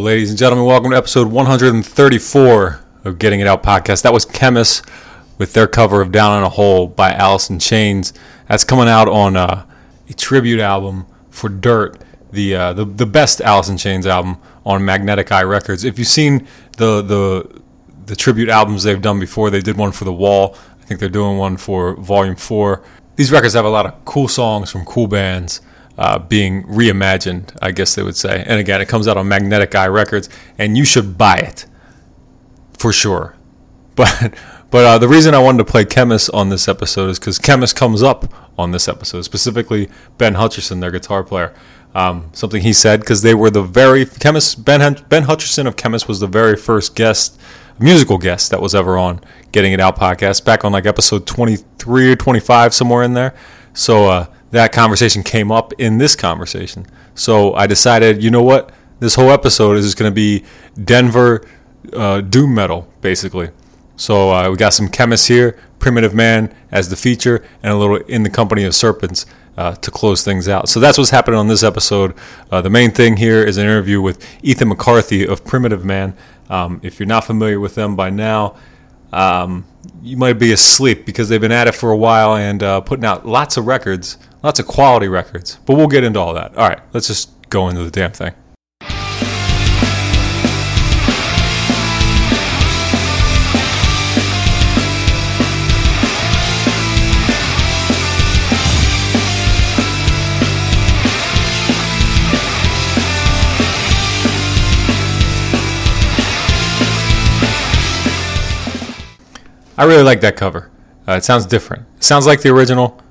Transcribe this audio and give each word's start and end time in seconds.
Ladies 0.00 0.30
and 0.30 0.38
gentlemen. 0.38 0.64
Welcome 0.64 0.92
to 0.92 0.96
episode 0.96 1.30
134 1.30 2.80
of 3.04 3.18
Getting 3.18 3.40
It 3.40 3.46
Out 3.46 3.62
podcast. 3.62 4.00
That 4.00 4.14
was 4.14 4.24
Khemmis 4.24 4.82
with 5.36 5.52
their 5.52 5.66
cover 5.66 6.00
of 6.00 6.10
Down 6.10 6.38
in 6.38 6.44
a 6.44 6.48
Hole 6.48 6.86
by 6.86 7.12
Alice 7.12 7.50
in 7.50 7.58
Chains. 7.58 8.14
That's 8.48 8.64
coming 8.64 8.88
out 8.88 9.08
on 9.08 9.36
uh, 9.36 9.66
a 10.08 10.12
tribute 10.14 10.58
album 10.58 11.04
for 11.28 11.50
Dirt, 11.50 12.00
the, 12.32 12.54
uh, 12.56 12.72
the 12.72 12.86
the 12.86 13.04
best 13.04 13.42
Alice 13.42 13.68
in 13.68 13.76
Chains 13.76 14.06
album 14.06 14.38
on 14.64 14.82
Magnetic 14.86 15.30
Eye 15.32 15.42
Records. 15.42 15.84
If 15.84 15.98
you've 15.98 16.08
seen 16.08 16.48
the 16.78 17.02
the 17.02 17.60
the 18.06 18.16
tribute 18.16 18.48
albums 18.48 18.84
they've 18.84 19.02
done 19.02 19.20
before, 19.20 19.50
they 19.50 19.60
did 19.60 19.76
one 19.76 19.92
for 19.92 20.06
The 20.06 20.14
Wall. 20.14 20.56
I 20.80 20.84
think 20.86 20.98
they're 20.98 21.10
doing 21.10 21.36
one 21.36 21.58
for 21.58 21.94
Volume 21.96 22.36
Four. 22.36 22.82
These 23.16 23.30
records 23.30 23.52
have 23.52 23.66
a 23.66 23.70
lot 23.70 23.84
of 23.84 24.02
cool 24.06 24.28
songs 24.28 24.70
from 24.70 24.86
cool 24.86 25.08
bands 25.08 25.60
uh, 26.00 26.18
being 26.18 26.64
reimagined, 26.64 27.54
I 27.60 27.72
guess 27.72 27.94
they 27.94 28.02
would 28.02 28.16
say. 28.16 28.42
And 28.46 28.58
again, 28.58 28.80
it 28.80 28.88
comes 28.88 29.06
out 29.06 29.18
on 29.18 29.28
Magnetic 29.28 29.74
Eye 29.74 29.86
Records, 29.86 30.30
and 30.56 30.76
you 30.76 30.86
should 30.86 31.18
buy 31.18 31.36
it 31.36 31.66
for 32.76 32.92
sure. 32.92 33.36
But 33.96 34.34
but 34.70 34.84
uh, 34.84 34.98
the 34.98 35.08
reason 35.08 35.34
I 35.34 35.40
wanted 35.40 35.58
to 35.58 35.70
play 35.70 35.84
Khemmis 35.84 36.32
on 36.32 36.48
this 36.48 36.68
episode 36.68 37.10
is 37.10 37.18
because 37.18 37.38
Khemmis 37.38 37.74
comes 37.74 38.02
up 38.02 38.32
on 38.56 38.70
this 38.70 38.88
episode, 38.88 39.22
specifically 39.22 39.90
Ben 40.16 40.34
Hutcherson, 40.34 40.80
their 40.80 40.92
guitar 40.92 41.22
player. 41.22 41.52
Um, 41.92 42.30
something 42.32 42.62
he 42.62 42.72
said 42.72 43.00
because 43.00 43.20
they 43.20 43.34
were 43.34 43.50
the 43.50 43.62
very 43.62 44.06
Khemmis 44.06 44.64
Ben 44.64 44.80
Ben 45.08 45.24
Hutcherson 45.24 45.66
of 45.66 45.76
Khemmis 45.76 46.08
was 46.08 46.20
the 46.20 46.28
very 46.28 46.56
first 46.56 46.94
guest 46.94 47.38
musical 47.78 48.16
guest 48.16 48.50
that 48.52 48.62
was 48.62 48.74
ever 48.74 48.96
on 48.96 49.20
Getting 49.52 49.72
It 49.72 49.80
Out 49.80 49.96
podcast 49.98 50.44
back 50.44 50.64
on 50.64 50.72
like 50.72 50.86
episode 50.86 51.26
23 51.26 52.12
or 52.12 52.16
25 52.16 52.72
somewhere 52.72 53.02
in 53.02 53.12
there. 53.14 53.34
So 53.74 54.06
uh, 54.06 54.26
that 54.50 54.72
conversation 54.72 55.22
came 55.22 55.52
up 55.52 55.72
in 55.74 55.98
this 55.98 56.16
conversation. 56.16 56.86
So 57.14 57.54
I 57.54 57.66
decided, 57.66 58.22
you 58.22 58.30
know 58.30 58.42
what? 58.42 58.72
This 58.98 59.14
whole 59.14 59.30
episode 59.30 59.76
is 59.76 59.94
going 59.94 60.10
to 60.10 60.14
be 60.14 60.44
Denver 60.82 61.46
uh, 61.92 62.20
doom 62.20 62.54
metal, 62.54 62.88
basically. 63.00 63.50
So 63.96 64.30
uh, 64.30 64.50
we 64.50 64.56
got 64.56 64.72
some 64.72 64.88
Khemmis 64.88 65.28
here, 65.28 65.58
Primitive 65.78 66.14
Man 66.14 66.54
as 66.70 66.88
the 66.88 66.96
feature, 66.96 67.44
and 67.62 67.72
a 67.72 67.76
little 67.76 67.96
In 67.96 68.22
the 68.22 68.30
Company 68.30 68.64
of 68.64 68.74
Serpents 68.74 69.26
uh, 69.56 69.74
to 69.76 69.90
close 69.90 70.24
things 70.24 70.48
out. 70.48 70.68
So 70.68 70.80
that's 70.80 70.96
what's 70.98 71.10
happening 71.10 71.38
on 71.38 71.48
this 71.48 71.62
episode. 71.62 72.14
Uh, 72.50 72.60
the 72.62 72.70
main 72.70 72.90
thing 72.90 73.16
here 73.16 73.42
is 73.42 73.58
an 73.58 73.64
interview 73.64 74.00
with 74.00 74.26
Ethan 74.42 74.68
McCarthy 74.68 75.26
of 75.26 75.44
Primitive 75.44 75.84
Man. 75.84 76.16
Um, 76.48 76.80
if 76.82 76.98
you're 76.98 77.06
not 77.06 77.24
familiar 77.24 77.60
with 77.60 77.74
them 77.74 77.94
by 77.94 78.10
now, 78.10 78.56
um, 79.12 79.66
you 80.02 80.16
might 80.16 80.34
be 80.34 80.52
asleep 80.52 81.04
because 81.04 81.28
they've 81.28 81.40
been 81.40 81.52
at 81.52 81.68
it 81.68 81.74
for 81.74 81.90
a 81.90 81.96
while 81.96 82.36
and 82.36 82.62
uh, 82.62 82.80
putting 82.80 83.04
out 83.04 83.26
lots 83.26 83.56
of 83.56 83.66
records 83.66 84.18
Lots 84.42 84.58
of 84.58 84.66
quality 84.66 85.06
records. 85.06 85.58
But 85.66 85.76
we'll 85.76 85.86
get 85.86 86.02
into 86.02 86.18
all 86.18 86.32
that. 86.34 86.56
All 86.56 86.68
right, 86.68 86.80
let's 86.94 87.06
just 87.06 87.30
go 87.50 87.68
into 87.68 87.84
the 87.84 87.90
damn 87.90 88.12
thing. 88.12 88.32
I 109.76 109.84
really 109.84 110.02
like 110.02 110.20
that 110.20 110.36
cover. 110.36 110.70
Uh, 111.08 111.12
it 111.12 111.24
sounds 111.24 111.46
different. 111.46 111.86
It 111.96 112.04
sounds 112.04 112.26
like 112.26 112.42
the 112.42 112.50
original, 112.50 113.02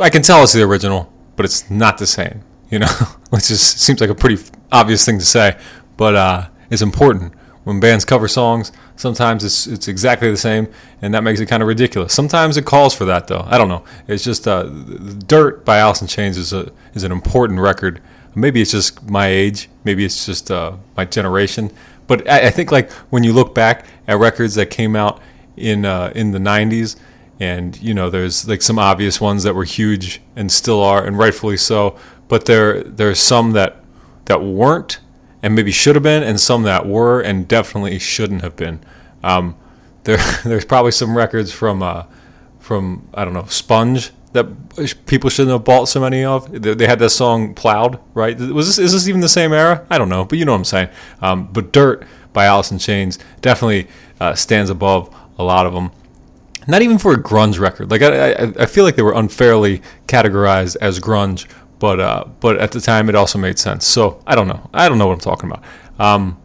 I 0.00 0.10
can 0.10 0.22
tell 0.22 0.42
it's 0.42 0.52
the 0.52 0.62
original, 0.62 1.12
but 1.36 1.44
it's 1.44 1.70
not 1.70 1.98
the 1.98 2.06
same. 2.06 2.42
You 2.70 2.80
know, 2.80 2.86
which 3.30 3.48
just 3.48 3.80
seems 3.80 4.00
like 4.00 4.10
a 4.10 4.14
pretty 4.14 4.42
obvious 4.70 5.04
thing 5.04 5.18
to 5.18 5.24
say, 5.24 5.58
but 5.96 6.14
uh, 6.14 6.48
it's 6.70 6.82
important. 6.82 7.34
When 7.64 7.78
bands 7.78 8.06
cover 8.06 8.26
songs, 8.26 8.72
sometimes 8.96 9.44
it's 9.44 9.66
it's 9.66 9.86
exactly 9.86 10.30
the 10.30 10.36
same, 10.36 10.68
and 11.02 11.12
that 11.14 11.22
makes 11.22 11.40
it 11.40 11.46
kind 11.46 11.62
of 11.62 11.68
ridiculous. 11.68 12.14
Sometimes 12.14 12.56
it 12.56 12.64
calls 12.64 12.94
for 12.94 13.04
that, 13.04 13.26
though. 13.26 13.44
I 13.46 13.58
don't 13.58 13.68
know. 13.68 13.84
It's 14.08 14.24
just 14.24 14.48
uh, 14.48 14.64
"Dirt" 14.64 15.64
by 15.64 15.78
Alice 15.78 16.00
in 16.00 16.08
Chains 16.08 16.38
is 16.38 16.52
a 16.52 16.72
is 16.94 17.04
an 17.04 17.12
important 17.12 17.60
record. 17.60 18.00
Maybe 18.34 18.62
it's 18.62 18.70
just 18.70 19.10
my 19.10 19.26
age. 19.26 19.68
Maybe 19.84 20.04
it's 20.04 20.24
just 20.24 20.50
uh, 20.50 20.76
my 20.96 21.04
generation. 21.04 21.70
But 22.06 22.28
I, 22.28 22.46
I, 22.46 22.50
think 22.50 22.72
like 22.72 22.90
when 23.10 23.24
you 23.24 23.32
look 23.32 23.54
back 23.54 23.86
at 24.08 24.18
records 24.18 24.54
that 24.54 24.66
came 24.70 24.96
out 24.96 25.20
in 25.56 25.84
uh, 25.84 26.12
in 26.14 26.30
the 26.30 26.38
'90s 26.38 26.96
and 27.40 27.80
you 27.80 27.94
know 27.94 28.10
there's 28.10 28.46
like 28.46 28.62
some 28.62 28.78
obvious 28.78 29.20
ones 29.20 29.42
that 29.42 29.54
were 29.54 29.64
huge 29.64 30.20
and 30.36 30.52
still 30.52 30.82
are 30.82 31.04
and 31.04 31.18
rightfully 31.18 31.56
so 31.56 31.98
but 32.28 32.44
there 32.44 32.82
there's 32.84 33.18
some 33.18 33.52
that 33.52 33.82
that 34.26 34.42
weren't 34.42 35.00
and 35.42 35.54
maybe 35.54 35.72
should 35.72 35.96
have 35.96 36.02
been 36.02 36.22
and 36.22 36.38
some 36.38 36.62
that 36.62 36.86
were 36.86 37.20
and 37.20 37.48
definitely 37.48 37.98
shouldn't 37.98 38.42
have 38.42 38.54
been 38.54 38.78
um, 39.22 39.56
there 40.04 40.18
there's 40.44 40.64
probably 40.64 40.92
some 40.92 41.16
records 41.16 41.52
from 41.52 41.82
uh, 41.82 42.04
from 42.58 43.08
I 43.14 43.24
don't 43.24 43.34
know 43.34 43.46
Sponge 43.46 44.12
that 44.32 44.46
people 45.06 45.28
shouldn't 45.28 45.52
have 45.52 45.64
bought 45.64 45.86
so 45.86 46.00
many 46.00 46.24
of. 46.24 46.62
They 46.62 46.86
had 46.86 47.00
that 47.00 47.10
song 47.10 47.54
"Plowed," 47.54 47.98
right? 48.14 48.38
Was 48.38 48.66
this 48.66 48.78
is 48.78 48.92
this 48.92 49.08
even 49.08 49.20
the 49.20 49.28
same 49.28 49.52
era? 49.52 49.84
I 49.90 49.98
don't 49.98 50.08
know, 50.08 50.24
but 50.24 50.38
you 50.38 50.44
know 50.44 50.52
what 50.52 50.58
I'm 50.58 50.64
saying. 50.64 50.88
Um, 51.20 51.48
but 51.52 51.72
"Dirt" 51.72 52.06
by 52.32 52.44
Alice 52.44 52.70
in 52.70 52.78
Chains 52.78 53.18
definitely 53.40 53.88
uh, 54.20 54.34
stands 54.34 54.70
above 54.70 55.14
a 55.36 55.42
lot 55.42 55.66
of 55.66 55.72
them 55.72 55.90
not 56.66 56.82
even 56.82 56.98
for 56.98 57.12
a 57.12 57.22
grunge 57.22 57.58
record. 57.58 57.90
Like 57.90 58.02
I, 58.02 58.32
I, 58.32 58.52
I 58.60 58.66
feel 58.66 58.84
like 58.84 58.96
they 58.96 59.02
were 59.02 59.14
unfairly 59.14 59.82
categorized 60.06 60.76
as 60.80 61.00
grunge, 61.00 61.46
but 61.78 62.00
uh, 62.00 62.24
but 62.40 62.58
at 62.58 62.72
the 62.72 62.80
time 62.80 63.08
it 63.08 63.14
also 63.14 63.38
made 63.38 63.58
sense. 63.58 63.86
So 63.86 64.22
I 64.26 64.34
don't 64.34 64.48
know. 64.48 64.68
I 64.72 64.88
don't 64.88 64.98
know 64.98 65.06
what 65.06 65.14
I'm 65.14 65.20
talking 65.20 65.50
about. 65.50 65.64
Um, 65.98 66.40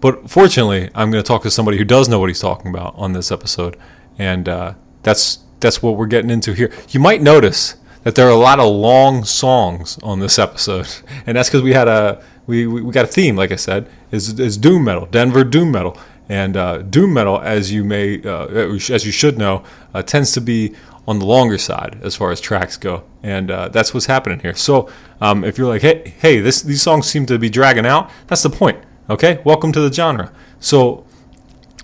but 0.00 0.28
fortunately, 0.28 0.90
I'm 0.94 1.12
going 1.12 1.22
to 1.22 1.26
talk 1.26 1.42
to 1.44 1.50
somebody 1.50 1.78
who 1.78 1.84
does 1.84 2.08
know 2.08 2.18
what 2.18 2.28
he's 2.28 2.40
talking 2.40 2.70
about 2.70 2.94
on 2.96 3.12
this 3.12 3.30
episode, 3.30 3.76
and 4.18 4.48
uh, 4.48 4.74
that's 5.02 5.38
that's 5.60 5.80
what 5.80 5.96
we're 5.96 6.06
getting 6.06 6.30
into 6.30 6.52
here. 6.52 6.72
You 6.90 6.98
might 6.98 7.22
notice 7.22 7.76
that 8.02 8.16
there 8.16 8.26
are 8.26 8.32
a 8.32 8.36
lot 8.36 8.58
of 8.58 8.66
long 8.66 9.24
songs 9.24 9.98
on 10.02 10.18
this 10.18 10.38
episode, 10.38 10.88
and 11.26 11.36
that's 11.36 11.48
because 11.48 11.62
we 11.62 11.72
had 11.72 11.88
a 11.88 12.22
we, 12.46 12.66
we 12.66 12.92
got 12.92 13.04
a 13.04 13.08
theme. 13.08 13.36
Like 13.36 13.52
I 13.52 13.56
said, 13.56 13.88
is 14.10 14.38
is 14.40 14.56
doom 14.56 14.84
metal, 14.84 15.06
Denver 15.06 15.44
doom 15.44 15.70
metal, 15.70 15.96
and 16.32 16.56
uh, 16.56 16.78
doom 16.78 17.12
metal, 17.12 17.38
as 17.42 17.70
you 17.70 17.84
may, 17.84 18.22
uh, 18.22 18.46
as 18.46 19.04
you 19.04 19.12
should 19.12 19.36
know, 19.36 19.62
uh, 19.92 20.02
tends 20.02 20.32
to 20.32 20.40
be 20.40 20.74
on 21.06 21.18
the 21.18 21.26
longer 21.26 21.58
side 21.58 21.98
as 22.02 22.16
far 22.16 22.30
as 22.30 22.40
tracks 22.40 22.78
go, 22.78 23.04
and 23.22 23.50
uh, 23.50 23.68
that's 23.68 23.92
what's 23.92 24.06
happening 24.06 24.40
here. 24.40 24.54
So, 24.54 24.90
um, 25.20 25.44
if 25.44 25.58
you're 25.58 25.68
like, 25.68 25.82
hey, 25.82 26.14
hey, 26.20 26.40
this 26.40 26.62
these 26.62 26.80
songs 26.80 27.06
seem 27.06 27.26
to 27.26 27.38
be 27.38 27.50
dragging 27.50 27.84
out, 27.84 28.10
that's 28.28 28.42
the 28.42 28.48
point. 28.48 28.82
Okay, 29.10 29.42
welcome 29.44 29.72
to 29.72 29.80
the 29.80 29.92
genre. 29.92 30.32
So, 30.58 31.04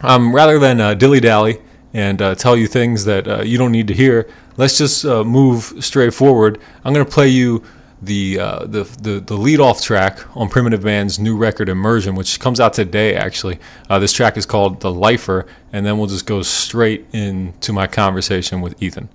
um, 0.01 0.35
rather 0.35 0.59
than 0.59 0.81
uh, 0.81 0.95
dilly 0.95 1.21
dally 1.21 1.61
and 1.93 2.23
uh, 2.23 2.35
tell 2.35 2.57
you 2.57 2.67
things 2.67 3.05
that 3.05 3.47
you 3.47 3.59
don't 3.59 3.73
need 3.73 3.89
to 3.89 3.95
hear, 3.95 4.31
let's 4.57 4.79
just 4.79 5.05
move 5.05 5.75
straight 5.81 6.15
forward. 6.15 6.59
I'm 6.85 6.95
going 6.95 7.05
to 7.05 7.13
play 7.13 7.29
you 7.29 7.63
the, 8.03 8.39
uh, 8.39 8.65
the 8.65 8.85
the 9.01 9.21
the 9.21 9.35
lead 9.35 9.61
off 9.61 9.83
track 9.83 10.19
on 10.37 10.49
Primitive 10.49 10.85
Man's 10.85 11.19
new 11.19 11.37
record 11.37 11.69
Immersion, 11.69 12.15
which 12.15 12.39
comes 12.41 12.61
out 12.61 12.73
today. 12.73 13.15
Actually, 13.15 13.59
uh, 13.91 13.99
this 13.99 14.13
track 14.13 14.37
is 14.37 14.47
called 14.47 14.81
"The 14.81 14.93
Lifer," 14.93 15.47
and 15.73 15.85
then 15.85 15.99
we'll 15.99 16.07
just 16.07 16.27
go 16.27 16.43
straight 16.43 17.07
into 17.13 17.73
my 17.73 17.87
conversation 17.87 18.61
with 18.61 18.81
Ethan. 18.83 19.09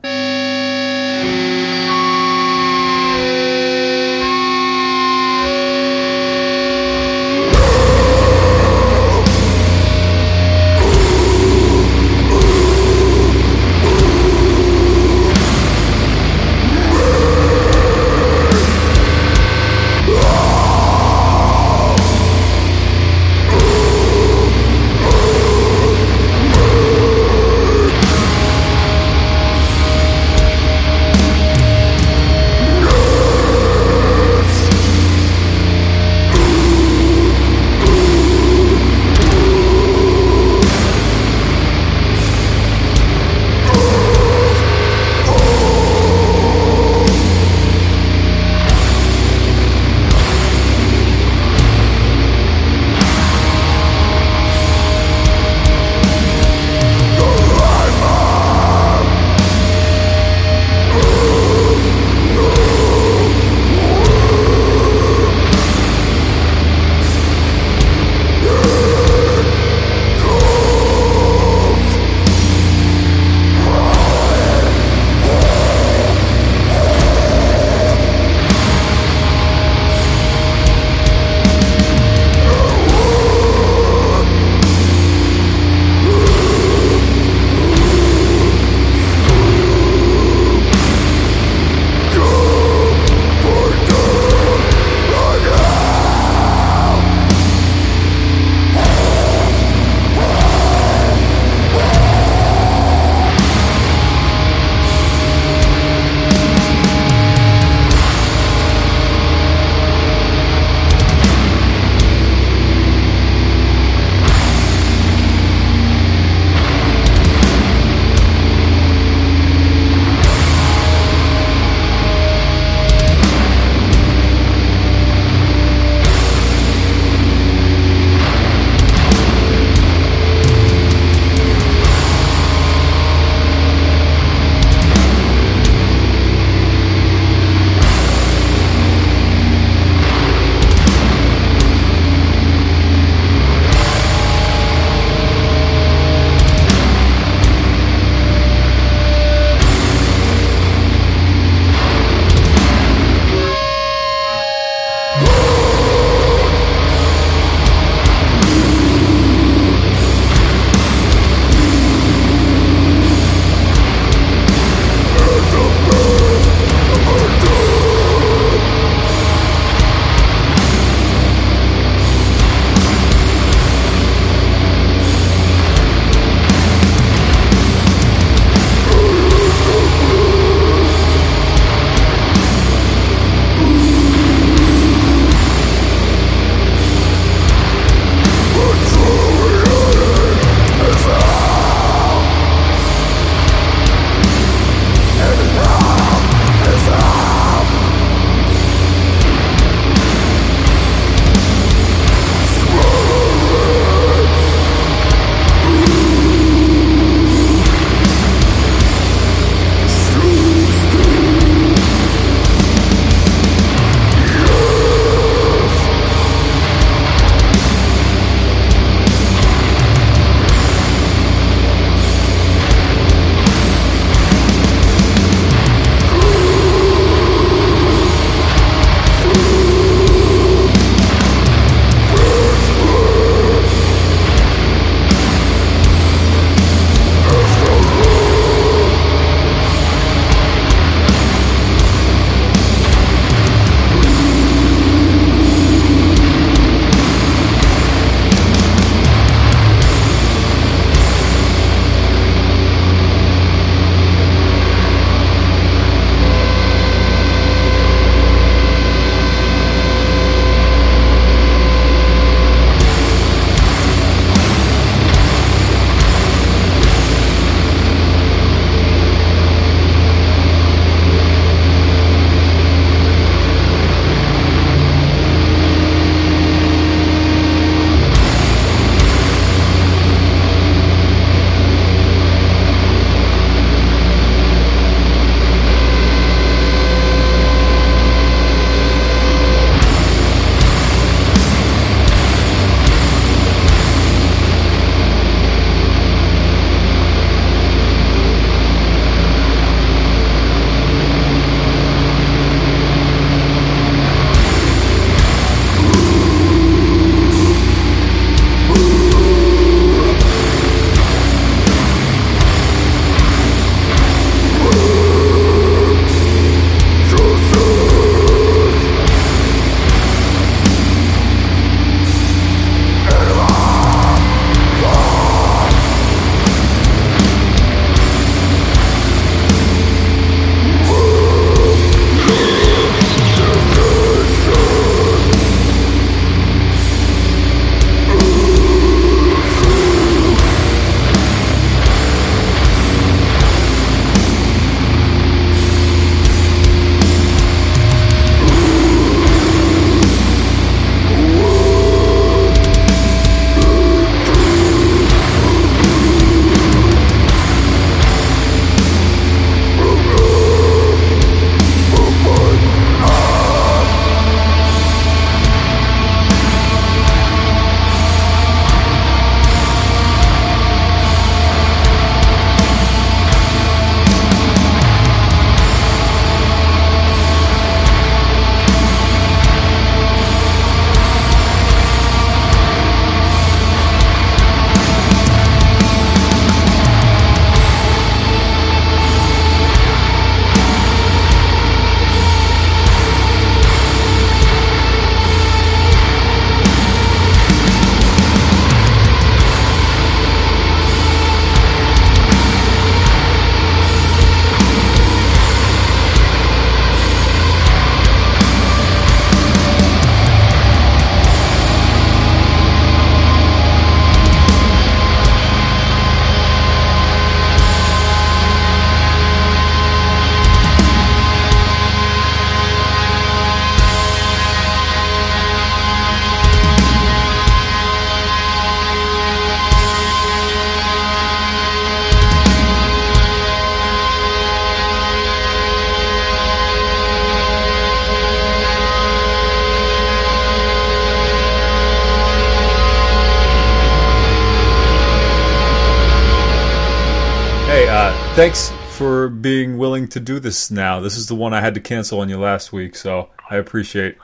Thanks 448.35 448.71
for 448.97 449.29
being 449.29 449.77
willing 449.77 450.07
to 450.07 450.19
do 450.19 450.39
this 450.39 450.71
now. 450.71 450.99
This 450.99 451.17
is 451.17 451.27
the 451.27 451.35
one 451.35 451.53
I 451.53 451.61
had 451.61 451.75
to 451.75 451.79
cancel 451.79 452.19
on 452.21 452.29
you 452.29 452.39
last 452.39 452.73
week, 452.73 452.95
so 452.95 453.29
I 453.49 453.57
appreciate. 453.57 454.17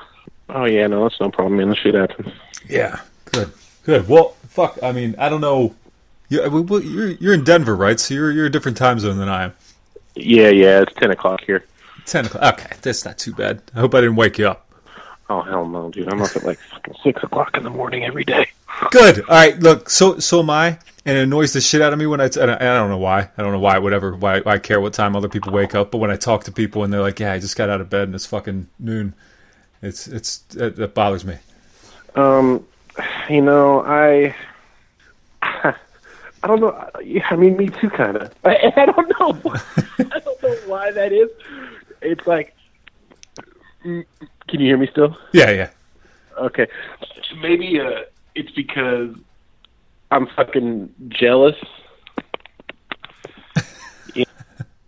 Oh 0.49 0.65
yeah, 0.65 0.87
no, 0.87 1.03
that's 1.03 1.19
no 1.21 1.29
problem, 1.29 1.57
man. 1.57 1.75
Shit 1.75 1.93
happens. 1.93 2.33
Yeah, 2.67 2.99
good, 3.25 3.51
good. 3.83 4.09
Well, 4.09 4.29
fuck. 4.47 4.79
I 4.81 4.91
mean, 4.91 5.15
I 5.19 5.29
don't 5.29 5.41
know. 5.41 5.75
You're 6.29 7.11
you're 7.11 7.33
in 7.33 7.43
Denver, 7.43 7.75
right? 7.75 7.99
So 7.99 8.15
you're 8.15 8.31
you're 8.31 8.47
a 8.47 8.51
different 8.51 8.77
time 8.77 8.99
zone 8.99 9.17
than 9.17 9.29
I 9.29 9.45
am. 9.45 9.53
Yeah, 10.15 10.49
yeah, 10.49 10.81
it's 10.81 10.93
ten 10.95 11.11
o'clock 11.11 11.41
here. 11.45 11.65
Ten 12.05 12.25
o'clock. 12.25 12.59
Okay, 12.59 12.75
that's 12.81 13.05
not 13.05 13.19
too 13.19 13.33
bad. 13.33 13.61
I 13.75 13.79
hope 13.79 13.93
I 13.93 14.01
didn't 14.01 14.15
wake 14.15 14.39
you 14.39 14.47
up. 14.47 14.71
Oh 15.29 15.41
hell 15.41 15.67
no, 15.67 15.91
dude! 15.91 16.11
I'm 16.11 16.21
up 16.21 16.35
at 16.35 16.43
like 16.43 16.57
fucking 16.71 16.95
six 17.03 17.21
o'clock 17.21 17.55
in 17.57 17.63
the 17.63 17.69
morning 17.69 18.05
every 18.05 18.23
day. 18.23 18.47
Good. 18.89 19.19
All 19.21 19.35
right. 19.35 19.59
Look, 19.59 19.89
so 19.89 20.17
so 20.17 20.39
am 20.39 20.49
I, 20.49 20.79
and 21.09 21.17
it 21.17 21.23
annoys 21.23 21.53
the 21.53 21.61
shit 21.61 21.81
out 21.81 21.91
of 21.91 21.97
me 21.97 22.05
when 22.05 22.21
I. 22.21 22.27
T- 22.27 22.39
I, 22.39 22.45
don't 22.45 22.89
know 22.89 22.99
why. 22.99 23.29
I 23.35 23.41
don't 23.41 23.51
know 23.51 23.59
why. 23.59 23.79
Whatever. 23.79 24.15
Why, 24.15 24.41
why 24.41 24.53
I 24.53 24.59
care 24.59 24.79
what 24.79 24.93
time 24.93 25.15
other 25.15 25.27
people 25.27 25.51
wake 25.51 25.73
up. 25.73 25.89
But 25.89 25.97
when 25.97 26.11
I 26.11 26.15
talk 26.15 26.43
to 26.43 26.51
people 26.51 26.83
and 26.83 26.93
they're 26.93 27.01
like, 27.01 27.19
"Yeah, 27.19 27.33
I 27.33 27.39
just 27.39 27.57
got 27.57 27.67
out 27.67 27.81
of 27.81 27.89
bed 27.89 28.03
and 28.03 28.13
it's 28.13 28.27
fucking 28.27 28.67
noon," 28.77 29.15
it's 29.81 30.05
it's 30.07 30.43
it, 30.55 30.77
it 30.77 30.93
bothers 30.93 31.25
me. 31.25 31.37
Um, 32.13 32.63
you 33.27 33.41
know, 33.41 33.81
I, 33.81 34.35
I 35.41 35.73
don't 36.43 36.59
know. 36.59 36.89
I 37.31 37.35
mean, 37.35 37.57
me 37.57 37.69
too, 37.69 37.89
kind 37.89 38.17
of. 38.17 38.31
I, 38.45 38.71
I 38.77 38.85
don't 38.85 39.19
know. 39.19 39.53
I 39.97 40.19
don't 40.19 40.43
know 40.43 40.55
why 40.67 40.91
that 40.91 41.11
is. 41.11 41.31
It's 42.03 42.27
like, 42.27 42.55
can 43.81 44.05
you 44.51 44.59
hear 44.59 44.77
me 44.77 44.87
still? 44.91 45.17
Yeah, 45.33 45.49
yeah. 45.49 45.69
Okay, 46.37 46.67
maybe 47.41 47.79
uh, 47.79 48.03
it's 48.35 48.51
because 48.51 49.15
I'm 50.11 50.27
fucking 50.35 50.93
jealous. 51.09 51.55
Yeah, 54.15 54.25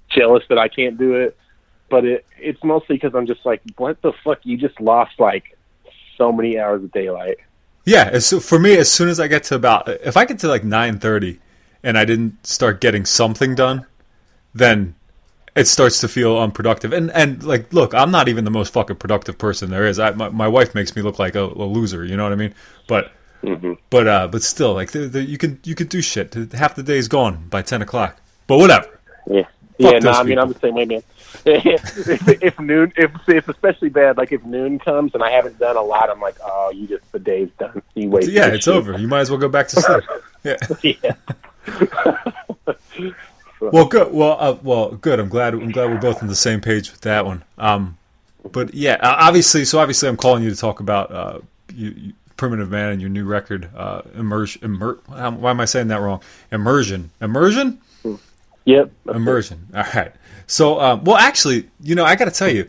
jealous 0.09 0.43
that 0.49 0.57
I 0.57 0.67
can't 0.67 0.97
do 0.97 1.13
it, 1.13 1.37
but 1.89 2.05
it 2.05 2.25
it's 2.39 2.61
mostly 2.63 2.95
because 2.95 3.13
I'm 3.13 3.27
just 3.27 3.45
like, 3.45 3.61
what 3.77 4.01
the 4.01 4.13
fuck? 4.23 4.39
You 4.41 4.57
just 4.57 4.81
lost 4.81 5.19
like 5.19 5.55
so 6.17 6.31
many 6.31 6.57
hours 6.57 6.83
of 6.83 6.91
daylight. 6.91 7.37
Yeah, 7.85 8.17
so 8.17 8.39
for 8.39 8.57
me, 8.57 8.77
as 8.77 8.91
soon 8.91 9.09
as 9.09 9.19
I 9.19 9.27
get 9.27 9.43
to 9.45 9.55
about, 9.55 9.87
if 9.87 10.17
I 10.17 10.25
get 10.25 10.39
to 10.39 10.47
like 10.47 10.63
nine 10.63 10.97
thirty, 10.97 11.39
and 11.83 11.97
I 11.97 12.05
didn't 12.05 12.45
start 12.45 12.81
getting 12.81 13.05
something 13.05 13.53
done, 13.55 13.85
then 14.53 14.95
it 15.55 15.67
starts 15.67 15.99
to 16.01 16.07
feel 16.07 16.37
unproductive. 16.37 16.93
And 16.93 17.11
and 17.11 17.43
like, 17.43 17.71
look, 17.73 17.93
I'm 17.93 18.11
not 18.11 18.27
even 18.27 18.45
the 18.45 18.51
most 18.51 18.73
fucking 18.73 18.97
productive 18.97 19.37
person 19.37 19.69
there 19.69 19.85
is. 19.85 19.99
I, 19.99 20.11
my 20.11 20.29
my 20.29 20.47
wife 20.47 20.73
makes 20.75 20.95
me 20.95 21.01
look 21.01 21.19
like 21.19 21.35
a, 21.35 21.43
a 21.43 21.65
loser. 21.65 22.05
You 22.05 22.17
know 22.17 22.23
what 22.23 22.31
I 22.31 22.37
mean? 22.37 22.53
But 22.87 23.11
Mm-hmm. 23.43 23.73
but 23.89 24.07
uh, 24.07 24.27
but 24.27 24.43
still, 24.43 24.73
like, 24.73 24.91
the, 24.91 25.07
the, 25.07 25.23
you 25.23 25.37
can 25.37 25.59
you 25.63 25.73
can 25.75 25.87
do 25.87 26.01
shit. 26.01 26.33
Half 26.53 26.75
the 26.75 26.83
day 26.83 26.97
is 26.97 27.07
gone 27.07 27.47
by 27.49 27.61
ten 27.61 27.81
o'clock. 27.81 28.19
But 28.47 28.57
whatever. 28.57 28.99
Yeah, 29.27 29.43
Fuck 29.43 29.51
yeah. 29.77 29.91
No, 29.91 29.99
those 29.99 30.17
I 30.17 30.23
mean 30.23 30.39
I'm 30.39 30.51
the 30.51 30.59
same 30.59 30.75
way, 30.75 30.85
man. 30.85 31.03
if, 31.45 32.59
noon, 32.59 32.93
if 32.97 33.11
it's 33.27 33.47
especially 33.47 33.89
bad, 33.89 34.17
like 34.17 34.31
if 34.31 34.43
noon 34.43 34.77
comes 34.79 35.13
and 35.15 35.23
I 35.23 35.31
haven't 35.31 35.57
done 35.57 35.77
a 35.77 35.81
lot, 35.81 36.09
I'm 36.09 36.19
like, 36.19 36.35
oh, 36.43 36.71
you 36.75 36.87
just 36.87 37.09
the 37.11 37.19
day's 37.19 37.49
done. 37.57 37.81
You 37.95 38.09
wait. 38.09 38.29
Yeah, 38.29 38.47
it's 38.47 38.67
over. 38.67 38.97
You 38.97 39.07
might 39.07 39.21
as 39.21 39.31
well 39.31 39.39
go 39.39 39.49
back 39.49 39.67
to 39.69 39.81
sleep. 39.81 40.03
Yeah. 40.43 40.57
yeah. 40.81 41.13
Well, 43.61 43.85
good. 43.85 44.11
Well, 44.11 44.37
uh, 44.39 44.57
well, 44.63 44.89
good. 44.89 45.19
I'm 45.19 45.29
glad. 45.29 45.53
I'm 45.53 45.71
glad 45.71 45.91
we're 45.91 45.99
both 45.99 46.23
on 46.23 46.27
the 46.27 46.35
same 46.35 46.61
page 46.61 46.89
with 46.89 47.01
that 47.01 47.27
one. 47.27 47.43
Um, 47.59 47.95
but 48.51 48.73
yeah, 48.73 48.97
obviously, 49.01 49.65
so 49.65 49.77
obviously, 49.77 50.09
I'm 50.09 50.17
calling 50.17 50.41
you 50.43 50.49
to 50.49 50.55
talk 50.55 50.79
about 50.79 51.11
uh, 51.11 51.39
you, 51.75 51.89
you, 51.95 52.13
Primitive 52.41 52.71
Man 52.71 52.89
and 52.89 52.99
your 52.99 53.11
new 53.11 53.23
record, 53.23 53.69
uh, 53.75 54.01
immersion. 54.15 54.63
Immer, 54.63 54.97
why 55.05 55.51
am 55.51 55.59
I 55.59 55.65
saying 55.65 55.89
that 55.89 56.01
wrong? 56.01 56.23
Immersion. 56.51 57.11
Immersion. 57.21 57.79
Yep. 58.65 58.91
Immersion. 59.13 59.67
All 59.75 59.83
right. 59.93 60.11
So, 60.47 60.79
um, 60.81 61.03
well, 61.03 61.17
actually, 61.17 61.69
you 61.81 61.93
know, 61.93 62.03
I 62.03 62.15
got 62.15 62.25
to 62.25 62.31
tell 62.31 62.49
you, 62.49 62.67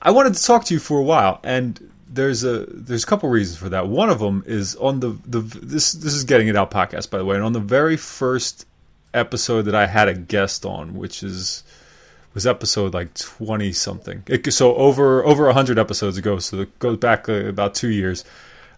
I 0.00 0.10
wanted 0.10 0.36
to 0.36 0.42
talk 0.42 0.64
to 0.64 0.72
you 0.72 0.80
for 0.80 0.98
a 0.98 1.02
while, 1.02 1.38
and 1.44 1.90
there's 2.08 2.44
a 2.44 2.64
there's 2.70 3.04
a 3.04 3.06
couple 3.06 3.28
reasons 3.28 3.58
for 3.58 3.68
that. 3.68 3.88
One 3.88 4.08
of 4.08 4.20
them 4.20 4.42
is 4.46 4.74
on 4.76 5.00
the 5.00 5.10
the 5.26 5.40
this 5.40 5.92
this 5.92 6.14
is 6.14 6.24
getting 6.24 6.48
it 6.48 6.56
out 6.56 6.70
podcast 6.70 7.10
by 7.10 7.18
the 7.18 7.26
way, 7.26 7.36
and 7.36 7.44
on 7.44 7.52
the 7.52 7.60
very 7.60 7.98
first 7.98 8.64
episode 9.12 9.66
that 9.66 9.74
I 9.74 9.86
had 9.86 10.08
a 10.08 10.14
guest 10.14 10.64
on, 10.64 10.94
which 10.94 11.22
is 11.22 11.62
was 12.32 12.46
episode 12.46 12.94
like 12.94 13.12
twenty 13.12 13.72
something. 13.72 14.22
It, 14.26 14.50
so 14.50 14.74
over 14.76 15.22
over 15.26 15.52
hundred 15.52 15.78
episodes 15.78 16.16
ago. 16.16 16.38
So 16.38 16.60
it 16.60 16.78
goes 16.78 16.96
back 16.96 17.28
uh, 17.28 17.44
about 17.44 17.74
two 17.74 17.90
years. 17.90 18.24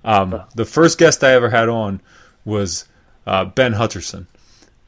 Um, 0.05 0.43
the 0.55 0.65
first 0.65 0.99
guest 0.99 1.23
I 1.23 1.33
ever 1.33 1.51
had 1.51 1.69
on 1.69 2.01
was 2.45 2.87
uh, 3.27 3.45
Ben 3.45 3.75
Hutcherson 3.75 4.27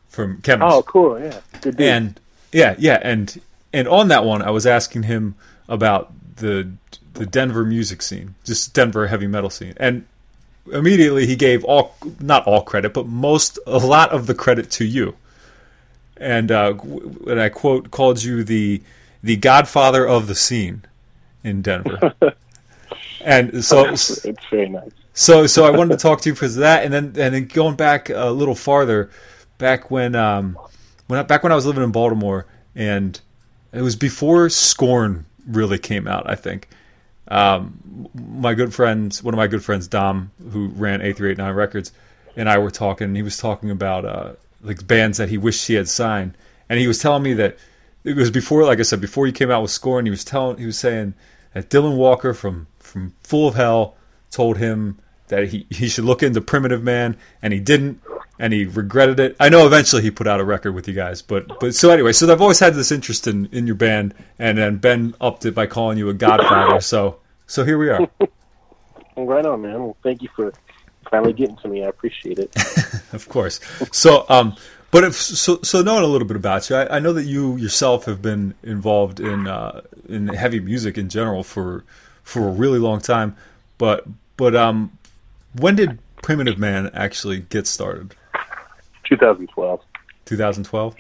from 0.09 0.41
Khemmis. 0.43 0.71
Oh, 0.71 0.83
cool. 0.83 1.19
Yeah. 1.19 1.41
Good 1.61 1.77
dude. 1.77 1.87
And 1.87 2.21
yeah, 2.53 2.75
yeah, 2.79 3.01
and 3.03 3.41
and 3.73 3.89
on 3.89 4.09
that 4.09 4.25
one, 4.25 4.43
I 4.43 4.51
was 4.51 4.67
asking 4.67 5.05
him 5.05 5.35
about 5.69 6.13
the 6.37 6.71
the 7.15 7.27
Denver 7.27 7.65
music 7.65 8.03
scene, 8.03 8.35
just 8.45 8.75
Denver 8.75 9.07
heavy 9.07 9.27
metal 9.27 9.51
scene, 9.51 9.75
and 9.77 10.07
immediately 10.73 11.27
he 11.27 11.37
gave 11.37 11.65
all 11.65 11.97
not 12.21 12.47
all 12.47 12.63
credit, 12.63 12.95
but 12.95 13.07
most 13.07 13.59
a 13.67 13.79
lot 13.79 14.11
of 14.11 14.27
the 14.27 14.35
credit 14.35 14.71
to 14.73 14.85
you. 14.85 15.17
And 16.17 16.51
uh, 16.51 16.75
and 17.27 17.41
I 17.41 17.49
quote 17.49 17.91
called 17.91 18.23
you 18.23 18.45
the 18.45 18.83
the 19.23 19.37
Godfather 19.37 20.07
of 20.07 20.27
the 20.27 20.35
scene 20.35 20.85
in 21.43 21.63
Denver. 21.63 22.15
and 23.25 23.65
so 23.65 23.89
it's 23.89 24.25
very 24.51 24.69
nice. 24.69 24.91
So 25.15 25.47
so 25.47 25.65
I 25.65 25.71
wanted 25.71 25.99
to 25.99 26.03
talk 26.03 26.21
to 26.23 26.29
you 26.29 26.35
because 26.35 26.57
of 26.57 26.61
that, 26.61 26.85
and 26.85 26.93
then 26.93 27.05
and 27.17 27.35
then 27.35 27.47
going 27.47 27.77
back 27.77 28.11
a 28.11 28.27
little 28.31 28.55
farther, 28.55 29.11
back 29.57 29.91
when 29.91 30.15
um 30.15 30.59
when 31.07 31.21
I, 31.21 31.23
back 31.23 31.43
when 31.43 31.53
I 31.53 31.55
was 31.55 31.65
living 31.65 31.83
in 31.83 31.93
Baltimore, 31.93 32.47
and 32.75 33.19
it 33.73 33.83
was 33.83 33.97
before 33.97 34.49
Scorn 34.51 35.27
really 35.47 35.79
came 35.79 36.07
out. 36.07 36.29
I 36.29 36.35
think 36.35 36.69
um, 37.29 38.09
my 38.15 38.55
good 38.55 38.75
friends, 38.75 39.23
one 39.23 39.35
of 39.35 39.39
my 39.39 39.47
good 39.47 39.65
friends, 39.65 39.89
Dom, 39.89 40.31
who 40.53 40.69
ran 40.69 41.01
A 41.01 41.13
three 41.13 41.31
eight 41.31 41.39
nine 41.39 41.55
Records, 41.55 41.93
and 42.37 42.49
I 42.49 42.59
were 42.59 42.71
talking. 42.71 43.07
and 43.07 43.17
He 43.17 43.23
was 43.23 43.37
talking 43.37 43.71
about 43.71 44.05
uh, 44.05 44.33
like 44.63 44.87
bands 44.87 45.19
that 45.19 45.29
he 45.29 45.39
wished 45.39 45.67
he 45.67 45.75
had 45.75 45.89
signed, 45.89 46.37
and 46.69 46.79
he 46.79 46.89
was 46.89 46.99
telling 46.99 47.23
me 47.23 47.35
that 47.35 47.57
it 48.05 48.17
was 48.17 48.31
before, 48.31 48.65
like 48.65 48.81
I 48.81 48.83
said, 48.83 49.01
before 49.01 49.27
he 49.27 49.33
came 49.33 49.51
out 49.51 49.63
with 49.63 49.71
Scorn. 49.71 50.05
He 50.05 50.11
was 50.11 50.25
telling, 50.25 50.59
he 50.59 50.67
was 50.67 50.79
saying 50.79 51.15
that 51.55 51.71
Dylan 51.71 51.97
Walker 51.97 52.35
from 52.35 52.67
from 52.79 53.15
Full 53.23 53.49
of 53.49 53.55
Hell 53.55 53.97
told 54.31 54.59
him 54.59 54.99
that 55.35 55.49
he, 55.49 55.67
he 55.71 55.89
should 55.89 56.05
look 56.05 56.23
into 56.23 56.41
Primitive 56.41 56.83
Man, 56.83 57.17
and 57.43 57.53
he 57.53 57.61
didn't, 57.61 58.01
and 58.39 58.53
he 58.53 58.65
regretted 58.65 59.21
it. 59.21 59.37
I 59.41 59.49
know 59.49 59.67
eventually 59.67 60.03
he 60.03 60.11
put 60.11 60.27
out 60.27 60.41
a 60.41 60.45
record 60.45 60.73
with 60.73 60.89
you 60.89 60.95
guys, 60.95 61.23
but 61.23 61.61
but 61.61 61.75
so 61.75 61.91
anyway, 61.91 62.13
so 62.13 62.31
I've 62.31 62.41
always 62.41 62.61
had 62.61 62.75
this 62.75 62.93
interest 62.93 63.27
in, 63.27 63.47
in 63.53 63.67
your 63.67 63.77
band, 63.77 64.15
and 64.39 64.59
then 64.59 64.77
Ben 64.77 65.15
upped 65.21 65.45
it 65.45 65.55
by 65.55 65.67
calling 65.67 65.99
you 65.99 66.09
a 66.09 66.15
Godfather. 66.15 66.81
So 66.81 67.19
so 67.47 67.65
here 67.65 67.79
we 67.79 67.91
are. 67.91 68.09
Right 69.17 69.47
on, 69.47 69.63
man. 69.63 69.75
Well, 69.75 69.97
thank 70.03 70.23
you 70.23 70.29
for 70.35 70.53
finally 71.09 71.33
getting 71.33 71.57
to 71.59 71.69
me. 71.69 71.85
I 71.85 71.87
appreciate 71.87 72.41
it. 72.41 72.53
of 73.13 73.29
course. 73.29 73.61
So, 73.93 74.27
um, 74.29 74.57
but 74.91 75.05
if 75.05 75.15
so, 75.15 75.61
so 75.63 75.83
knowing 75.83 76.03
a 76.03 76.07
little 76.09 76.27
bit 76.27 76.37
about 76.37 76.69
you, 76.69 76.75
I, 76.75 76.97
I 76.97 76.99
know 76.99 77.13
that 77.13 77.23
you 77.23 77.57
yourself 77.57 78.07
have 78.07 78.21
been 78.21 78.55
involved 78.65 79.21
in 79.21 79.47
uh, 79.47 79.83
in 80.09 80.27
heavy 80.27 80.59
music 80.59 80.99
in 80.99 81.09
general 81.09 81.45
for 81.45 81.85
for 82.25 82.49
a 82.49 82.51
really 82.51 82.81
long 82.81 83.01
time. 83.01 83.37
But 83.79 84.05
but 84.37 84.57
um, 84.57 84.99
when 85.55 85.77
did 85.77 85.99
Primitive 86.23 86.59
Man 86.59 86.91
actually 86.95 87.41
get 87.41 87.67
started? 87.67 88.15
2012. 89.05 89.81
2012. 90.25 90.97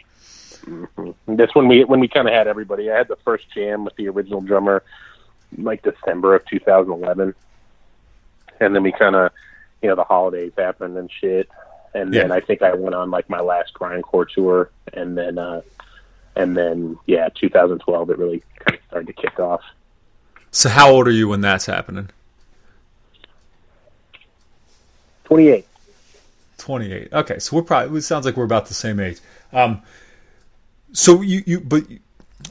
That's 1.27 1.55
when 1.55 1.69
we 1.69 1.85
when 1.85 2.01
we 2.01 2.09
kind 2.09 2.27
of 2.27 2.35
had 2.35 2.47
everybody. 2.47 2.91
I 2.91 2.97
had 2.97 3.09
the 3.09 3.17
first 3.17 3.45
jam 3.53 3.85
with 3.85 3.95
the 3.97 4.09
original 4.09 4.41
drummer, 4.41 4.83
like 5.59 5.83
December 5.83 6.35
of 6.35 6.47
2011, 6.47 7.35
and 8.61 8.75
then 8.75 8.83
we 8.83 8.93
kind 8.93 9.15
of, 9.15 9.31
you 9.83 9.89
know, 9.91 9.95
the 9.95 10.05
holidays 10.05 10.53
happened 10.57 10.97
and 10.97 11.11
shit, 11.11 11.51
and 11.95 12.15
then 12.15 12.29
Yeah. 12.29 12.35
I 12.35 12.41
think 12.41 12.63
I 12.63 12.73
went 12.75 12.95
on 12.95 13.11
like 13.11 13.29
my 13.29 13.41
last 13.41 13.75
grindcore 13.75 14.27
tour, 14.29 14.71
and 14.93 15.19
then, 15.19 15.39
uh 15.39 15.61
and 16.37 16.57
then 16.57 16.99
yeah, 17.07 17.29
2012 17.35 18.11
it 18.11 18.19
really 18.19 18.43
kind 18.59 18.79
of 18.79 18.85
started 18.87 19.07
to 19.09 19.13
kick 19.13 19.39
off. 19.39 19.63
So 20.51 20.69
how 20.71 20.91
old 20.91 21.07
are 21.07 21.13
you 21.13 21.29
when 21.29 21.43
that's 21.43 21.67
happening? 21.67 22.09
28. 25.25 25.67
28. 26.59 27.13
Okay, 27.13 27.39
so 27.39 27.57
we're 27.57 27.63
probably. 27.63 27.99
It 27.99 28.03
sounds 28.03 28.27
like 28.27 28.37
we're 28.37 28.45
about 28.45 28.67
the 28.67 28.75
same 28.75 29.01
age. 29.01 29.19
Um, 29.53 29.83
so 30.93 31.23
you 31.23 31.43
you 31.47 31.61
but 31.61 31.85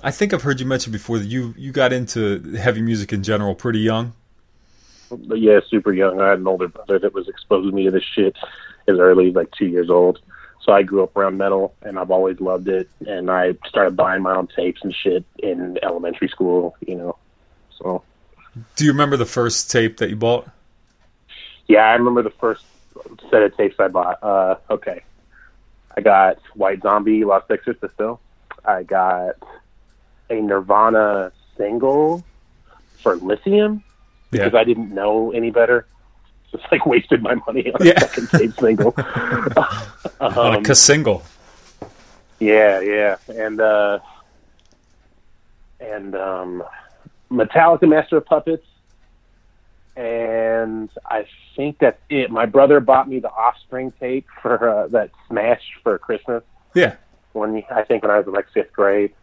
I 0.03 0.11
think 0.11 0.33
I've 0.33 0.41
heard 0.41 0.59
you 0.59 0.65
mention 0.65 0.91
before 0.91 1.19
that 1.19 1.25
you 1.25 1.53
you 1.57 1.71
got 1.71 1.93
into 1.93 2.53
heavy 2.55 2.81
music 2.81 3.13
in 3.13 3.23
general 3.23 3.55
pretty 3.55 3.79
young. 3.79 4.13
But 5.09 5.39
yeah, 5.39 5.59
super 5.67 5.93
young. 5.93 6.19
I 6.19 6.31
had 6.31 6.39
an 6.39 6.47
older 6.47 6.67
brother 6.67 6.99
that 6.99 7.13
was 7.13 7.27
exposing 7.27 7.75
me 7.75 7.85
to 7.85 7.91
this 7.91 8.03
shit 8.03 8.35
as 8.87 8.97
early 8.97 9.29
as 9.29 9.35
like 9.35 9.51
two 9.51 9.67
years 9.67 9.89
old. 9.89 10.19
So 10.63 10.71
I 10.71 10.81
grew 10.83 11.03
up 11.03 11.15
around 11.15 11.37
metal, 11.37 11.75
and 11.81 11.99
I've 11.99 12.09
always 12.09 12.39
loved 12.39 12.67
it. 12.69 12.89
And 13.05 13.29
I 13.29 13.55
started 13.67 13.95
buying 13.97 14.21
my 14.21 14.35
own 14.35 14.47
tapes 14.47 14.81
and 14.83 14.95
shit 14.95 15.25
in 15.39 15.77
elementary 15.83 16.29
school. 16.29 16.75
You 16.85 16.95
know, 16.95 17.17
so 17.77 18.03
Do 18.75 18.85
you 18.85 18.91
remember 18.91 19.17
the 19.17 19.25
first 19.25 19.69
tape 19.69 19.97
that 19.97 20.09
you 20.09 20.15
bought? 20.15 20.47
Yeah, 21.67 21.85
I 21.85 21.93
remember 21.93 22.21
the 22.21 22.29
first 22.29 22.63
set 23.29 23.41
of 23.41 23.55
tapes 23.57 23.75
I 23.79 23.87
bought. 23.87 24.21
Uh, 24.23 24.55
okay, 24.69 25.03
I 25.95 26.01
got 26.01 26.39
White 26.55 26.81
Zombie, 26.81 27.23
La 27.23 27.41
Sexorcisto. 27.41 28.19
I 28.65 28.83
got 28.83 29.35
a 30.29 30.35
Nirvana 30.35 31.31
single 31.57 32.23
for 33.01 33.15
Lithium 33.15 33.83
Yeah. 34.31 34.43
because 34.45 34.55
I 34.55 34.63
didn't 34.63 34.93
know 34.93 35.31
any 35.31 35.51
better. 35.51 35.85
Just 36.51 36.63
like 36.71 36.85
wasted 36.85 37.21
my 37.23 37.35
money 37.47 37.71
on 37.71 37.85
Yeah. 37.85 37.93
a 37.97 37.99
second 38.01 38.29
tape 38.29 38.53
single. 38.59 38.93
On 40.19 40.55
um, 40.57 40.63
a 40.69 40.75
single. 40.75 41.23
yeah, 42.39 42.79
yeah, 42.79 43.15
and 43.27 43.59
uh, 43.59 43.99
and 45.79 46.15
um, 46.15 46.63
Metallica 47.31 47.87
Master 47.87 48.17
of 48.17 48.25
Puppets, 48.25 48.65
and 49.95 50.89
I 51.05 51.25
think 51.55 51.77
that's 51.79 51.99
it. 52.09 52.31
My 52.31 52.45
brother 52.45 52.79
bought 52.79 53.07
me 53.07 53.19
the 53.19 53.29
Offspring 53.31 53.91
tape 53.99 54.25
for 54.41 54.69
uh, 54.69 54.87
that 54.87 55.11
Smash 55.27 55.61
for 55.83 55.97
Christmas 55.99 56.43
Yeah. 56.73 56.95
when 57.33 57.63
I 57.69 57.83
think 57.83 58.01
when 58.03 58.11
I 58.11 58.17
was 58.17 58.27
in 58.27 58.33
like 58.33 58.47
fifth 58.53 58.73
grade. 58.73 59.13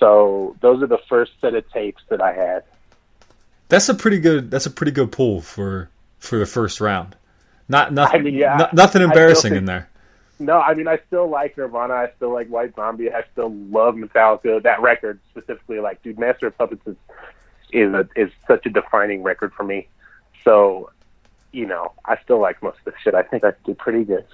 So 0.00 0.56
those 0.60 0.82
are 0.82 0.86
the 0.86 0.98
first 1.08 1.32
set 1.40 1.54
of 1.54 1.70
tapes 1.72 2.02
that 2.08 2.20
I 2.20 2.32
had. 2.32 2.64
That's 3.68 3.88
a 3.88 3.94
pretty 3.94 4.18
good. 4.18 4.50
That's 4.50 4.66
a 4.66 4.70
pretty 4.70 4.92
good 4.92 5.12
pull 5.12 5.40
for 5.40 5.90
for 6.18 6.38
the 6.38 6.46
first 6.46 6.80
round. 6.80 7.16
Not 7.68 7.92
nothing. 7.92 8.20
I 8.20 8.22
mean, 8.22 8.34
yeah, 8.34 8.56
no- 8.56 8.68
nothing 8.72 9.02
embarrassing 9.02 9.50
think- 9.50 9.58
in 9.58 9.64
there. 9.66 9.88
No, 10.40 10.58
I 10.60 10.74
mean 10.74 10.88
I 10.88 10.98
still 11.06 11.28
like 11.28 11.56
Nirvana. 11.56 11.94
I 11.94 12.10
still 12.16 12.32
like 12.32 12.48
White 12.48 12.74
Zombie. 12.74 13.10
I 13.10 13.22
still 13.32 13.54
love 13.54 13.94
Metallica. 13.94 14.60
That 14.62 14.82
record 14.82 15.20
specifically, 15.30 15.78
like, 15.78 16.02
dude, 16.02 16.18
Master 16.18 16.48
of 16.48 16.58
Puppets 16.58 16.84
is 16.86 16.96
is 17.72 17.92
a, 17.92 18.08
is 18.16 18.30
such 18.46 18.66
a 18.66 18.70
defining 18.70 19.22
record 19.22 19.52
for 19.54 19.62
me. 19.64 19.88
So, 20.44 20.90
you 21.52 21.66
know, 21.66 21.92
I 22.04 22.16
still 22.22 22.40
like 22.40 22.62
most 22.62 22.78
of 22.78 22.84
the 22.86 22.92
shit. 23.02 23.14
I 23.14 23.22
think 23.22 23.44
I 23.44 23.52
did 23.64 23.78
pretty 23.78 24.04
good. 24.04 24.24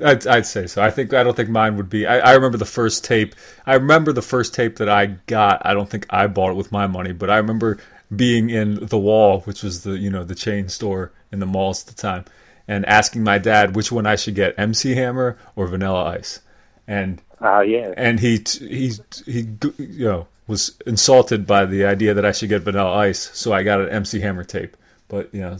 I'd, 0.00 0.26
I'd 0.26 0.46
say 0.46 0.66
so. 0.68 0.82
I 0.82 0.90
think 0.90 1.12
I 1.12 1.24
don't 1.24 1.36
think 1.36 1.48
mine 1.48 1.76
would 1.76 1.90
be. 1.90 2.06
I, 2.06 2.18
I 2.18 2.32
remember 2.34 2.58
the 2.58 2.64
first 2.64 3.04
tape. 3.04 3.34
I 3.66 3.74
remember 3.74 4.12
the 4.12 4.22
first 4.22 4.54
tape 4.54 4.76
that 4.76 4.88
I 4.88 5.06
got. 5.26 5.62
I 5.64 5.74
don't 5.74 5.88
think 5.90 6.06
I 6.10 6.26
bought 6.28 6.50
it 6.50 6.56
with 6.56 6.70
my 6.70 6.86
money, 6.86 7.12
but 7.12 7.28
I 7.28 7.38
remember 7.38 7.78
being 8.14 8.50
in 8.50 8.86
the 8.86 8.98
Wall, 8.98 9.40
which 9.40 9.62
was 9.62 9.82
the 9.82 9.98
you 9.98 10.10
know 10.10 10.22
the 10.24 10.36
chain 10.36 10.68
store 10.68 11.12
in 11.32 11.40
the 11.40 11.46
malls 11.46 11.82
at 11.82 11.88
the 11.94 12.00
time, 12.00 12.24
and 12.68 12.86
asking 12.86 13.24
my 13.24 13.38
dad 13.38 13.74
which 13.74 13.90
one 13.90 14.06
I 14.06 14.14
should 14.16 14.36
get, 14.36 14.54
MC 14.58 14.94
Hammer 14.94 15.36
or 15.56 15.66
Vanilla 15.66 16.04
Ice, 16.04 16.40
and 16.86 17.20
Uh, 17.40 17.60
yeah. 17.60 17.92
and 17.96 18.20
he 18.20 18.44
he 18.60 18.92
he 19.26 19.48
you 19.76 20.04
know 20.04 20.28
was 20.48 20.76
insulted 20.86 21.46
by 21.46 21.66
the 21.66 21.84
idea 21.84 22.14
that 22.14 22.24
I 22.24 22.32
should 22.32 22.48
get 22.48 22.62
Vanilla 22.62 22.92
Ice, 22.96 23.30
so 23.34 23.52
I 23.52 23.62
got 23.62 23.80
an 23.80 23.90
MC 23.90 24.18
Hammer 24.20 24.44
tape. 24.44 24.76
But 25.06 25.32
you 25.32 25.42
know, 25.42 25.58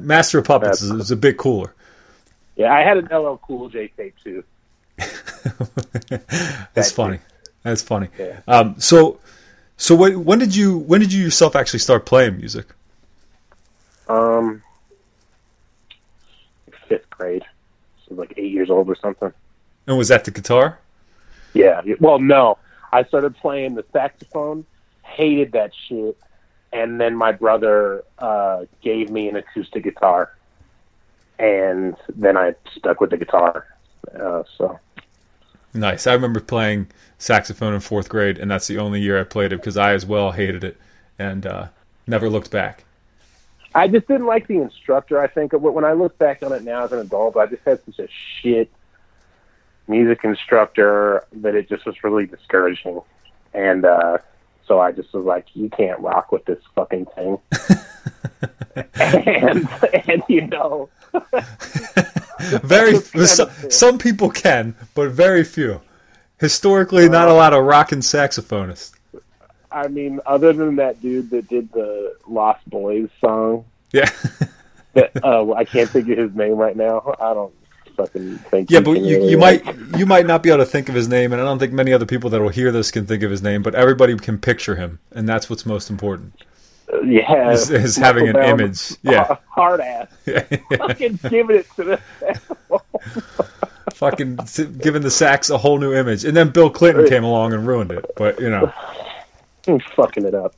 Master 0.00 0.38
of 0.38 0.44
Puppets 0.44 0.82
is, 0.82 0.90
is 0.90 1.10
a 1.10 1.16
bit 1.16 1.38
cooler. 1.38 1.72
Yeah, 2.56 2.72
I 2.72 2.80
had 2.80 2.98
an 2.98 3.06
LL 3.06 3.36
Cool 3.38 3.68
J 3.68 3.88
tape 3.96 4.14
too. 4.22 4.44
That's 4.98 6.74
That 6.74 6.92
funny. 6.94 7.18
That's 7.62 7.82
funny. 7.82 8.08
Yeah. 8.18 8.40
Um, 8.46 8.76
so, 8.78 9.18
so 9.76 9.94
when, 9.94 10.24
when 10.24 10.38
did 10.38 10.54
you 10.54 10.78
when 10.78 11.00
did 11.00 11.12
you 11.12 11.22
yourself 11.22 11.56
actually 11.56 11.80
start 11.80 12.06
playing 12.06 12.36
music? 12.36 12.66
Um, 14.08 14.62
fifth 16.88 17.08
grade. 17.10 17.44
So 18.06 18.14
like 18.14 18.34
eight 18.36 18.52
years 18.52 18.70
old 18.70 18.88
or 18.88 18.96
something. 18.96 19.32
And 19.86 19.98
was 19.98 20.08
that 20.08 20.24
the 20.24 20.30
guitar? 20.30 20.78
Yeah. 21.54 21.80
Well, 22.00 22.18
no. 22.18 22.58
I 22.94 23.02
started 23.02 23.36
playing 23.36 23.74
the 23.74 23.84
saxophone. 23.92 24.64
Hated 25.02 25.52
that 25.52 25.72
shit. 25.88 26.16
And 26.72 27.00
then 27.00 27.16
my 27.16 27.32
brother 27.32 28.04
uh, 28.18 28.66
gave 28.82 29.10
me 29.10 29.28
an 29.28 29.36
acoustic 29.36 29.84
guitar, 29.84 30.32
and 31.38 31.96
then 32.16 32.36
I 32.36 32.54
stuck 32.76 33.00
with 33.00 33.10
the 33.10 33.16
guitar. 33.16 33.66
Uh, 34.12 34.42
so 34.56 34.80
Nice. 35.72 36.06
I 36.06 36.12
remember 36.12 36.38
playing 36.40 36.86
saxophone 37.18 37.74
in 37.74 37.80
fourth 37.80 38.08
grade, 38.08 38.38
and 38.38 38.50
that's 38.50 38.68
the 38.68 38.78
only 38.78 39.00
year 39.00 39.20
I 39.20 39.24
played 39.24 39.52
it 39.52 39.56
because 39.56 39.76
I 39.76 39.92
as 39.92 40.06
well 40.06 40.30
hated 40.30 40.62
it 40.62 40.76
and 41.18 41.44
uh, 41.46 41.66
never 42.06 42.30
looked 42.30 42.52
back. 42.52 42.84
I 43.74 43.88
just 43.88 44.06
didn't 44.06 44.26
like 44.26 44.46
the 44.46 44.58
instructor. 44.58 45.20
I 45.20 45.26
think 45.26 45.52
when 45.52 45.84
I 45.84 45.92
look 45.92 46.16
back 46.16 46.44
on 46.44 46.52
it 46.52 46.62
now 46.62 46.84
as 46.84 46.92
an 46.92 47.00
adult, 47.00 47.36
I 47.36 47.46
just 47.46 47.64
had 47.64 47.80
such 47.84 47.98
a 47.98 48.08
shit 48.40 48.70
music 49.88 50.20
instructor 50.24 51.24
that 51.32 51.54
it 51.54 51.68
just 51.68 51.86
was 51.86 52.02
really 52.02 52.26
discouraging. 52.26 53.00
And 53.52 53.84
uh, 53.84 54.18
so 54.66 54.80
I 54.80 54.92
just 54.92 55.12
was 55.12 55.24
like, 55.24 55.46
"You 55.54 55.68
can't 55.68 56.00
rock 56.00 56.32
with 56.32 56.44
this 56.44 56.62
fucking 56.74 57.06
thing." 57.14 57.38
and 58.94 59.68
and 60.08 60.22
you 60.28 60.46
know, 60.48 60.88
Very 62.62 62.92
That's 62.94 63.10
kind 63.10 63.28
some, 63.28 63.48
of 63.48 63.54
fair. 63.54 63.70
some 63.70 63.98
people 63.98 64.30
can, 64.30 64.74
but 64.94 65.10
very 65.10 65.44
few. 65.44 65.80
Historically, 66.38 67.08
not 67.08 67.28
a 67.28 67.32
lot 67.32 67.52
of 67.52 67.64
rockin' 67.64 68.00
saxophonists. 68.00 68.92
I 69.70 69.88
mean, 69.88 70.20
other 70.26 70.52
than 70.52 70.76
that 70.76 71.00
dude 71.00 71.30
that 71.30 71.48
did 71.48 71.72
the 71.72 72.16
Lost 72.26 72.68
Boys 72.68 73.08
song, 73.20 73.64
Yeah, 73.92 74.10
that 74.94 75.12
uh, 75.24 75.52
I 75.52 75.64
can't 75.64 75.88
think 75.88 76.08
of 76.08 76.18
his 76.18 76.34
name 76.34 76.54
right 76.54 76.76
now. 76.76 77.14
I 77.20 77.34
don't 77.34 77.54
fucking 77.96 78.38
think. 78.38 78.70
yeah, 78.70 78.80
but 78.80 78.92
you, 78.92 79.16
really, 79.18 79.30
you 79.30 79.38
like- 79.38 79.64
might 79.64 79.98
you 79.98 80.06
might 80.06 80.26
not 80.26 80.42
be 80.42 80.50
able 80.50 80.64
to 80.64 80.66
think 80.70 80.88
of 80.88 80.94
his 80.94 81.08
name, 81.08 81.32
and 81.32 81.40
I 81.40 81.44
don't 81.44 81.58
think 81.58 81.72
many 81.72 81.92
other 81.92 82.06
people 82.06 82.30
that 82.30 82.40
will 82.40 82.48
hear 82.48 82.70
this 82.72 82.90
can 82.90 83.06
think 83.06 83.22
of 83.22 83.30
his 83.30 83.42
name. 83.42 83.62
But 83.62 83.74
everybody 83.74 84.16
can 84.16 84.38
picture 84.38 84.76
him, 84.76 84.98
and 85.12 85.28
that's 85.28 85.48
what's 85.50 85.64
most 85.66 85.90
important. 85.90 86.32
Uh, 86.92 87.00
yeah, 87.02 87.50
is- 87.52 87.70
is 87.70 87.96
having 87.96 88.26
an 88.28 88.34
Brown, 88.34 88.60
image. 88.60 88.92
Yeah. 89.02 89.36
hard 89.48 89.80
ass. 89.80 90.08
fucking 90.78 91.18
giving 91.28 91.56
it 91.56 91.66
to 91.76 91.84
the 91.84 92.00
fucking 93.94 94.38
giving 94.82 95.02
the 95.02 95.10
sax 95.10 95.50
a 95.50 95.58
whole 95.58 95.78
new 95.78 95.94
image. 95.94 96.24
And 96.24 96.36
then 96.36 96.50
Bill 96.50 96.70
Clinton 96.70 97.06
came 97.08 97.24
along 97.24 97.52
and 97.52 97.66
ruined 97.66 97.90
it. 97.92 98.04
But 98.16 98.40
you 98.40 98.50
know, 98.50 98.72
fucking 99.96 100.24
it 100.26 100.34
up. 100.34 100.54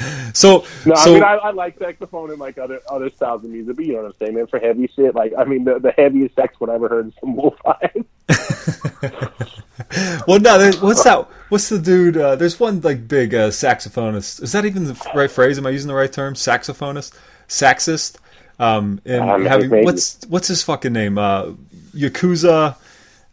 so 0.32 0.64
No, 0.86 0.94
so 0.94 1.10
I 1.10 1.14
mean 1.14 1.22
I, 1.22 1.34
I 1.34 1.50
like 1.50 1.78
saxophone 1.78 2.30
and 2.30 2.38
like 2.38 2.58
other 2.58 2.80
other 2.88 3.10
styles 3.10 3.44
of 3.44 3.50
music, 3.50 3.76
but 3.76 3.84
you 3.84 3.92
know 3.92 4.02
what 4.02 4.06
I'm 4.06 4.14
saying, 4.18 4.34
man. 4.34 4.46
For 4.46 4.58
heavy 4.58 4.90
shit, 4.94 5.14
like 5.14 5.32
I 5.38 5.44
mean, 5.44 5.64
the, 5.64 5.78
the 5.78 5.92
heaviest 5.92 6.34
sax 6.34 6.58
one 6.60 6.70
I 6.70 6.74
ever 6.74 6.88
heard 6.88 7.08
is 7.08 7.14
some 7.20 7.36
Wolf 7.36 7.56
Eyes. 7.66 8.04
well, 10.26 10.40
no, 10.40 10.70
what's 10.80 11.04
that? 11.04 11.28
What's 11.48 11.68
the 11.68 11.78
dude? 11.78 12.16
Uh, 12.16 12.36
there's 12.36 12.58
one 12.58 12.80
like 12.80 13.06
big 13.08 13.34
uh, 13.34 13.48
saxophonist. 13.50 14.42
Is 14.42 14.52
that 14.52 14.64
even 14.64 14.84
the 14.84 15.10
right 15.14 15.30
phrase? 15.30 15.58
Am 15.58 15.66
I 15.66 15.70
using 15.70 15.88
the 15.88 15.94
right 15.94 16.12
term? 16.12 16.34
Saxophonist, 16.34 17.14
saxist. 17.48 18.18
Um, 18.58 19.00
and 19.04 19.22
Um, 19.28 19.44
having 19.44 19.84
what's 19.84 20.24
what's 20.28 20.48
his 20.48 20.62
fucking 20.62 20.92
name? 20.92 21.18
Uh, 21.18 21.52
Yakuza. 21.94 22.76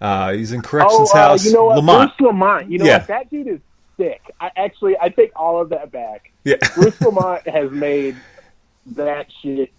Uh, 0.01 0.31
he's 0.31 0.53
in 0.53 0.61
corrections 0.61 1.09
oh, 1.13 1.17
uh, 1.17 1.27
house. 1.29 1.45
you 1.45 1.51
know 1.53 1.65
what? 1.65 1.75
Lamont. 1.77 2.17
Bruce 2.17 2.27
Lamont. 2.27 2.71
You 2.71 2.79
know 2.79 2.85
Yeah. 2.85 2.99
what? 2.99 3.07
That 3.07 3.29
dude 3.29 3.47
is 3.47 3.59
sick. 3.99 4.21
I 4.39 4.49
actually 4.55 4.95
I 4.99 5.09
take 5.09 5.31
all 5.35 5.62
of 5.62 5.69
that 5.69 5.91
back. 5.91 6.31
Yeah. 6.43 6.55
Bruce 6.75 6.99
Lamont 7.01 7.47
has 7.47 7.69
made 7.69 8.15
that 8.88 9.27
shit. 9.41 9.71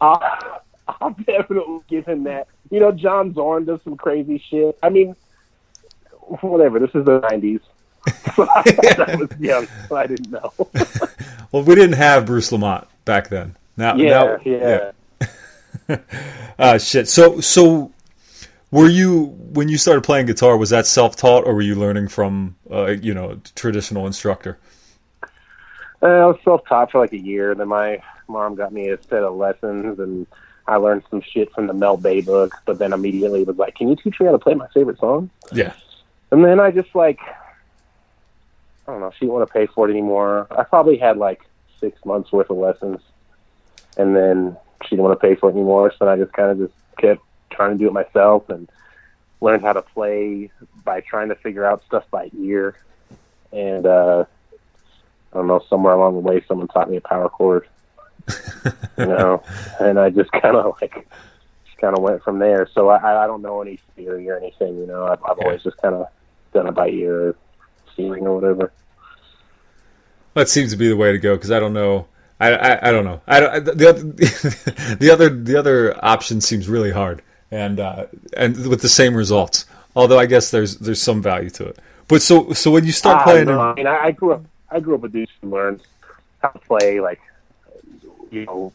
I'll, 0.00 0.62
I'll 0.88 1.10
definitely 1.10 1.80
give 1.88 2.06
him 2.06 2.24
that. 2.24 2.48
You 2.70 2.80
know, 2.80 2.90
John 2.90 3.32
Zorn 3.34 3.66
does 3.66 3.80
some 3.84 3.96
crazy 3.96 4.42
shit. 4.50 4.76
I 4.82 4.88
mean, 4.88 5.14
whatever. 6.40 6.80
This 6.80 6.90
is 6.94 7.04
the 7.04 7.20
'90s. 7.20 7.60
So 8.34 8.48
I, 8.48 9.16
was 9.16 9.28
young, 9.38 9.68
so 9.88 9.96
I 9.96 10.06
didn't 10.06 10.30
know. 10.30 10.52
well, 11.52 11.62
we 11.62 11.74
didn't 11.74 11.96
have 11.96 12.24
Bruce 12.24 12.50
Lamont 12.50 12.88
back 13.04 13.28
then. 13.28 13.56
Now, 13.76 13.94
yeah, 13.94 14.38
now, 14.44 14.92
yeah. 15.88 15.98
Uh, 16.58 16.78
shit. 16.78 17.08
So, 17.08 17.40
so 17.40 17.92
were 18.72 18.88
you 18.88 19.26
when 19.52 19.68
you 19.68 19.78
started 19.78 20.02
playing 20.02 20.26
guitar? 20.26 20.56
Was 20.56 20.70
that 20.70 20.86
self-taught, 20.86 21.46
or 21.46 21.54
were 21.54 21.60
you 21.62 21.76
learning 21.76 22.08
from, 22.08 22.56
uh, 22.70 22.86
you 22.86 23.14
know, 23.14 23.38
traditional 23.54 24.06
instructor? 24.06 24.58
Uh, 26.02 26.06
I 26.06 26.26
was 26.26 26.38
self-taught 26.42 26.90
for 26.90 27.00
like 27.00 27.12
a 27.12 27.18
year. 27.18 27.54
Then 27.54 27.68
my 27.68 28.02
mom 28.26 28.56
got 28.56 28.72
me 28.72 28.88
a 28.88 29.00
set 29.02 29.22
of 29.22 29.36
lessons, 29.36 30.00
and 30.00 30.26
I 30.66 30.76
learned 30.76 31.04
some 31.10 31.20
shit 31.20 31.52
from 31.52 31.66
the 31.66 31.74
Mel 31.74 31.98
Bay 31.98 32.22
book. 32.22 32.54
But 32.64 32.78
then 32.78 32.92
immediately 32.92 33.44
was 33.44 33.58
like, 33.58 33.76
"Can 33.76 33.88
you 33.88 33.96
teach 33.96 34.18
me 34.18 34.26
how 34.26 34.32
to 34.32 34.38
play 34.38 34.54
my 34.54 34.68
favorite 34.68 34.98
song?" 34.98 35.30
Yeah. 35.52 35.74
And 36.30 36.42
then 36.42 36.58
I 36.58 36.70
just 36.70 36.94
like, 36.94 37.20
I 38.88 38.92
don't 38.92 39.00
know. 39.00 39.10
She 39.10 39.26
didn't 39.26 39.34
want 39.34 39.48
to 39.48 39.52
pay 39.52 39.66
for 39.66 39.86
it 39.86 39.92
anymore. 39.92 40.46
I 40.50 40.64
probably 40.64 40.96
had 40.96 41.18
like 41.18 41.42
six 41.78 42.02
months 42.06 42.32
worth 42.32 42.48
of 42.48 42.56
lessons, 42.56 43.00
and 43.98 44.16
then 44.16 44.56
she 44.82 44.96
didn't 44.96 45.04
want 45.04 45.20
to 45.20 45.28
pay 45.28 45.34
for 45.34 45.50
it 45.50 45.52
anymore. 45.52 45.92
So 45.98 46.08
I 46.08 46.16
just 46.16 46.32
kind 46.32 46.50
of 46.50 46.58
just 46.58 46.74
kept 46.96 47.22
trying 47.52 47.72
to 47.72 47.78
do 47.78 47.86
it 47.88 47.92
myself 47.92 48.48
and 48.48 48.68
learned 49.40 49.62
how 49.62 49.72
to 49.72 49.82
play 49.82 50.50
by 50.84 51.00
trying 51.00 51.28
to 51.28 51.34
figure 51.36 51.64
out 51.64 51.82
stuff 51.86 52.04
by 52.10 52.30
ear. 52.38 52.76
And 53.52 53.86
uh, 53.86 54.24
I 55.32 55.36
don't 55.36 55.46
know, 55.46 55.62
somewhere 55.68 55.92
along 55.94 56.14
the 56.14 56.20
way, 56.20 56.42
someone 56.48 56.68
taught 56.68 56.90
me 56.90 56.96
a 56.96 57.00
power 57.00 57.28
chord. 57.28 57.66
you 58.98 59.06
know, 59.06 59.42
and 59.80 59.98
I 59.98 60.10
just 60.10 60.30
kind 60.32 60.56
of 60.56 60.76
like 60.80 60.94
just 61.66 61.78
kind 61.78 61.96
of 61.96 62.02
went 62.02 62.22
from 62.22 62.38
there. 62.38 62.68
So 62.72 62.88
I, 62.88 63.24
I 63.24 63.26
don't 63.26 63.42
know 63.42 63.60
any 63.62 63.78
theory 63.96 64.28
or 64.30 64.36
anything. 64.36 64.76
You 64.78 64.86
know, 64.86 65.06
I've, 65.06 65.22
I've 65.24 65.36
Yeah. 65.38 65.44
always 65.44 65.62
just 65.62 65.76
kind 65.78 65.94
of 65.94 66.06
done 66.54 66.66
it 66.68 66.72
by 66.74 66.88
ear, 66.88 67.28
or 67.28 67.36
feeling 67.96 68.26
or 68.26 68.34
whatever. 68.38 68.72
That 70.34 70.48
seems 70.48 70.70
to 70.70 70.76
be 70.78 70.88
the 70.88 70.96
way 70.96 71.12
to 71.12 71.18
go 71.18 71.34
because 71.36 71.50
I 71.50 71.60
don't 71.60 71.72
know. 71.74 72.06
I, 72.40 72.52
I, 72.54 72.88
I 72.88 72.92
don't 72.92 73.04
know. 73.04 73.20
I, 73.26 73.40
don't- 73.40 73.64
the 73.64 73.88
other 73.88 74.02
the 74.96 75.10
other 75.12 75.28
the 75.28 75.56
other 75.56 76.04
option 76.04 76.40
seems 76.40 76.68
really 76.68 76.90
hard 76.90 77.22
and 77.52 77.78
uh, 77.78 78.06
and 78.36 78.66
with 78.66 78.80
the 78.80 78.88
same 78.88 79.14
results. 79.14 79.66
Although 79.94 80.18
I 80.18 80.26
guess 80.26 80.50
there's 80.50 80.78
there's 80.78 81.00
some 81.00 81.22
value 81.22 81.50
to 81.50 81.66
it. 81.66 81.78
But 82.08 82.22
so 82.22 82.52
so 82.54 82.70
when 82.72 82.84
you 82.84 82.92
start 82.92 83.18
Ah, 83.20 83.24
playing, 83.24 83.46
no, 83.46 83.52
in- 83.52 83.60
I 83.60 83.74
mean, 83.74 83.86
I, 83.86 84.10
grew 84.10 84.32
up. 84.32 84.42
I 84.70 84.80
grew 84.80 84.94
up 84.96 85.02
with 85.02 85.12
dudes 85.12 85.30
who 85.40 85.50
learned 85.50 85.82
how 86.42 86.48
to 86.48 86.58
play, 86.58 86.98
like, 86.98 87.20
you 88.30 88.46
know, 88.46 88.72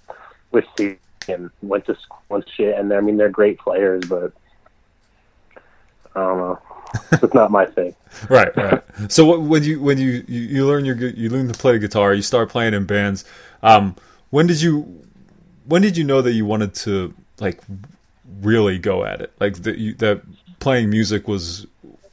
with 0.52 0.66
the 0.78 0.96
and 1.28 1.50
went 1.62 1.86
to 1.88 1.96
school 1.96 2.38
and 2.38 2.46
shit. 2.56 2.78
And 2.78 2.94
I 2.94 3.02
mean, 3.02 3.18
they're 3.18 3.30
great 3.30 3.60
players, 3.60 4.04
but 4.08 4.32
I 6.16 6.20
don't 6.22 6.38
know. 6.38 6.60
it's 7.12 7.34
not 7.34 7.52
my 7.52 7.66
thing. 7.66 7.96
right, 8.30 8.56
right. 8.56 8.82
So 9.10 9.26
what, 9.26 9.42
when 9.42 9.64
you 9.64 9.82
when 9.82 9.98
you, 9.98 10.24
you 10.28 10.42
you 10.42 10.68
learn 10.68 10.86
your 10.86 10.96
you 10.96 11.30
learn 11.30 11.48
to 11.52 11.58
play 11.58 11.78
guitar, 11.80 12.14
you 12.14 12.22
start 12.22 12.50
playing 12.50 12.74
in 12.76 12.86
bands. 12.86 13.26
Um, 13.64 13.96
when 14.30 14.48
did 14.48 14.62
you 14.62 15.04
when 15.66 15.82
did 15.82 15.98
you 15.98 16.04
know 16.04 16.22
that 16.22 16.32
you 16.34 16.46
wanted 16.46 16.74
to 16.76 17.14
like 17.40 17.62
really 18.42 18.78
go 18.78 19.06
at 19.06 19.22
it? 19.22 19.34
Like 19.40 19.56
that 19.64 19.78
you, 19.78 19.94
that 19.96 20.22
playing 20.60 20.90
music 20.90 21.28
was 21.28 21.68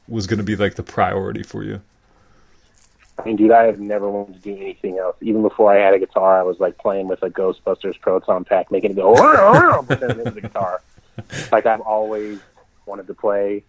was 0.07 0.27
going 0.27 0.37
to 0.37 0.43
be 0.43 0.55
like 0.55 0.75
the 0.75 0.83
priority 0.83 1.43
for 1.43 1.63
you. 1.63 1.81
I 3.17 3.23
mean, 3.23 3.37
dude, 3.37 3.51
I 3.51 3.63
have 3.63 3.79
never 3.79 4.09
wanted 4.09 4.33
to 4.33 4.39
do 4.39 4.61
anything 4.61 4.97
else. 4.99 5.15
Even 5.21 5.41
before 5.41 5.73
I 5.73 5.79
had 5.79 5.93
a 5.93 5.99
guitar, 5.99 6.37
I 6.37 6.43
was 6.43 6.59
like 6.59 6.77
playing 6.77 7.07
with 7.07 7.23
a 7.23 7.29
Ghostbusters 7.29 7.99
Proton 8.01 8.43
Pack, 8.43 8.71
making 8.71 8.91
it 8.91 8.95
go, 8.95 9.13
but 9.87 9.99
then 10.01 10.11
it 10.11 10.25
was 10.25 10.35
a 10.35 10.41
guitar. 10.41 10.81
Like 11.51 11.65
I've 11.65 11.81
always 11.81 12.39
wanted 12.85 13.07
to 13.07 13.13
play 13.13 13.63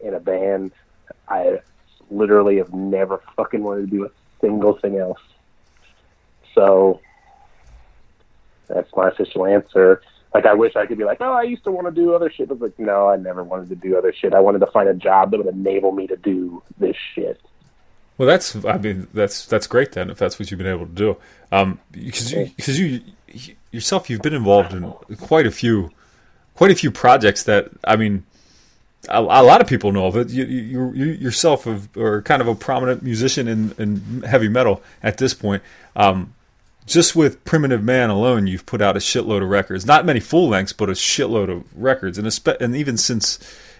in 0.00 0.14
a 0.14 0.20
band. 0.20 0.72
I 1.28 1.60
literally 2.10 2.56
have 2.56 2.74
never 2.74 3.22
fucking 3.36 3.62
wanted 3.62 3.82
to 3.82 3.96
do 3.96 4.04
a 4.06 4.10
single 4.40 4.76
thing 4.76 4.98
else. 4.98 5.20
So 6.54 7.00
that's 8.66 8.90
my 8.96 9.08
official 9.08 9.46
answer. 9.46 10.02
Like 10.34 10.46
I 10.46 10.54
wish 10.54 10.76
I 10.76 10.86
could 10.86 10.98
be 10.98 11.04
like, 11.04 11.20
oh, 11.20 11.32
I 11.32 11.42
used 11.42 11.64
to 11.64 11.72
want 11.72 11.86
to 11.88 11.92
do 11.92 12.14
other 12.14 12.30
shit. 12.30 12.48
But 12.48 12.60
like, 12.60 12.78
no, 12.78 13.08
I 13.08 13.16
never 13.16 13.42
wanted 13.42 13.68
to 13.70 13.74
do 13.76 13.98
other 13.98 14.12
shit. 14.12 14.32
I 14.32 14.40
wanted 14.40 14.60
to 14.60 14.66
find 14.68 14.88
a 14.88 14.94
job 14.94 15.32
that 15.32 15.38
would 15.38 15.52
enable 15.52 15.92
me 15.92 16.06
to 16.06 16.16
do 16.16 16.62
this 16.78 16.96
shit. 17.14 17.40
Well, 18.16 18.28
that's 18.28 18.62
I 18.64 18.76
mean 18.76 19.08
that's 19.14 19.46
that's 19.46 19.66
great 19.66 19.92
then 19.92 20.10
if 20.10 20.18
that's 20.18 20.38
what 20.38 20.50
you've 20.50 20.58
been 20.58 20.66
able 20.66 20.86
to 20.86 20.92
do. 20.92 21.16
Um, 21.50 21.80
because 21.90 22.32
you 22.32 22.50
because 22.54 22.78
you 22.78 23.00
yourself 23.72 24.10
you've 24.10 24.22
been 24.22 24.34
involved 24.34 24.72
in 24.72 24.92
quite 25.16 25.46
a 25.46 25.50
few 25.50 25.90
quite 26.54 26.70
a 26.70 26.74
few 26.74 26.90
projects 26.90 27.44
that 27.44 27.70
I 27.82 27.96
mean 27.96 28.24
a, 29.08 29.20
a 29.20 29.42
lot 29.42 29.60
of 29.60 29.66
people 29.66 29.92
know 29.92 30.06
of 30.06 30.16
it. 30.16 30.28
You, 30.28 30.44
you, 30.44 30.92
you 30.92 31.06
yourself 31.06 31.64
have, 31.64 31.96
are 31.96 32.22
kind 32.22 32.42
of 32.42 32.48
a 32.48 32.54
prominent 32.54 33.02
musician 33.02 33.48
in, 33.48 33.72
in 33.78 34.22
heavy 34.22 34.48
metal 34.48 34.82
at 35.02 35.18
this 35.18 35.32
point. 35.32 35.62
Um, 35.96 36.34
just 36.90 37.14
with 37.14 37.44
Primitive 37.44 37.82
Man 37.82 38.10
alone, 38.10 38.46
you've 38.46 38.66
put 38.66 38.82
out 38.82 38.96
a 38.96 39.00
shitload 39.00 39.42
of 39.42 39.48
records. 39.48 39.86
Not 39.86 40.04
many 40.04 40.20
full 40.20 40.48
lengths, 40.48 40.72
but 40.72 40.88
a 40.88 40.92
shitload 40.92 41.50
of 41.50 41.64
records. 41.74 42.18
And, 42.18 42.30
spe- 42.32 42.60
and 42.60 42.74
even 42.74 42.96
since 42.96 43.38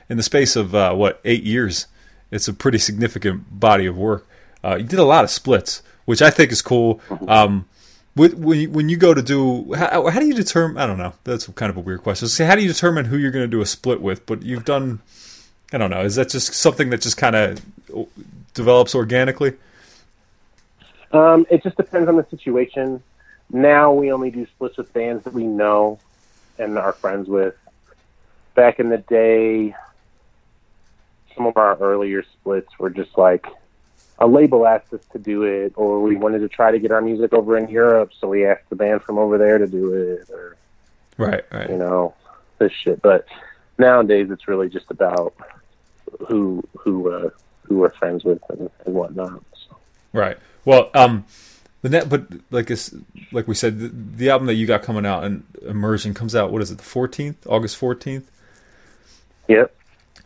in 0.09 0.17
the 0.17 0.23
space 0.23 0.57
of 0.57 0.75
uh, 0.75 0.95
what 0.95 1.21
eight 1.25 1.43
years, 1.43 1.87
it's 2.31 2.49
a 2.49 2.55
pretty 2.55 2.79
significant 2.79 3.59
body 3.59 3.87
of 3.87 3.97
work. 3.97 4.27
Uh, 4.63 4.77
you 4.77 4.85
did 4.85 4.99
a 4.99 5.05
lot 5.05 5.25
of 5.25 5.31
splits, 5.31 5.83
which 6.05 6.23
I 6.23 6.31
think 6.31 6.53
is 6.53 6.63
cool. 6.63 7.01
Um, 7.27 7.67
when 8.15 8.59
you, 8.59 8.71
when 8.71 8.89
you 8.89 8.97
go 8.97 9.15
to 9.15 9.23
do, 9.23 9.73
how, 9.75 10.09
how 10.09 10.21
do 10.21 10.27
you 10.27 10.35
determine? 10.35 10.79
I 10.79 10.87
don't 10.87 10.99
know. 10.99 11.15
That's 11.25 11.47
kind 11.49 11.71
of 11.71 11.77
a 11.77 11.81
weird 11.81 12.03
question. 12.03 12.29
So 12.29 12.45
how 12.45 12.55
do 12.55 12.63
you 12.63 12.69
determine 12.69 13.07
who 13.07 13.17
you're 13.17 13.31
going 13.31 13.45
to 13.45 13.51
do 13.51 13.61
a 13.61 13.67
split 13.67 14.01
with? 14.01 14.27
But 14.27 14.43
you've 14.43 14.65
done, 14.65 15.01
I 15.73 15.79
don't 15.79 15.91
know. 15.91 16.03
Is 16.03 16.17
that 16.17 16.29
just 16.29 16.53
something 16.55 16.91
that 16.91 17.01
just 17.01 17.17
kind 17.17 17.35
of 17.35 17.61
develops 18.55 18.95
organically? 18.95 19.55
Um, 21.13 21.47
it 21.51 21.63
just 21.63 21.77
depends 21.77 22.09
on 22.09 22.17
the 22.17 22.27
situation. 22.31 23.03
Now 23.51 23.93
we 23.93 24.13
only 24.13 24.31
do 24.31 24.47
splits 24.47 24.77
with 24.77 24.93
bands 24.93 25.25
that 25.25 25.33
we 25.33 25.45
know 25.45 25.99
and 26.59 26.79
are 26.79 26.93
friends 26.93 27.29
with. 27.29 27.57
Back 28.55 28.79
in 28.79 28.89
the 28.91 28.99
day, 28.99 29.75
some 31.35 31.47
of 31.47 31.57
our 31.57 31.77
earlier 31.79 32.23
splits 32.23 32.79
were 32.79 32.91
just 32.91 33.17
like 33.17 33.47
a 34.19 34.27
label 34.27 34.67
asked 34.67 34.93
us 34.93 35.01
to 35.13 35.19
do 35.19 35.45
it, 35.45 35.73
or 35.77 36.01
we 36.01 36.17
wanted 36.17 36.41
to 36.41 36.49
try 36.49 36.71
to 36.71 36.79
get 36.79 36.93
our 36.93 37.01
music 37.01 37.33
over 37.33 37.57
in 37.57 37.69
Europe, 37.69 38.11
so 38.19 38.29
we 38.29 38.45
asked 38.45 38.69
the 38.69 38.77
band 38.77 39.03
from 39.03 39.19
over 39.19 39.39
there 39.39 39.57
to 39.59 39.67
do 39.67 39.95
it, 39.95 40.29
or 40.31 40.57
Right, 41.17 41.45
right. 41.51 41.69
you 41.69 41.77
know, 41.77 42.15
this 42.59 42.73
shit. 42.73 43.03
But 43.03 43.27
nowadays, 43.79 44.31
it's 44.31 44.47
really 44.47 44.69
just 44.69 44.91
about 44.91 45.35
who 46.29 46.63
who 46.79 47.11
uh, 47.11 47.31
who 47.63 47.79
we're 47.79 47.91
friends 47.91 48.25
with 48.25 48.43
and, 48.51 48.71
and 48.85 48.95
whatnot. 48.95 49.43
So. 49.69 49.77
Right. 50.13 50.39
Well, 50.71 50.89
um, 50.95 51.25
the 51.83 51.89
net, 51.89 52.09
but 52.09 52.27
like 52.53 52.71
it's, 52.71 52.95
like 53.33 53.49
we 53.49 53.57
said, 53.57 53.81
the, 53.81 53.89
the 53.89 54.31
album 54.31 54.47
that 54.47 54.55
you 54.55 54.69
got 54.69 54.83
coming 54.83 55.05
out 55.05 55.25
and 55.25 55.43
Immersion 55.63 56.15
comes 56.15 56.37
out. 56.37 56.53
What 56.53 56.63
is 56.63 56.71
it? 56.71 56.79
The 56.79 56.85
fourteenth, 56.85 57.45
August 57.49 57.77
fourteenth. 57.77 58.31
Yep. 59.49 59.75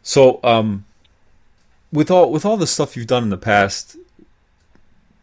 So, 0.02 0.40
um, 0.44 0.84
with 1.90 2.10
all 2.10 2.30
with 2.30 2.44
all 2.44 2.58
the 2.58 2.66
stuff 2.66 2.94
you've 2.94 3.06
done 3.06 3.22
in 3.22 3.30
the 3.30 3.38
past, 3.38 3.96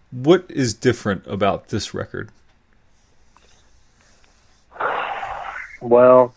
what 0.10 0.46
is 0.50 0.74
different 0.74 1.28
about 1.28 1.68
this 1.68 1.94
record? 1.94 2.32
Well, 5.82 6.34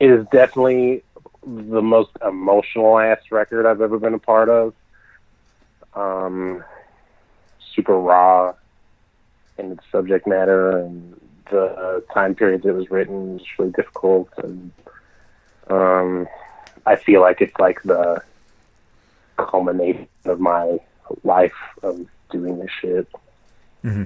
it 0.00 0.08
is 0.08 0.24
definitely 0.32 1.02
the 1.44 1.82
most 1.82 2.12
emotional 2.26 2.98
ass 2.98 3.20
record 3.30 3.66
I've 3.66 3.82
ever 3.82 3.98
been 3.98 4.14
a 4.14 4.18
part 4.18 4.48
of. 4.48 4.72
Um, 5.94 6.64
super 7.74 7.98
raw 7.98 8.54
in 9.58 9.72
its 9.72 9.84
subject 9.90 10.26
matter 10.26 10.78
and 10.78 11.20
the 11.50 12.02
time 12.14 12.34
period 12.34 12.64
it 12.64 12.72
was 12.72 12.90
written 12.90 13.34
was 13.34 13.42
really 13.58 13.72
difficult 13.72 14.28
and 14.38 14.70
um, 15.68 16.26
I 16.86 16.96
feel 16.96 17.20
like 17.20 17.40
it's 17.40 17.58
like 17.58 17.82
the 17.82 18.22
culmination 19.36 20.08
of 20.24 20.40
my 20.40 20.78
life 21.24 21.52
of 21.82 22.06
doing 22.30 22.58
this 22.58 22.70
shit. 22.80 23.08
Mm-hmm. 23.84 24.04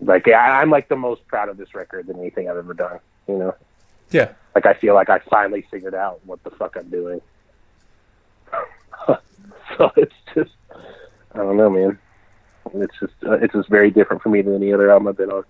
Like 0.00 0.28
I, 0.28 0.60
I'm 0.60 0.70
like 0.70 0.88
the 0.88 0.96
most 0.96 1.26
proud 1.26 1.48
of 1.48 1.56
this 1.56 1.74
record 1.74 2.06
than 2.06 2.18
anything 2.18 2.48
I've 2.50 2.56
ever 2.56 2.74
done. 2.74 2.98
You 3.28 3.38
know, 3.38 3.54
Yeah. 4.10 4.32
like 4.54 4.66
I 4.66 4.74
feel 4.74 4.94
like 4.94 5.08
I 5.08 5.18
finally 5.18 5.62
figured 5.70 5.94
out 5.94 6.20
what 6.24 6.42
the 6.44 6.50
fuck 6.50 6.76
I'm 6.76 6.90
doing. 6.90 7.20
so 9.76 9.92
it's 9.96 10.14
just, 10.34 10.52
I 11.34 11.38
don't 11.38 11.56
know, 11.56 11.70
man. 11.70 11.98
It's 12.74 12.98
just, 12.98 13.12
uh, 13.26 13.32
it's 13.32 13.52
just 13.52 13.68
very 13.68 13.90
different 13.90 14.22
for 14.22 14.30
me 14.30 14.42
than 14.42 14.54
any 14.54 14.72
other 14.72 14.90
album 14.90 15.08
I've 15.08 15.16
been 15.16 15.30
on. 15.30 15.44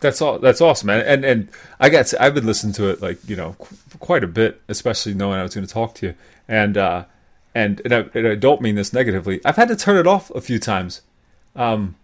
That's 0.00 0.20
all. 0.20 0.38
That's 0.38 0.60
awesome, 0.60 0.88
man. 0.88 1.00
And 1.06 1.24
and 1.24 1.48
I 1.80 1.88
got 1.88 2.06
to, 2.06 2.22
I've 2.22 2.34
been 2.34 2.46
listening 2.46 2.74
to 2.74 2.90
it 2.90 3.00
like 3.00 3.18
you 3.26 3.36
know 3.36 3.56
qu- 3.58 3.76
quite 4.00 4.22
a 4.22 4.26
bit, 4.26 4.60
especially 4.68 5.14
knowing 5.14 5.38
I 5.38 5.42
was 5.42 5.54
going 5.54 5.66
to 5.66 5.72
talk 5.72 5.94
to 5.96 6.08
you. 6.08 6.14
And 6.46 6.76
uh, 6.76 7.04
and 7.54 7.80
and 7.84 7.94
I, 7.94 8.04
and 8.12 8.28
I 8.28 8.34
don't 8.34 8.60
mean 8.60 8.74
this 8.74 8.92
negatively. 8.92 9.40
I've 9.44 9.56
had 9.56 9.68
to 9.68 9.76
turn 9.76 9.96
it 9.96 10.06
off 10.06 10.30
a 10.30 10.40
few 10.40 10.58
times. 10.58 11.00
Um, 11.56 11.94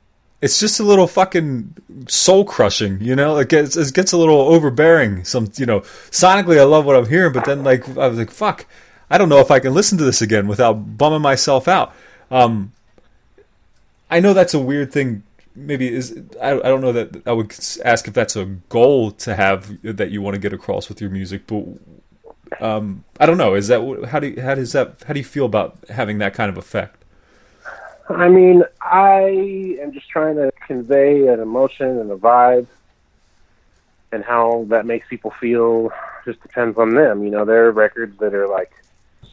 it's 0.40 0.58
just 0.58 0.80
a 0.80 0.82
little 0.82 1.06
fucking 1.06 1.74
soul 2.08 2.44
crushing, 2.44 3.02
you 3.02 3.14
know. 3.14 3.36
It 3.36 3.50
gets 3.50 3.76
it 3.76 3.92
gets 3.92 4.12
a 4.12 4.16
little 4.16 4.40
overbearing. 4.40 5.24
Some 5.24 5.50
you 5.56 5.66
know 5.66 5.80
sonically, 6.10 6.58
I 6.58 6.64
love 6.64 6.86
what 6.86 6.96
I'm 6.96 7.08
hearing, 7.08 7.32
but 7.32 7.44
then 7.44 7.64
like 7.64 7.86
I 7.98 8.08
was 8.08 8.18
like, 8.18 8.30
fuck, 8.30 8.66
I 9.10 9.18
don't 9.18 9.28
know 9.28 9.40
if 9.40 9.50
I 9.50 9.58
can 9.58 9.74
listen 9.74 9.98
to 9.98 10.04
this 10.04 10.22
again 10.22 10.48
without 10.48 10.96
bumming 10.96 11.20
myself 11.20 11.68
out. 11.68 11.94
Um, 12.30 12.72
I 14.10 14.20
know 14.20 14.34
that's 14.34 14.54
a 14.54 14.58
weird 14.58 14.92
thing. 14.92 15.22
Maybe 15.54 15.92
is 15.92 16.16
I, 16.40 16.52
I 16.52 16.62
don't 16.62 16.80
know 16.80 16.92
that 16.92 17.26
I 17.26 17.32
would 17.32 17.52
ask 17.84 18.06
if 18.06 18.14
that's 18.14 18.36
a 18.36 18.44
goal 18.44 19.10
to 19.12 19.34
have 19.34 19.80
that 19.82 20.10
you 20.10 20.22
want 20.22 20.34
to 20.34 20.40
get 20.40 20.52
across 20.52 20.88
with 20.88 21.00
your 21.00 21.10
music, 21.10 21.46
but 21.46 21.64
um, 22.60 23.04
I 23.18 23.26
don't 23.26 23.38
know. 23.38 23.54
Is 23.54 23.68
that 23.68 23.80
how 24.08 24.20
do 24.20 24.28
you, 24.28 24.40
how 24.40 24.54
does 24.54 24.72
that 24.72 25.02
how 25.06 25.12
do 25.12 25.20
you 25.20 25.24
feel 25.24 25.46
about 25.46 25.78
having 25.88 26.18
that 26.18 26.34
kind 26.34 26.50
of 26.50 26.56
effect? 26.56 27.04
I 28.08 28.28
mean, 28.28 28.64
I 28.80 29.78
am 29.80 29.92
just 29.92 30.08
trying 30.08 30.36
to 30.36 30.50
convey 30.66 31.28
an 31.28 31.40
emotion 31.40 31.98
and 31.98 32.10
a 32.10 32.16
vibe, 32.16 32.66
and 34.12 34.24
how 34.24 34.66
that 34.68 34.86
makes 34.86 35.06
people 35.08 35.32
feel 35.40 35.92
just 36.24 36.40
depends 36.42 36.76
on 36.78 36.94
them. 36.94 37.22
You 37.22 37.30
know, 37.30 37.44
there 37.44 37.66
are 37.66 37.72
records 37.72 38.18
that 38.18 38.34
are 38.34 38.48
like 38.48 38.72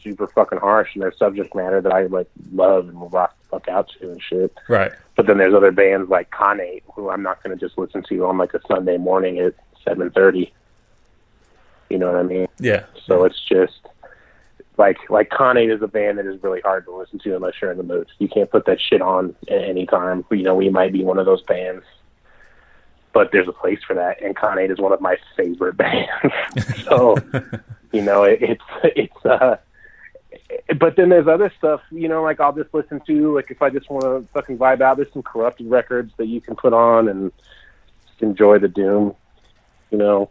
super 0.02 0.26
fucking 0.26 0.58
harsh 0.58 0.94
and 0.94 1.02
their 1.02 1.12
subject 1.12 1.54
matter 1.54 1.80
that 1.80 1.92
I 1.92 2.06
like 2.06 2.28
love 2.52 2.88
and 2.88 3.00
will 3.00 3.08
rock 3.08 3.36
the 3.38 3.48
fuck 3.48 3.68
out 3.68 3.90
to 4.00 4.10
and 4.10 4.22
shit. 4.22 4.54
Right. 4.68 4.92
But 5.16 5.26
then 5.26 5.38
there's 5.38 5.54
other 5.54 5.72
bands 5.72 6.10
like 6.10 6.30
Khanate 6.30 6.82
who 6.94 7.10
I'm 7.10 7.22
not 7.22 7.42
going 7.42 7.56
to 7.56 7.66
just 7.66 7.78
listen 7.78 8.02
to 8.08 8.26
on 8.26 8.38
like 8.38 8.54
a 8.54 8.60
Sunday 8.66 8.96
morning 8.96 9.38
at 9.38 9.54
7:30. 9.86 10.50
You 11.90 11.98
know 11.98 12.12
what 12.12 12.16
I 12.16 12.22
mean? 12.22 12.48
Yeah. 12.58 12.84
So 13.06 13.24
it's 13.24 13.40
just 13.40 13.80
like 14.76 14.98
like 15.10 15.30
Khanate 15.30 15.74
is 15.74 15.82
a 15.82 15.88
band 15.88 16.18
that 16.18 16.26
is 16.26 16.42
really 16.42 16.60
hard 16.60 16.84
to 16.86 16.96
listen 16.96 17.18
to 17.20 17.36
unless 17.36 17.54
you're 17.60 17.72
in 17.72 17.78
the 17.78 17.82
mood. 17.82 18.08
You 18.18 18.28
can't 18.28 18.50
put 18.50 18.64
that 18.66 18.80
shit 18.80 19.02
on 19.02 19.34
at 19.48 19.62
any 19.62 19.86
time. 19.86 20.24
You 20.30 20.42
know, 20.42 20.54
we 20.54 20.70
might 20.70 20.92
be 20.92 21.04
one 21.04 21.18
of 21.18 21.26
those 21.26 21.42
bands, 21.42 21.84
but 23.12 23.30
there's 23.32 23.48
a 23.48 23.52
place 23.52 23.80
for 23.86 23.94
that. 23.94 24.22
And 24.22 24.36
Khanate 24.36 24.70
is 24.70 24.78
one 24.78 24.92
of 24.92 25.00
my 25.00 25.16
favorite 25.36 25.76
bands. 25.76 26.34
so 26.84 27.16
you 27.92 28.02
know, 28.02 28.22
it, 28.24 28.38
it's 28.40 28.64
it's 28.84 29.26
uh. 29.26 29.56
But 30.78 30.96
then 30.96 31.08
there's 31.08 31.26
other 31.26 31.52
stuff, 31.56 31.80
you 31.90 32.08
know, 32.08 32.22
like 32.22 32.38
I'll 32.40 32.52
just 32.52 32.72
listen 32.74 33.00
to, 33.06 33.34
like 33.34 33.50
if 33.50 33.62
I 33.62 33.70
just 33.70 33.88
want 33.90 34.04
to 34.04 34.32
fucking 34.32 34.58
vibe 34.58 34.80
out, 34.82 34.96
there's 34.96 35.12
some 35.12 35.22
corrupted 35.22 35.70
records 35.70 36.12
that 36.18 36.26
you 36.26 36.40
can 36.40 36.54
put 36.54 36.72
on 36.72 37.08
and 37.08 37.32
just 38.06 38.22
enjoy 38.22 38.58
the 38.58 38.68
doom, 38.68 39.14
you 39.90 39.98
know 39.98 40.30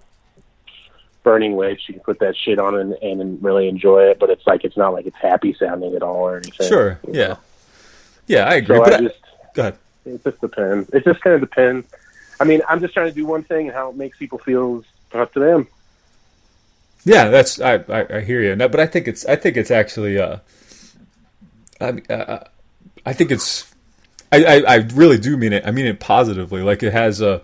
Burning 1.28 1.58
Witch. 1.58 1.82
You 1.90 1.96
can 1.96 2.04
put 2.04 2.20
that 2.20 2.38
shit 2.38 2.58
on 2.58 2.76
and, 2.76 2.94
and 3.02 3.44
really 3.44 3.68
enjoy 3.68 4.04
it, 4.04 4.18
but 4.18 4.30
it's 4.30 4.48
like 4.48 4.64
it's 4.64 4.78
not 4.78 4.94
like 4.94 5.06
it's 5.06 5.18
happy 5.18 5.54
sounding 5.54 5.94
at 5.94 6.02
all 6.02 6.26
or 6.26 6.38
anything. 6.38 6.70
Sure. 6.70 7.02
Yeah. 7.06 7.28
know? 7.28 7.40
Yeah, 8.28 8.46
I 8.48 8.54
agree. 8.56 8.78
So 8.78 8.84
but 8.86 8.94
I 8.94 8.98
I- 8.98 9.02
just 9.02 9.20
go 9.54 9.62
ahead. 9.64 9.78
it 10.06 10.24
just 10.24 10.40
depends. 10.40 10.90
It 10.92 11.04
just 11.04 11.20
kind 11.20 11.34
of 11.34 11.42
depends. 11.42 11.86
I 12.40 12.46
mean, 12.46 12.62
I'm 12.70 12.80
just 12.80 12.94
trying 12.94 13.10
to 13.10 13.14
do 13.14 13.26
one 13.26 13.44
thing, 13.44 13.68
and 13.68 13.76
how 13.76 13.90
it 13.90 13.98
makes 13.98 14.18
people 14.18 14.38
feel 14.38 14.80
is 14.80 14.86
up 15.14 15.34
to 15.34 15.40
them. 15.42 15.68
Yeah, 17.04 17.30
that's 17.30 17.60
I, 17.60 17.76
I, 17.90 18.18
I 18.18 18.22
hear 18.22 18.42
you. 18.42 18.56
No, 18.56 18.68
but 18.68 18.80
I 18.80 18.88
think 18.88 19.08
it's 19.08 19.26
I 19.26 19.36
think 19.36 19.58
it's 19.58 19.72
actually 19.72 20.20
uh, 20.20 20.38
I 21.80 21.92
mean, 21.92 22.06
uh, 22.10 22.44
I 23.06 23.14
think 23.14 23.32
it's 23.32 23.74
I, 24.32 24.43
I 24.43 24.56
I 24.68 24.76
really 24.93 25.18
do 25.18 25.38
mean 25.38 25.54
it. 25.54 25.66
I 25.66 25.72
mean 25.72 25.86
it 25.86 26.00
positively. 26.00 26.62
Like 26.62 26.84
it 26.84 26.93
has 26.93 27.22
a, 27.22 27.41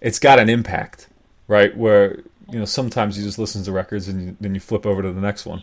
it's 0.00 0.18
got 0.18 0.38
an 0.38 0.48
impact, 0.48 1.08
right? 1.48 1.76
Where 1.76 2.20
you 2.50 2.58
know 2.58 2.64
sometimes 2.64 3.18
you 3.18 3.24
just 3.24 3.38
listen 3.38 3.64
to 3.64 3.72
records 3.72 4.08
and 4.08 4.22
you, 4.22 4.36
then 4.40 4.54
you 4.54 4.60
flip 4.60 4.86
over 4.86 5.02
to 5.02 5.12
the 5.12 5.20
next 5.20 5.46
one. 5.46 5.62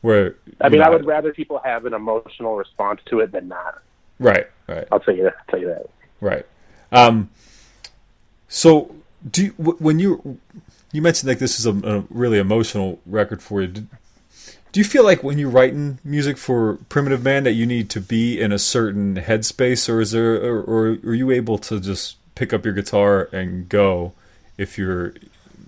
Where 0.00 0.36
I 0.60 0.68
mean, 0.68 0.80
know, 0.80 0.86
I 0.86 0.90
would 0.90 1.04
rather 1.06 1.32
people 1.32 1.60
have 1.64 1.84
an 1.84 1.94
emotional 1.94 2.56
response 2.56 3.00
to 3.06 3.20
it 3.20 3.32
than 3.32 3.48
not. 3.48 3.82
right, 4.18 4.46
right. 4.68 4.86
I'll 4.90 5.00
tell 5.00 5.14
you 5.14 5.24
that. 5.24 5.34
I'll 5.38 5.46
tell 5.50 5.60
you 5.60 5.68
that. 5.68 5.86
Right. 6.20 6.46
Um, 6.90 7.30
so, 8.48 8.94
do 9.30 9.44
you, 9.44 9.50
when 9.52 9.98
you 9.98 10.38
you 10.92 11.02
mentioned 11.02 11.28
like 11.28 11.38
this 11.38 11.58
is 11.58 11.66
a, 11.66 11.72
a 11.88 12.04
really 12.10 12.38
emotional 12.38 13.00
record 13.06 13.42
for 13.42 13.62
you? 13.62 13.68
Do, 13.68 13.86
do 14.72 14.80
you 14.80 14.84
feel 14.84 15.04
like 15.04 15.22
when 15.22 15.38
you're 15.38 15.50
writing 15.50 15.98
music 16.02 16.38
for 16.38 16.78
Primitive 16.88 17.22
Man 17.22 17.44
that 17.44 17.52
you 17.52 17.66
need 17.66 17.90
to 17.90 18.00
be 18.00 18.40
in 18.40 18.52
a 18.52 18.58
certain 18.58 19.16
headspace, 19.16 19.88
or 19.88 20.00
is 20.00 20.12
there, 20.12 20.34
or, 20.34 20.62
or 20.62 20.86
are 21.04 21.14
you 21.14 21.30
able 21.30 21.58
to 21.58 21.78
just 21.78 22.16
pick 22.34 22.52
up 22.52 22.64
your 22.64 22.72
guitar 22.72 23.28
and 23.32 23.68
go 23.68 24.12
if 24.56 24.78
you're 24.78 25.14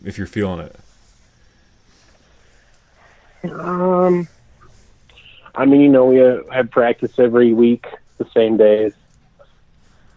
if 0.04 0.16
you're 0.16 0.26
feeling 0.26 0.60
it? 0.60 0.76
Um, 3.50 4.26
I 5.54 5.66
mean, 5.66 5.82
you 5.82 5.88
know, 5.88 6.06
we 6.06 6.16
have 6.50 6.70
practice 6.70 7.18
every 7.18 7.52
week, 7.52 7.86
the 8.16 8.26
same 8.34 8.56
days. 8.56 8.94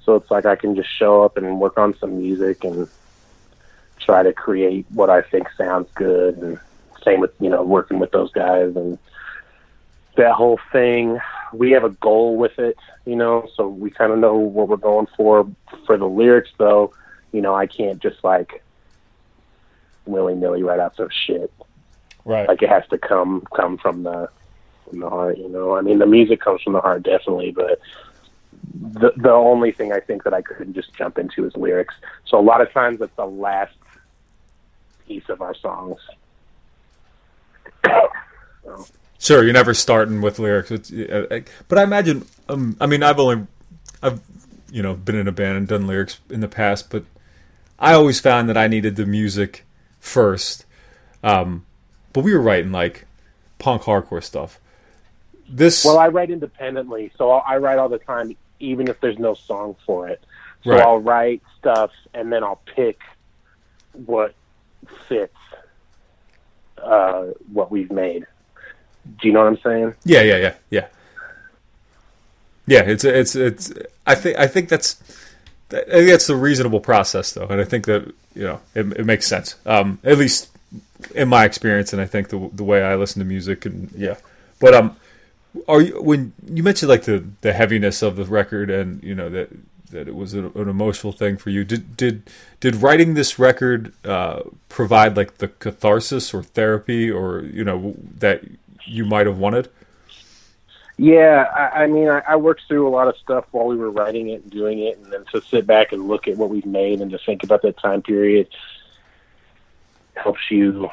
So 0.03 0.15
it's 0.15 0.31
like 0.31 0.45
I 0.45 0.55
can 0.55 0.75
just 0.75 0.89
show 0.89 1.23
up 1.23 1.35
and 1.35 1.59
work 1.59 1.77
on 1.77 1.93
some 1.97 2.17
music 2.17 2.63
and 2.63 2.87
try 4.07 4.23
to 4.23 4.31
create 4.31 4.85
what 4.93 5.09
I 5.09 5.21
think 5.21 5.47
sounds 5.57 5.89
good. 5.93 6.37
And 6.37 6.57
same 7.03 7.19
with, 7.19 7.31
you 7.39 7.49
know, 7.49 7.61
working 7.61 7.99
with 7.99 8.11
those 8.11 8.31
guys 8.31 8.73
and 8.75 8.97
that 10.15 10.33
whole 10.33 10.59
thing. 10.71 11.19
We 11.53 11.71
have 11.71 11.83
a 11.83 11.89
goal 11.89 12.37
with 12.37 12.57
it, 12.57 12.77
you 13.05 13.15
know, 13.15 13.47
so 13.55 13.67
we 13.67 13.89
kind 13.89 14.11
of 14.13 14.19
know 14.19 14.35
what 14.37 14.69
we're 14.69 14.77
going 14.77 15.07
for. 15.17 15.45
For 15.85 15.97
the 15.97 16.05
lyrics, 16.07 16.49
though, 16.57 16.93
you 17.33 17.41
know, 17.41 17.53
I 17.53 17.67
can't 17.67 18.01
just 18.01 18.23
like 18.23 18.63
willy 20.05 20.35
nilly 20.35 20.63
write 20.63 20.79
out 20.79 20.95
some 20.95 21.09
shit 21.25 21.51
Right. 22.23 22.47
like 22.47 22.61
it 22.61 22.69
has 22.69 22.83
to 22.89 22.97
come 22.97 23.43
come 23.55 23.77
from 23.77 24.03
the 24.03 24.29
from 24.85 24.99
the 24.99 25.09
heart 25.09 25.37
you 25.37 25.49
know 25.49 25.75
i 25.75 25.81
mean 25.81 25.99
the 25.99 26.05
music 26.05 26.39
comes 26.41 26.61
from 26.61 26.73
the 26.73 26.79
heart 26.81 27.03
definitely 27.03 27.51
but 27.51 27.79
the 28.73 29.11
the 29.17 29.31
only 29.31 29.71
thing 29.73 29.91
i 29.91 29.99
think 29.99 30.23
that 30.23 30.33
i 30.33 30.41
couldn't 30.41 30.73
just 30.73 30.93
jump 30.93 31.17
into 31.17 31.45
is 31.45 31.55
lyrics 31.57 31.95
so 32.25 32.39
a 32.39 32.41
lot 32.41 32.61
of 32.61 32.71
times 32.71 33.01
it's 33.01 33.15
the 33.17 33.25
last 33.25 33.73
piece 35.07 35.27
of 35.29 35.41
our 35.41 35.55
songs 35.55 35.99
so, 37.83 38.85
Sure, 39.19 39.43
you're 39.43 39.53
never 39.53 39.73
starting 39.73 40.21
with 40.21 40.37
lyrics. 40.37 40.71
Uh, 40.91 41.41
but 41.67 41.79
I 41.79 41.83
imagine, 41.83 42.25
um, 42.49 42.77
I 42.79 42.85
mean, 42.85 43.01
I've 43.01 43.19
only, 43.19 43.47
I've, 44.03 44.21
you 44.71 44.83
know, 44.83 44.93
been 44.93 45.15
in 45.15 45.27
a 45.27 45.31
band 45.31 45.57
and 45.57 45.67
done 45.67 45.87
lyrics 45.87 46.19
in 46.29 46.39
the 46.41 46.47
past, 46.47 46.91
but 46.91 47.03
I 47.79 47.93
always 47.93 48.19
found 48.19 48.47
that 48.49 48.57
I 48.57 48.67
needed 48.67 48.95
the 48.95 49.05
music 49.07 49.65
first. 49.99 50.65
Um, 51.23 51.65
but 52.13 52.23
we 52.23 52.33
were 52.33 52.41
writing 52.41 52.71
like 52.71 53.05
punk 53.57 53.83
hardcore 53.83 54.23
stuff. 54.23 54.59
This, 55.49 55.85
well 55.85 55.97
i 55.97 56.09
write 56.09 56.29
independently 56.29 57.09
so 57.17 57.29
i 57.31 57.55
write 57.55 57.79
all 57.79 57.87
the 57.87 57.99
time 57.99 58.35
even 58.59 58.89
if 58.89 58.99
there's 58.99 59.17
no 59.17 59.33
song 59.33 59.77
for 59.85 60.09
it 60.09 60.21
so 60.65 60.71
Right. 60.71 60.81
i'll 60.81 60.97
write 60.99 61.41
stuff 61.57 61.91
and 62.13 62.29
then 62.33 62.43
i'll 62.43 62.59
pick 62.75 62.99
what 63.93 64.35
fits 65.07 65.33
uh 66.81 67.25
what 67.51 67.71
we've 67.71 67.91
made 67.91 68.25
do 69.19 69.27
you 69.27 69.33
know 69.33 69.39
what 69.39 69.47
i'm 69.47 69.59
saying 69.61 69.93
yeah, 70.03 70.21
yeah, 70.21 70.37
yeah, 70.37 70.53
yeah, 70.69 70.87
yeah. 72.67 72.81
It's 72.81 73.03
it's 73.03 73.35
it's. 73.35 73.73
I 74.05 74.15
think 74.15 74.37
I 74.37 74.47
think 74.47 74.69
that's 74.69 75.01
I 75.71 75.83
think 75.83 76.09
that's 76.09 76.29
a 76.29 76.35
reasonable 76.35 76.79
process 76.79 77.31
though, 77.33 77.47
and 77.47 77.59
I 77.59 77.63
think 77.63 77.85
that 77.85 78.13
you 78.35 78.43
know 78.43 78.59
it, 78.75 78.85
it 78.93 79.05
makes 79.05 79.25
sense. 79.25 79.55
Um, 79.65 79.99
at 80.03 80.17
least 80.17 80.49
in 81.15 81.27
my 81.27 81.45
experience, 81.45 81.93
and 81.93 82.01
I 82.01 82.05
think 82.05 82.29
the 82.29 82.49
the 82.53 82.63
way 82.63 82.83
I 82.83 82.95
listen 82.95 83.19
to 83.19 83.25
music, 83.25 83.65
and 83.65 83.91
yeah. 83.95 84.17
But 84.59 84.73
um, 84.73 84.95
are 85.67 85.81
you 85.81 86.01
when 86.01 86.33
you 86.45 86.63
mentioned 86.63 86.89
like 86.89 87.03
the 87.03 87.23
the 87.41 87.53
heaviness 87.53 88.01
of 88.01 88.15
the 88.15 88.25
record, 88.25 88.69
and 88.69 89.01
you 89.03 89.15
know 89.15 89.29
that 89.29 89.49
that 89.91 90.07
it 90.07 90.15
was 90.15 90.33
an, 90.33 90.51
an 90.55 90.69
emotional 90.69 91.13
thing 91.13 91.37
for 91.37 91.49
you? 91.49 91.63
Did 91.63 91.97
did 91.97 92.29
did 92.59 92.75
writing 92.77 93.13
this 93.13 93.39
record 93.39 93.93
uh, 94.05 94.41
provide 94.69 95.17
like 95.17 95.37
the 95.37 95.47
catharsis 95.47 96.33
or 96.33 96.43
therapy, 96.43 97.09
or 97.09 97.41
you 97.41 97.63
know 97.63 97.95
that 98.19 98.43
you 98.85 99.05
might 99.05 99.25
have 99.27 99.37
wanted? 99.37 99.69
Yeah, 100.99 101.45
I, 101.55 101.83
I 101.83 101.87
mean, 101.87 102.09
I, 102.09 102.23
I 102.27 102.35
worked 102.37 102.63
through 102.67 102.87
a 102.87 102.89
lot 102.89 103.07
of 103.07 103.15
stuff 103.17 103.45
while 103.51 103.67
we 103.67 103.75
were 103.75 103.91
writing 103.91 104.29
it 104.29 104.41
and 104.41 104.51
doing 104.51 104.79
it, 104.79 104.97
and 104.97 105.13
then 105.13 105.25
to 105.31 105.41
sit 105.41 105.67
back 105.67 105.91
and 105.91 106.07
look 106.07 106.27
at 106.27 106.37
what 106.37 106.49
we've 106.49 106.65
made 106.65 107.01
and 107.01 107.11
to 107.11 107.19
think 107.19 107.43
about 107.43 107.61
that 107.61 107.77
time 107.77 108.01
period 108.01 108.47
helps 110.15 110.49
you 110.49 110.89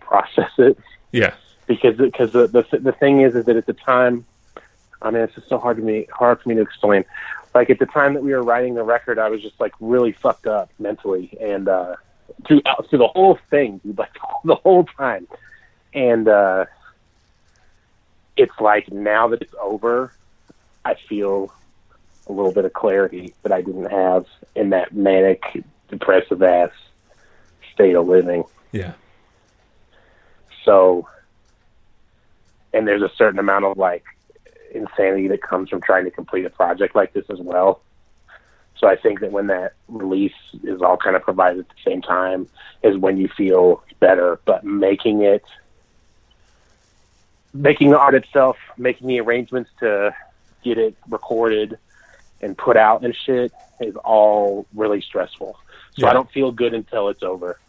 process 0.00 0.50
it. 0.58 0.78
Yeah, 1.12 1.34
Because 1.66 1.96
because 1.98 2.32
the, 2.32 2.46
the 2.46 2.78
the 2.78 2.92
thing 2.92 3.20
is 3.20 3.34
is 3.34 3.44
that 3.44 3.56
at 3.56 3.66
the 3.66 3.74
time, 3.74 4.24
I 5.02 5.10
mean, 5.10 5.22
it's 5.22 5.34
just 5.34 5.48
so 5.48 5.58
hard 5.58 5.76
to 5.76 5.82
me 5.82 6.06
hard 6.10 6.40
for 6.40 6.48
me 6.48 6.54
to 6.54 6.62
explain. 6.62 7.04
Like 7.54 7.70
at 7.70 7.78
the 7.78 7.86
time 7.86 8.14
that 8.14 8.22
we 8.22 8.32
were 8.32 8.42
writing 8.42 8.74
the 8.74 8.82
record, 8.82 9.18
I 9.18 9.28
was 9.28 9.42
just 9.42 9.60
like 9.60 9.72
really 9.80 10.12
fucked 10.12 10.46
up 10.46 10.70
mentally, 10.78 11.36
and 11.40 11.68
uh, 11.68 11.96
through 12.46 12.62
through 12.88 12.98
the 12.98 13.08
whole 13.08 13.38
thing, 13.50 13.78
dude, 13.84 13.98
like 13.98 14.12
the 14.44 14.56
whole 14.56 14.84
time, 14.84 15.26
and. 15.94 16.28
uh 16.28 16.64
it's 18.36 18.58
like 18.60 18.90
now 18.90 19.28
that 19.28 19.42
it's 19.42 19.54
over, 19.60 20.12
I 20.84 20.94
feel 21.08 21.52
a 22.26 22.32
little 22.32 22.52
bit 22.52 22.64
of 22.64 22.72
clarity 22.72 23.34
that 23.42 23.52
I 23.52 23.60
didn't 23.62 23.90
have 23.90 24.26
in 24.54 24.70
that 24.70 24.94
manic, 24.94 25.42
depressive 25.88 26.42
ass 26.42 26.70
state 27.74 27.94
of 27.94 28.06
living. 28.06 28.44
yeah, 28.72 28.92
So, 30.64 31.08
and 32.72 32.86
there's 32.86 33.02
a 33.02 33.10
certain 33.16 33.38
amount 33.38 33.64
of 33.64 33.76
like 33.76 34.04
insanity 34.74 35.28
that 35.28 35.42
comes 35.42 35.68
from 35.70 35.80
trying 35.80 36.04
to 36.04 36.10
complete 36.10 36.44
a 36.44 36.50
project 36.50 36.94
like 36.94 37.12
this 37.12 37.24
as 37.30 37.38
well. 37.40 37.80
So 38.76 38.88
I 38.88 38.96
think 38.96 39.20
that 39.20 39.30
when 39.30 39.46
that 39.46 39.74
release 39.88 40.34
is 40.64 40.82
all 40.82 40.96
kind 40.96 41.14
of 41.14 41.22
provided 41.22 41.60
at 41.60 41.68
the 41.68 41.90
same 41.90 42.02
time 42.02 42.48
is 42.82 42.96
when 42.96 43.16
you 43.16 43.28
feel 43.28 43.84
better. 44.00 44.40
But 44.44 44.64
making 44.64 45.22
it, 45.22 45.44
making 47.54 47.90
the 47.90 47.98
art 47.98 48.14
itself, 48.14 48.56
making 48.76 49.06
the 49.06 49.20
arrangements 49.20 49.70
to 49.80 50.14
get 50.64 50.78
it 50.78 50.96
recorded 51.08 51.78
and 52.40 52.58
put 52.58 52.76
out 52.76 53.04
and 53.04 53.14
shit 53.14 53.52
is 53.80 53.94
all 53.96 54.66
really 54.74 55.00
stressful. 55.00 55.58
So 55.96 56.06
Yeah. 56.06 56.10
I 56.10 56.12
don't 56.12 56.30
feel 56.30 56.50
good 56.50 56.74
until 56.74 57.08
it's 57.08 57.22
over. 57.22 57.60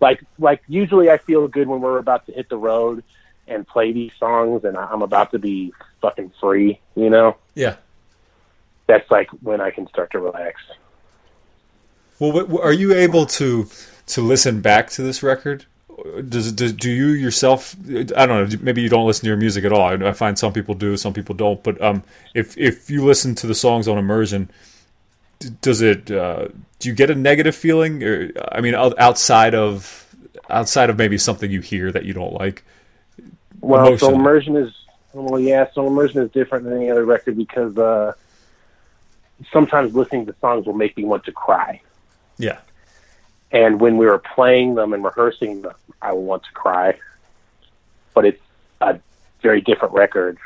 Like 0.00 0.22
like 0.38 0.62
usually 0.68 1.10
I 1.10 1.18
feel 1.18 1.48
good 1.48 1.66
when 1.66 1.80
we're 1.80 1.98
about 1.98 2.26
to 2.26 2.32
hit 2.32 2.48
the 2.48 2.58
road 2.58 3.02
and 3.48 3.66
play 3.66 3.92
these 3.92 4.12
songs 4.18 4.64
and 4.64 4.76
I'm 4.76 5.02
about 5.02 5.30
to 5.32 5.38
be 5.38 5.72
fucking 6.00 6.32
free, 6.40 6.80
you 6.94 7.10
know? 7.10 7.36
yeah. 7.54 7.76
That's 8.86 9.10
like 9.10 9.28
when 9.42 9.60
I 9.60 9.72
can 9.72 9.88
start 9.88 10.12
to 10.12 10.20
relax. 10.20 10.60
Well, 12.20 12.60
are 12.60 12.72
you 12.72 12.94
able 12.94 13.26
to 13.26 13.68
to 14.06 14.20
listen 14.20 14.60
back 14.60 14.90
to 14.90 15.02
this 15.02 15.22
record? 15.22 15.64
Does, 16.28 16.52
does 16.52 16.72
do 16.72 16.90
you 16.90 17.08
yourself? 17.08 17.74
I 17.88 18.26
don't 18.26 18.28
know. 18.28 18.58
Maybe 18.60 18.82
you 18.82 18.88
don't 18.88 19.06
listen 19.06 19.22
to 19.22 19.28
your 19.28 19.36
music 19.36 19.64
at 19.64 19.72
all. 19.72 19.82
I, 19.82 19.94
I 20.08 20.12
find 20.12 20.38
some 20.38 20.52
people 20.52 20.74
do, 20.74 20.96
some 20.96 21.12
people 21.12 21.34
don't. 21.34 21.62
But 21.62 21.80
um, 21.82 22.04
if 22.34 22.56
if 22.56 22.88
you 22.90 23.04
listen 23.04 23.34
to 23.36 23.46
the 23.46 23.54
songs 23.54 23.88
on 23.88 23.98
immersion, 23.98 24.50
does 25.62 25.82
it? 25.82 26.10
Uh, 26.10 26.48
do 26.78 26.88
you 26.88 26.94
get 26.94 27.10
a 27.10 27.14
negative 27.14 27.56
feeling? 27.56 28.02
Or 28.02 28.30
I 28.52 28.60
mean, 28.60 28.74
outside 28.74 29.54
of 29.54 30.06
outside 30.48 30.90
of 30.90 30.98
maybe 30.98 31.18
something 31.18 31.50
you 31.50 31.60
hear 31.60 31.90
that 31.92 32.04
you 32.04 32.12
don't 32.12 32.32
like. 32.32 32.62
Well, 33.66 33.98
so 33.98 34.14
immersion 34.14 34.56
is 34.56 34.72
well, 35.12 35.40
yeah. 35.40 35.66
So 35.74 35.86
immersion 35.86 36.22
is 36.22 36.30
different 36.30 36.64
than 36.64 36.74
any 36.76 36.90
other 36.90 37.04
record 37.04 37.36
because 37.36 37.76
uh, 37.76 38.12
sometimes 39.52 39.94
listening 39.94 40.26
to 40.26 40.34
songs 40.40 40.66
will 40.66 40.74
make 40.74 40.96
me 40.96 41.04
want 41.04 41.24
to 41.24 41.32
cry, 41.32 41.80
Yeah, 42.38 42.58
and 43.50 43.80
when 43.80 43.96
we 43.96 44.06
were 44.06 44.18
playing 44.18 44.76
them 44.76 44.92
and 44.92 45.02
rehearsing 45.02 45.62
them, 45.62 45.74
I 46.00 46.12
will 46.12 46.24
want 46.24 46.44
to 46.44 46.52
cry. 46.52 46.98
But 48.14 48.26
it's 48.26 48.42
a 48.80 49.00
very 49.42 49.60
different 49.60 49.94
record 49.94 50.38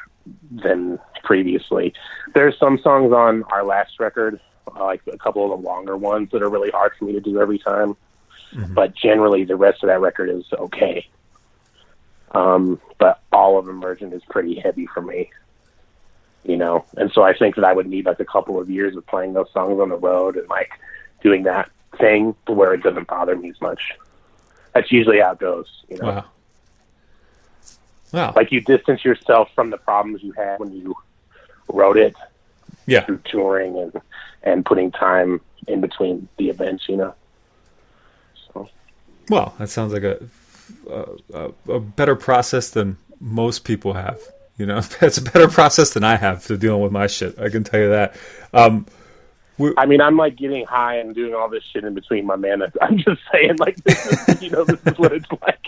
than 0.50 0.98
previously. 1.22 1.92
There's 2.34 2.58
some 2.58 2.78
songs 2.78 3.12
on 3.12 3.42
our 3.44 3.64
last 3.64 4.00
record, 4.00 4.40
uh, 4.74 4.84
like 4.84 5.02
a 5.12 5.18
couple 5.18 5.44
of 5.52 5.60
the 5.60 5.66
longer 5.66 5.96
ones, 5.96 6.30
that 6.32 6.42
are 6.42 6.48
really 6.48 6.70
hard 6.70 6.92
for 6.98 7.04
me 7.04 7.12
to 7.12 7.20
do 7.20 7.40
every 7.40 7.58
time. 7.58 7.96
but 8.74 8.94
generally 8.96 9.44
the 9.44 9.56
rest 9.56 9.82
of 9.82 9.88
that 9.88 10.00
record 10.00 10.28
is 10.30 10.44
okay. 10.52 11.06
Um, 12.32 12.80
but 12.98 13.22
all 13.32 13.58
of 13.58 13.68
Immersion 13.68 14.12
is 14.12 14.22
pretty 14.28 14.58
heavy 14.58 14.86
for 14.86 15.02
me, 15.02 15.30
you 16.44 16.56
know, 16.56 16.84
and 16.96 17.10
so 17.12 17.22
I 17.22 17.36
think 17.36 17.56
that 17.56 17.64
I 17.64 17.72
would 17.72 17.86
need 17.86 18.06
like 18.06 18.20
a 18.20 18.24
couple 18.24 18.60
of 18.60 18.70
years 18.70 18.96
of 18.96 19.06
playing 19.06 19.32
those 19.32 19.50
songs 19.52 19.80
on 19.80 19.88
the 19.88 19.96
road 19.96 20.36
and 20.36 20.48
like 20.48 20.70
doing 21.22 21.42
that 21.44 21.70
thing 21.98 22.34
to 22.46 22.52
where 22.52 22.72
it 22.72 22.82
doesn't 22.82 23.08
bother 23.08 23.36
me 23.36 23.50
as 23.50 23.60
much. 23.60 23.80
That's 24.74 24.92
usually 24.92 25.20
how 25.20 25.32
it 25.32 25.38
goes, 25.38 25.66
you 25.88 25.98
know. 25.98 26.06
Wow. 26.06 26.24
Wow. 28.12 28.32
Like 28.34 28.52
you 28.52 28.60
distance 28.60 29.04
yourself 29.04 29.50
from 29.54 29.70
the 29.70 29.78
problems 29.78 30.22
you 30.22 30.32
had 30.32 30.58
when 30.58 30.72
you 30.72 30.94
wrote 31.68 31.96
it 31.96 32.14
yeah. 32.86 33.04
through 33.04 33.20
touring 33.24 33.78
and 33.78 34.00
and 34.42 34.64
putting 34.64 34.90
time 34.90 35.40
in 35.68 35.80
between 35.80 36.28
the 36.38 36.48
events, 36.48 36.88
you 36.88 36.96
know. 36.96 37.14
So 38.46 38.68
Well, 39.28 39.54
that 39.58 39.68
sounds 39.68 39.92
like 39.92 40.02
a 40.02 40.18
a, 41.32 41.52
a 41.68 41.80
better 41.80 42.16
process 42.16 42.70
than 42.70 42.98
most 43.20 43.64
people 43.64 43.94
have. 43.94 44.20
You 44.56 44.66
know, 44.66 44.78
it's 45.00 45.18
a 45.18 45.22
better 45.22 45.48
process 45.48 45.90
than 45.90 46.04
I 46.04 46.16
have 46.16 46.42
for 46.42 46.56
dealing 46.56 46.82
with 46.82 46.92
my 46.92 47.06
shit. 47.06 47.38
I 47.38 47.48
can 47.48 47.64
tell 47.64 47.80
you 47.80 47.90
that. 47.90 48.16
Um, 48.52 48.86
I 49.76 49.86
mean, 49.86 50.00
I'm 50.00 50.16
like 50.16 50.36
getting 50.36 50.64
high 50.64 50.96
and 50.96 51.14
doing 51.14 51.34
all 51.34 51.48
this 51.48 51.62
shit 51.72 51.84
in 51.84 51.94
between, 51.94 52.24
my 52.26 52.36
man. 52.36 52.62
I'm 52.80 52.98
just 52.98 53.20
saying, 53.32 53.56
like, 53.58 53.76
this 53.84 54.28
is, 54.28 54.42
you 54.42 54.50
know, 54.50 54.64
this 54.64 54.80
is 54.86 54.98
what 54.98 55.12
it's 55.12 55.30
like. 55.42 55.66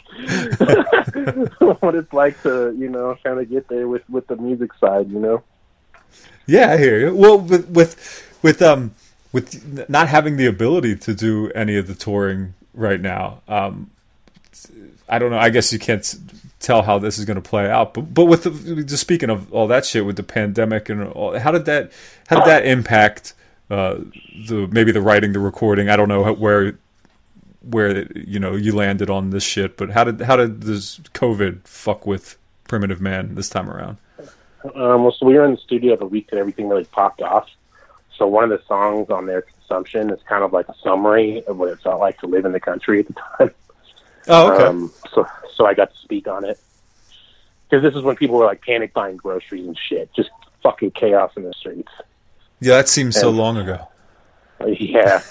what 1.81 1.95
it's 1.95 2.13
like 2.13 2.43
to, 2.43 2.75
you 2.79 2.89
know, 2.89 3.17
kind 3.23 3.39
of 3.41 3.51
get 3.51 3.69
there 3.69 3.89
with 3.89 4.09
with 4.09 4.27
the 4.27 4.37
music 4.37 4.73
side, 4.75 5.11
you 5.11 5.19
know. 5.19 5.43
Yeah, 6.47 6.73
I 6.73 6.79
hear 6.79 6.99
you. 6.99 7.15
Well, 7.15 7.39
with 7.39 7.69
with 7.69 8.39
with 8.43 8.63
um 8.63 8.95
with 9.33 9.89
not 9.89 10.09
having 10.09 10.37
the 10.37 10.47
ability 10.47 10.97
to 10.97 11.15
do 11.15 11.51
any 11.53 11.77
of 11.77 11.87
the 11.87 11.95
touring 11.95 12.55
right 12.75 13.01
now, 13.01 13.41
um, 13.49 13.91
I 15.13 15.19
don't 15.19 15.31
know. 15.31 15.39
I 15.39 15.51
guess 15.51 15.75
you 15.75 15.79
can't 15.79 16.15
tell 16.59 16.81
how 16.81 16.99
this 16.99 17.19
is 17.19 17.27
going 17.27 17.41
to 17.41 17.47
play 17.47 17.71
out. 17.71 17.93
But 17.93 18.15
but 18.15 18.25
with 18.25 18.45
the, 18.45 18.83
just 18.83 19.03
speaking 19.03 19.29
of 19.29 19.53
all 19.53 19.67
that 19.67 19.85
shit 19.85 20.07
with 20.07 20.17
the 20.17 20.23
pandemic 20.23 20.89
and 20.89 21.07
all, 21.09 21.39
how 21.39 21.51
did 21.51 21.67
that 21.67 21.93
how 22.29 22.39
did 22.39 22.47
that 22.47 22.65
impact 22.65 23.35
uh, 23.71 23.99
the 24.49 24.67
maybe 24.71 24.91
the 24.91 25.03
writing, 25.03 25.35
the 25.35 25.39
recording? 25.39 25.91
I 25.91 25.97
don't 25.97 26.09
know 26.09 26.33
where 26.33 26.79
where 27.61 28.11
you 28.17 28.41
know 28.41 28.57
you 28.57 28.75
landed 28.75 29.11
on 29.11 29.31
this 29.31 29.45
shit, 29.45 29.77
but 29.77 29.91
how 29.91 30.05
did 30.05 30.23
how 30.23 30.37
did 30.37 30.63
this 30.63 30.99
COVID 31.13 31.67
fuck 31.67 32.07
with 32.07 32.39
Primitive 32.67 33.03
Man 33.03 33.35
this 33.35 33.51
time 33.51 33.69
around? 33.69 33.99
Um, 34.75 35.03
well, 35.03 35.13
so 35.13 35.27
we 35.27 35.35
were 35.35 35.45
in 35.45 35.53
the 35.53 35.59
studio 35.59 35.95
the 35.97 36.07
week 36.07 36.31
that 36.31 36.39
everything 36.39 36.71
really 36.71 36.87
popped 36.87 37.21
off. 37.21 37.49
So 38.17 38.27
one 38.27 38.45
of 38.45 38.51
the 38.51 38.65
songs 38.67 39.11
on 39.11 39.27
their 39.27 39.43
consumption 39.43 40.09
is 40.09 40.21
kind 40.27 40.43
of 40.43 40.55
like 40.55 40.69
a 40.69 40.75
summary 40.83 41.45
of 41.47 41.59
what 41.59 41.69
it 41.69 41.81
felt 41.81 42.01
like 42.01 42.19
to 42.21 42.27
live 42.27 42.47
in 42.47 42.53
the 42.53 42.61
country 42.61 43.01
at 43.01 43.09
the 43.09 43.15
time. 43.15 43.55
Oh, 44.29 44.53
okay. 44.53 44.65
Um, 44.65 44.93
so 45.13 45.27
so 45.55 45.67
I 45.67 45.75
got 45.75 45.93
to 45.93 45.99
speak 46.01 46.29
on 46.29 46.45
it 46.45 46.59
because 47.69 47.83
this 47.83 47.97
is 47.97 48.03
when 48.03 48.17
people 48.17 48.37
were 48.37 48.45
like 48.45 48.63
panic 48.63 48.93
buying 48.93 49.17
groceries 49.17 49.67
and 49.67 49.79
shit, 49.89 50.13
just 50.15 50.31
fucking 50.63 50.93
chaos 50.93 51.33
in 51.37 51.43
the 51.45 51.53
streets. 51.53 51.91
Yeah, 52.61 52.77
that 52.77 52.89
seems 52.89 53.19
so 53.19 53.31
long 53.31 53.57
ago. 53.57 53.89
Yeah, 54.79 55.23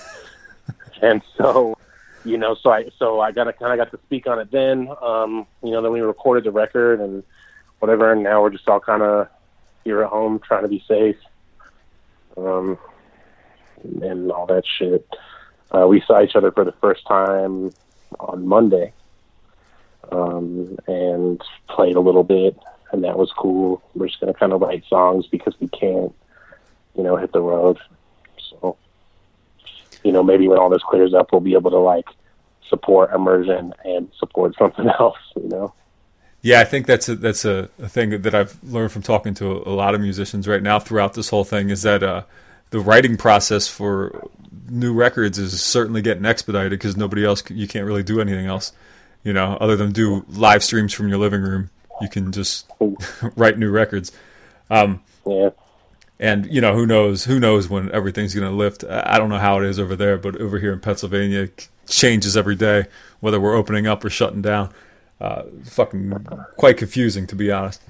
and 1.01 1.21
so 1.37 1.77
you 2.25 2.37
know, 2.37 2.53
so 2.55 2.69
I 2.69 2.89
so 2.99 3.21
I 3.21 3.31
got 3.31 3.45
to 3.45 3.53
kind 3.53 3.71
of 3.71 3.77
got 3.77 3.97
to 3.97 4.03
speak 4.05 4.27
on 4.27 4.39
it 4.39 4.51
then. 4.51 4.89
Um, 5.01 5.47
you 5.63 5.71
know, 5.71 5.81
then 5.81 5.93
we 5.93 6.01
recorded 6.01 6.43
the 6.43 6.51
record 6.51 6.99
and 6.99 7.23
whatever, 7.79 8.11
and 8.11 8.23
now 8.23 8.41
we're 8.41 8.49
just 8.49 8.67
all 8.67 8.81
kind 8.81 9.01
of 9.01 9.29
here 9.85 10.03
at 10.03 10.09
home 10.09 10.39
trying 10.39 10.63
to 10.63 10.67
be 10.67 10.83
safe, 10.85 11.15
um, 12.35 12.77
and 14.01 14.29
all 14.33 14.45
that 14.47 14.63
shit. 14.65 15.07
Uh, 15.73 15.87
we 15.87 16.03
saw 16.05 16.21
each 16.21 16.35
other 16.35 16.51
for 16.51 16.65
the 16.65 16.73
first 16.73 17.05
time 17.07 17.71
on 18.19 18.47
Monday, 18.47 18.93
um, 20.11 20.77
and 20.87 21.41
played 21.69 21.95
a 21.95 21.99
little 21.99 22.23
bit, 22.23 22.57
and 22.91 23.03
that 23.03 23.17
was 23.17 23.31
cool. 23.37 23.81
We're 23.95 24.07
just 24.07 24.19
gonna 24.19 24.33
kind 24.33 24.53
of 24.53 24.61
write 24.61 24.83
songs 24.89 25.27
because 25.27 25.55
we 25.59 25.67
can't, 25.67 26.13
you 26.95 27.03
know, 27.03 27.15
hit 27.15 27.31
the 27.31 27.41
road. 27.41 27.77
So, 28.49 28.77
you 30.03 30.11
know, 30.11 30.23
maybe 30.23 30.47
when 30.47 30.59
all 30.59 30.69
this 30.69 30.83
clears 30.83 31.13
up, 31.13 31.31
we'll 31.31 31.41
be 31.41 31.53
able 31.53 31.71
to 31.71 31.79
like 31.79 32.07
support 32.67 33.13
immersion 33.13 33.73
and 33.85 34.09
support 34.17 34.55
something 34.59 34.87
else. 34.87 35.17
You 35.35 35.49
know. 35.49 35.73
Yeah, 36.41 36.59
I 36.59 36.63
think 36.63 36.87
that's 36.87 37.07
a, 37.07 37.15
that's 37.15 37.45
a, 37.45 37.69
a 37.79 37.87
thing 37.87 38.21
that, 38.21 38.33
I've 38.33 38.57
learned 38.63 38.91
from 38.91 39.03
talking 39.03 39.35
to 39.35 39.45
a, 39.51 39.69
a 39.69 39.75
lot 39.75 39.93
of 39.93 40.01
musicians 40.01 40.47
right 40.47 40.63
now 40.63 40.79
throughout 40.79 41.13
this 41.13 41.29
whole 41.29 41.43
thing 41.43 41.69
is 41.69 41.83
that 41.83 42.01
uh, 42.01 42.23
the 42.71 42.79
writing 42.79 43.15
process 43.15 43.67
for 43.67 44.27
new 44.71 44.93
records 44.93 45.37
is 45.37 45.61
certainly 45.61 46.01
getting 46.01 46.25
expedited 46.25 46.71
because 46.71 46.95
nobody 46.97 47.25
else 47.25 47.43
you 47.49 47.67
can't 47.67 47.85
really 47.85 48.03
do 48.03 48.21
anything 48.21 48.45
else, 48.45 48.71
you 49.23 49.33
know, 49.33 49.57
other 49.59 49.75
than 49.75 49.91
do 49.91 50.25
live 50.29 50.63
streams 50.63 50.93
from 50.93 51.07
your 51.09 51.17
living 51.17 51.41
room. 51.41 51.69
You 52.01 52.09
can 52.09 52.31
just 52.31 52.65
write 53.35 53.57
new 53.59 53.69
records. 53.69 54.11
Um, 54.69 55.01
Yeah. 55.25 55.49
and 56.19 56.45
you 56.47 56.61
know 56.61 56.73
who 56.73 56.85
knows 56.85 57.25
who 57.25 57.39
knows 57.39 57.67
when 57.69 57.91
everything's 57.91 58.33
going 58.33 58.49
to 58.49 58.55
lift 58.55 58.83
i 58.85 59.15
I 59.15 59.17
don't 59.19 59.29
know 59.29 59.37
how 59.37 59.59
it 59.59 59.65
is 59.65 59.77
over 59.79 59.95
there 59.95 60.17
but 60.17 60.39
over 60.39 60.57
here 60.59 60.71
in 60.71 60.79
pennsylvania 60.79 61.41
it 61.41 61.67
changes 61.87 62.37
every 62.37 62.55
day 62.55 62.85
whether 63.19 63.39
we're 63.39 63.55
opening 63.55 63.85
up 63.87 64.05
or 64.05 64.09
shutting 64.09 64.41
down 64.41 64.71
uh, 65.19 65.43
fucking 65.65 66.11
quite 66.57 66.77
confusing 66.77 67.27
to 67.27 67.35
be 67.35 67.51
honest 67.51 67.81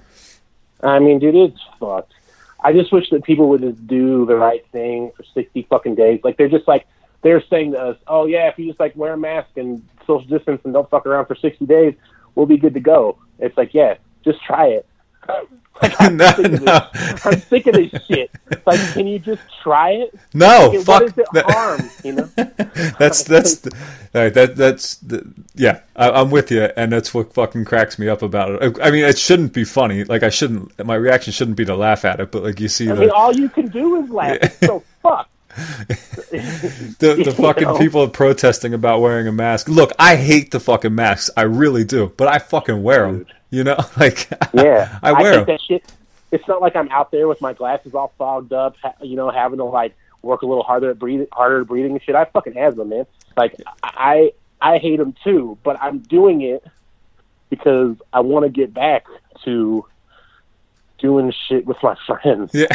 I 0.83 0.97
mean, 0.97 1.19
dude, 1.19 1.35
it's 1.35 1.61
fucked. 1.79 2.13
I 2.61 2.73
just 2.73 2.91
wish 2.91 3.09
that 3.09 3.23
people 3.23 3.49
would 3.49 3.61
just 3.61 3.87
do 3.87 4.25
the 4.25 4.35
right 4.35 4.65
thing 4.71 5.11
for 5.15 5.23
sixty 5.33 5.63
fucking 5.69 5.95
days. 5.95 6.21
Like 6.23 6.37
they're 6.37 6.49
just 6.49 6.67
like 6.67 6.85
they're 7.21 7.43
saying 7.49 7.71
to 7.73 7.79
us, 7.79 7.97
"Oh 8.07 8.25
yeah, 8.25 8.47
if 8.47 8.57
you 8.57 8.67
just 8.67 8.79
like 8.79 8.95
wear 8.95 9.13
a 9.13 9.17
mask 9.17 9.49
and 9.57 9.83
social 10.05 10.27
distance 10.27 10.61
and 10.63 10.73
don't 10.73 10.89
fuck 10.89 11.05
around 11.05 11.25
for 11.25 11.35
sixty 11.35 11.65
days, 11.65 11.95
we'll 12.35 12.45
be 12.45 12.57
good 12.57 12.73
to 12.73 12.79
go." 12.79 13.17
It's 13.39 13.57
like, 13.57 13.73
yeah, 13.73 13.95
just 14.23 14.43
try 14.43 14.67
it. 14.67 14.85
I'm, 15.99 16.17
No, 16.17 16.27
sick 16.31 16.45
of 16.45 16.61
no. 16.63 16.87
this. 16.93 17.25
I'm 17.25 17.39
sick 17.39 17.67
of 17.67 17.73
this 17.73 18.03
shit. 18.05 18.31
It's 18.51 18.67
like, 18.67 18.79
can 18.93 19.07
you 19.07 19.19
just 19.19 19.41
try 19.63 19.91
it? 19.91 20.13
no 20.33 20.69
Like, 20.69 20.79
fuck 20.81 21.01
what 21.01 21.15
does 21.15 21.17
it 21.17 21.27
that- 21.33 21.51
harm? 21.51 21.89
You 22.03 22.13
know? 22.13 22.29
that's 22.99 23.23
that's 23.23 23.55
the, 23.57 23.75
all 24.13 24.21
right, 24.23 24.33
that 24.33 24.55
that's 24.55 24.95
the, 24.97 25.25
yeah 25.55 25.81
I, 25.95 26.09
I'm 26.09 26.31
with 26.31 26.51
you 26.51 26.63
and 26.75 26.91
that's 26.91 27.13
what 27.13 27.33
fucking 27.33 27.65
cracks 27.65 27.97
me 27.99 28.09
up 28.09 28.21
about 28.21 28.61
it 28.61 28.77
I, 28.81 28.87
I 28.87 28.91
mean 28.91 29.05
it 29.05 29.17
shouldn't 29.17 29.53
be 29.53 29.63
funny 29.63 30.03
like 30.03 30.23
I 30.23 30.29
shouldn't 30.29 30.83
my 30.85 30.95
reaction 30.95 31.31
shouldn't 31.33 31.57
be 31.57 31.65
to 31.65 31.75
laugh 31.75 32.03
at 32.05 32.19
it 32.19 32.31
but 32.31 32.43
like 32.43 32.59
you 32.59 32.67
see 32.67 32.89
I 32.89 32.95
the 32.95 33.01
mean, 33.01 33.09
all 33.11 33.33
you 33.33 33.47
can 33.49 33.67
do 33.69 34.03
is 34.03 34.09
laugh. 34.09 34.37
It's 34.41 34.59
so 34.59 34.83
fuck. 35.01 35.29
the, 36.31 37.21
the 37.25 37.33
fucking 37.37 37.63
know? 37.63 37.77
people 37.77 38.07
protesting 38.09 38.73
about 38.73 39.01
wearing 39.01 39.27
a 39.27 39.31
mask. 39.31 39.67
Look, 39.67 39.91
I 39.99 40.15
hate 40.15 40.51
the 40.51 40.59
fucking 40.59 40.95
masks. 40.95 41.29
I 41.35 41.41
really 41.43 41.83
do, 41.83 42.11
but 42.17 42.27
I 42.27 42.39
fucking 42.39 42.81
wear 42.83 43.05
them. 43.11 43.25
You 43.51 43.63
know, 43.63 43.77
like 43.97 44.27
Yeah, 44.53 44.97
I 45.03 45.11
wear 45.13 45.33
think 45.35 45.49
'em. 45.49 45.53
that 45.55 45.61
shit. 45.61 45.93
It's 46.31 46.47
not 46.47 46.61
like 46.61 46.75
I'm 46.75 46.89
out 46.89 47.11
there 47.11 47.27
with 47.27 47.41
my 47.41 47.53
glasses 47.53 47.93
all 47.93 48.13
fogged 48.17 48.53
up, 48.53 48.75
you 49.01 49.15
know, 49.17 49.29
having 49.29 49.57
to 49.57 49.65
like 49.65 49.93
work 50.21 50.41
a 50.43 50.45
little 50.45 50.63
harder 50.63 50.89
at 50.91 50.97
breathing, 50.99 51.27
harder 51.33 51.61
at 51.61 51.67
breathing 51.67 51.91
and 51.91 52.01
shit. 52.01 52.15
I 52.15 52.25
fucking 52.25 52.57
asthma, 52.57 52.85
man. 52.85 53.05
Like 53.35 53.55
I, 53.83 54.31
I 54.61 54.77
hate 54.77 54.97
them 54.97 55.13
too, 55.23 55.57
but 55.63 55.77
I'm 55.81 55.99
doing 55.99 56.41
it 56.41 56.63
because 57.49 57.95
I 58.13 58.21
want 58.21 58.45
to 58.45 58.49
get 58.49 58.73
back 58.73 59.05
to 59.43 59.85
doing 60.99 61.33
shit 61.49 61.65
with 61.65 61.77
my 61.83 61.95
friends. 62.07 62.51
yeah. 62.53 62.67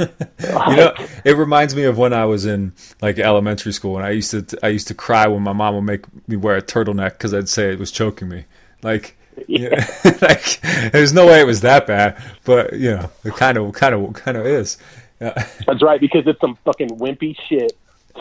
you 0.00 0.76
know, 0.76 0.94
it 1.24 1.36
reminds 1.36 1.74
me 1.76 1.84
of 1.84 1.98
when 1.98 2.12
I 2.12 2.24
was 2.24 2.46
in 2.46 2.72
like 3.02 3.18
elementary 3.18 3.72
school, 3.72 3.96
and 3.96 4.06
I 4.06 4.10
used 4.10 4.30
to 4.30 4.58
I 4.62 4.68
used 4.68 4.88
to 4.88 4.94
cry 4.94 5.26
when 5.28 5.42
my 5.42 5.52
mom 5.52 5.74
would 5.76 5.82
make 5.82 6.04
me 6.28 6.36
wear 6.36 6.56
a 6.56 6.62
turtleneck 6.62 7.12
because 7.12 7.34
I'd 7.34 7.48
say 7.48 7.72
it 7.72 7.78
was 7.78 7.90
choking 7.92 8.28
me. 8.28 8.44
Like, 8.82 9.16
yeah, 9.48 9.86
like 10.22 10.60
there's 10.92 11.12
no 11.12 11.26
way 11.26 11.40
it 11.40 11.46
was 11.46 11.60
that 11.62 11.86
bad, 11.86 12.16
but 12.44 12.72
you 12.74 12.90
know, 12.96 13.10
it 13.24 13.34
kind 13.36 13.56
of 13.58 13.72
kind 13.74 13.94
of 13.94 14.12
kind 14.14 14.36
of 14.36 14.46
is. 14.46 14.76
Yeah. 15.20 15.32
That's 15.66 15.82
right, 15.82 16.00
because 16.00 16.26
it's 16.26 16.40
some 16.40 16.56
fucking 16.64 16.90
wimpy 16.90 17.36
shit 17.48 17.72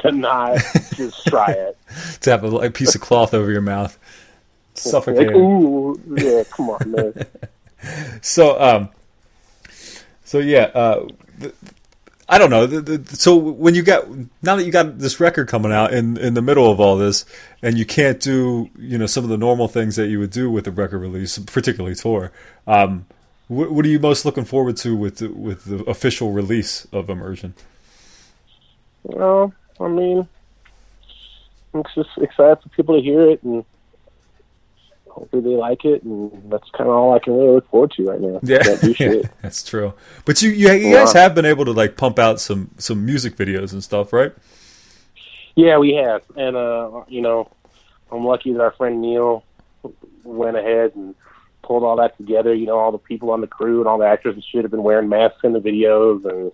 to 0.01 0.11
not 0.11 0.57
just 0.95 1.25
try 1.27 1.51
it. 1.51 1.77
to 2.21 2.31
have 2.31 2.43
a, 2.43 2.47
like, 2.47 2.73
piece 2.73 2.95
of 2.95 3.01
cloth 3.01 3.33
over 3.35 3.51
your 3.51 3.61
mouth, 3.61 3.97
Like, 4.73 4.77
suffocating. 4.77 5.35
ooh, 5.35 5.99
yeah, 6.15 6.43
come 6.49 6.69
on, 6.71 6.91
man. 6.91 7.13
So, 8.21 8.59
um, 8.59 8.89
so 10.23 10.39
yeah, 10.39 10.71
uh, 10.73 11.07
th- 11.39 11.53
I 12.29 12.37
don't 12.37 12.49
know. 12.49 12.65
The, 12.65 12.81
the, 12.81 13.15
so 13.15 13.35
when 13.37 13.73
you 13.73 13.83
got 13.83 14.09
now 14.41 14.57
that 14.57 14.65
you 14.65 14.71
got 14.71 14.99
this 14.99 15.19
record 15.19 15.47
coming 15.47 15.71
out 15.71 15.93
in 15.93 16.17
in 16.17 16.33
the 16.33 16.41
middle 16.41 16.69
of 16.69 16.79
all 16.79 16.97
this, 16.97 17.25
and 17.61 17.77
you 17.77 17.85
can't 17.85 18.19
do 18.19 18.69
you 18.77 18.97
know 18.97 19.05
some 19.05 19.23
of 19.23 19.29
the 19.29 19.37
normal 19.37 19.67
things 19.67 19.95
that 19.95 20.07
you 20.07 20.19
would 20.19 20.31
do 20.31 20.49
with 20.49 20.67
a 20.67 20.71
record 20.71 20.99
release, 20.99 21.39
particularly 21.39 21.95
tour. 21.95 22.33
Um, 22.65 23.05
what, 23.47 23.71
what 23.71 23.85
are 23.85 23.89
you 23.89 23.99
most 23.99 24.25
looking 24.25 24.43
forward 24.43 24.75
to 24.77 24.95
with 24.95 25.21
with 25.21 25.65
the 25.65 25.83
official 25.85 26.31
release 26.31 26.85
of 26.91 27.09
Immersion? 27.09 27.53
Well, 29.03 29.53
I 29.79 29.87
mean, 29.87 30.27
I'm 31.73 31.83
just 31.95 32.09
excited 32.17 32.61
for 32.61 32.69
people 32.69 32.97
to 32.97 33.01
hear 33.01 33.29
it, 33.31 33.41
and 33.43 33.63
hopefully 35.17 35.41
they 35.41 35.57
like 35.57 35.83
it, 35.83 36.03
and 36.03 36.31
that's 36.51 36.69
kind 36.71 36.89
of 36.89 36.95
all 36.95 37.13
I 37.13 37.19
can 37.19 37.33
really 37.33 37.55
look 37.55 37.69
forward 37.69 37.91
to 37.91 38.09
right 38.09 38.21
now. 38.21 38.39
Yeah, 38.43 38.63
shit. 38.93 39.29
that's 39.41 39.63
true. 39.63 39.93
But 40.25 40.41
you 40.41 40.51
you, 40.51 40.71
you 40.71 40.95
guys 40.95 41.13
have 41.13 41.33
been 41.33 41.45
able 41.45 41.65
to 41.65 41.71
like 41.71 41.97
pump 41.97 42.19
out 42.19 42.39
some 42.39 42.69
some 42.77 43.05
music 43.05 43.35
videos 43.35 43.73
and 43.73 43.83
stuff, 43.83 44.13
right? 44.13 44.33
Yeah, 45.55 45.79
we 45.79 45.95
have, 45.95 46.21
and 46.35 46.55
uh, 46.55 47.03
you 47.07 47.21
know, 47.21 47.49
I'm 48.11 48.25
lucky 48.25 48.53
that 48.53 48.61
our 48.61 48.71
friend 48.71 49.01
Neil 49.01 49.43
went 50.23 50.55
ahead 50.55 50.93
and 50.95 51.15
pulled 51.63 51.83
all 51.83 51.95
that 51.97 52.15
together. 52.17 52.53
You 52.53 52.67
know, 52.67 52.77
all 52.77 52.91
the 52.91 52.97
people 52.97 53.31
on 53.31 53.41
the 53.41 53.47
crew 53.47 53.79
and 53.79 53.87
all 53.87 53.97
the 53.97 54.05
actors 54.07 54.35
and 54.35 54.43
shit 54.43 54.63
have 54.63 54.71
been 54.71 54.83
wearing 54.83 55.09
masks 55.09 55.39
in 55.43 55.53
the 55.53 55.59
videos 55.59 56.23
and 56.29 56.51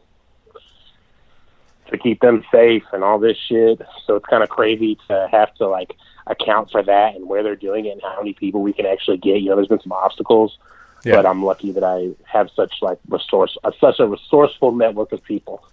to 1.92 1.98
keep 1.98 2.22
them 2.22 2.44
safe 2.52 2.84
and 2.94 3.04
all 3.04 3.20
this 3.20 3.38
shit. 3.50 3.82
So 4.06 4.16
it's 4.16 4.26
kind 4.26 4.42
of 4.42 4.50
crazy 4.50 4.98
to 5.10 5.28
have 5.32 5.54
to 5.56 5.68
like 5.68 5.96
account 6.28 6.72
for 6.72 6.82
that 6.84 7.16
and 7.16 7.28
where 7.28 7.44
they're 7.44 7.56
doing 7.56 7.86
it 7.86 7.92
and 7.92 8.02
how 8.02 8.18
many 8.18 8.34
people 8.34 8.62
we 8.62 8.74
can 8.74 8.86
actually 8.86 9.18
get. 9.18 9.42
You 9.42 9.50
know, 9.50 9.56
there's 9.56 9.68
been 9.68 9.82
some 9.82 9.92
obstacles, 9.92 10.58
Yeah. 11.04 11.16
but 11.16 11.26
I'm 11.26 11.44
lucky 11.44 11.72
that 11.72 11.84
I 11.84 12.12
have 12.24 12.50
such 12.56 12.74
like 12.82 13.00
resource, 13.08 13.58
uh, 13.64 13.72
such 13.80 14.00
a 14.00 14.08
resourceful 14.08 14.72
network 14.72 15.12
of 15.12 15.24
people 15.24 15.64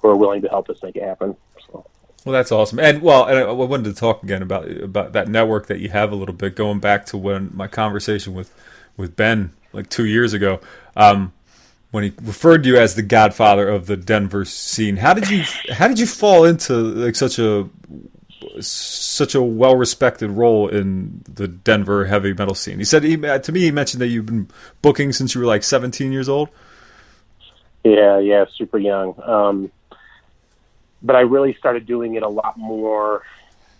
who 0.00 0.08
are 0.08 0.16
willing 0.16 0.42
to 0.42 0.48
help 0.48 0.68
us 0.70 0.82
make 0.82 0.96
it 0.96 1.02
happen. 1.02 1.36
So. 1.66 1.84
Well, 2.24 2.32
that's 2.32 2.50
awesome. 2.52 2.78
And 2.80 3.02
well, 3.02 3.24
and 3.26 3.38
I 3.38 3.42
I 3.42 3.52
wanted 3.52 3.84
to 3.84 3.94
talk 3.94 4.22
again 4.22 4.42
about 4.42 4.68
about 4.70 5.12
that 5.12 5.28
network 5.28 5.66
that 5.66 5.78
you 5.80 5.90
have 5.90 6.12
a 6.12 6.16
little 6.16 6.34
bit, 6.34 6.54
going 6.56 6.80
back 6.80 7.06
to 7.06 7.16
when 7.16 7.50
my 7.54 7.66
conversation 7.68 8.34
with 8.34 8.52
with 8.96 9.16
Ben 9.16 9.52
like 9.72 9.88
two 9.90 10.06
years 10.06 10.32
ago, 10.32 10.60
um, 10.96 11.32
when 11.90 12.04
he 12.04 12.12
referred 12.22 12.62
to 12.64 12.68
you 12.70 12.76
as 12.78 12.94
the 12.94 13.02
Godfather 13.02 13.68
of 13.68 13.86
the 13.86 13.96
Denver 13.96 14.44
scene. 14.44 14.96
How 14.96 15.14
did 15.14 15.30
you 15.30 15.44
how 15.72 15.86
did 15.88 15.98
you 15.98 16.06
fall 16.06 16.44
into 16.44 16.72
like 16.74 17.14
such 17.16 17.38
a 17.38 17.68
such 18.60 19.34
a 19.34 19.42
well 19.42 19.76
respected 19.76 20.30
role 20.30 20.68
in 20.68 21.22
the 21.28 21.48
Denver 21.48 22.06
heavy 22.06 22.32
metal 22.32 22.54
scene? 22.54 22.78
He 22.78 22.84
said 22.84 23.02
he, 23.02 23.16
to 23.16 23.52
me 23.52 23.60
he 23.60 23.70
mentioned 23.70 24.00
that 24.00 24.08
you've 24.08 24.26
been 24.26 24.48
booking 24.82 25.12
since 25.12 25.34
you 25.34 25.40
were 25.40 25.46
like 25.46 25.62
17 25.62 26.12
years 26.12 26.28
old. 26.28 26.48
Yeah, 27.84 28.18
yeah, 28.18 28.46
super 28.56 28.78
young. 28.78 29.20
Um, 29.22 29.70
but 31.02 31.14
I 31.14 31.20
really 31.20 31.54
started 31.54 31.86
doing 31.86 32.14
it 32.14 32.22
a 32.22 32.28
lot 32.28 32.56
more, 32.58 33.22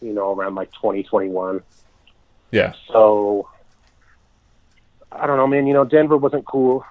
you 0.01 0.13
know, 0.13 0.33
around 0.33 0.55
like 0.55 0.71
2021. 0.73 1.63
Yeah, 2.53 2.75
So 2.93 3.49
I 5.11 5.27
don't 5.27 5.37
know, 5.37 5.47
man. 5.47 5.67
You 5.67 5.75
know, 5.75 5.85
Denver 5.85 6.17
wasn't 6.17 6.47
cool 6.47 6.85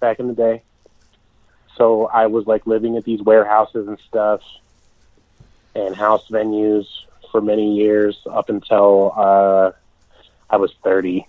back 0.00 0.18
in 0.18 0.28
the 0.28 0.34
day. 0.34 0.62
So 1.76 2.06
I 2.06 2.26
was 2.26 2.46
like 2.46 2.66
living 2.66 2.96
at 2.96 3.04
these 3.04 3.22
warehouses 3.22 3.88
and 3.88 3.98
stuff 4.08 4.40
and 5.76 5.94
house 5.94 6.26
venues 6.28 6.86
for 7.30 7.40
many 7.40 7.76
years 7.76 8.16
up 8.30 8.48
until 8.48 9.12
uh, 9.16 9.72
I 10.50 10.56
was 10.56 10.72
30 10.82 11.26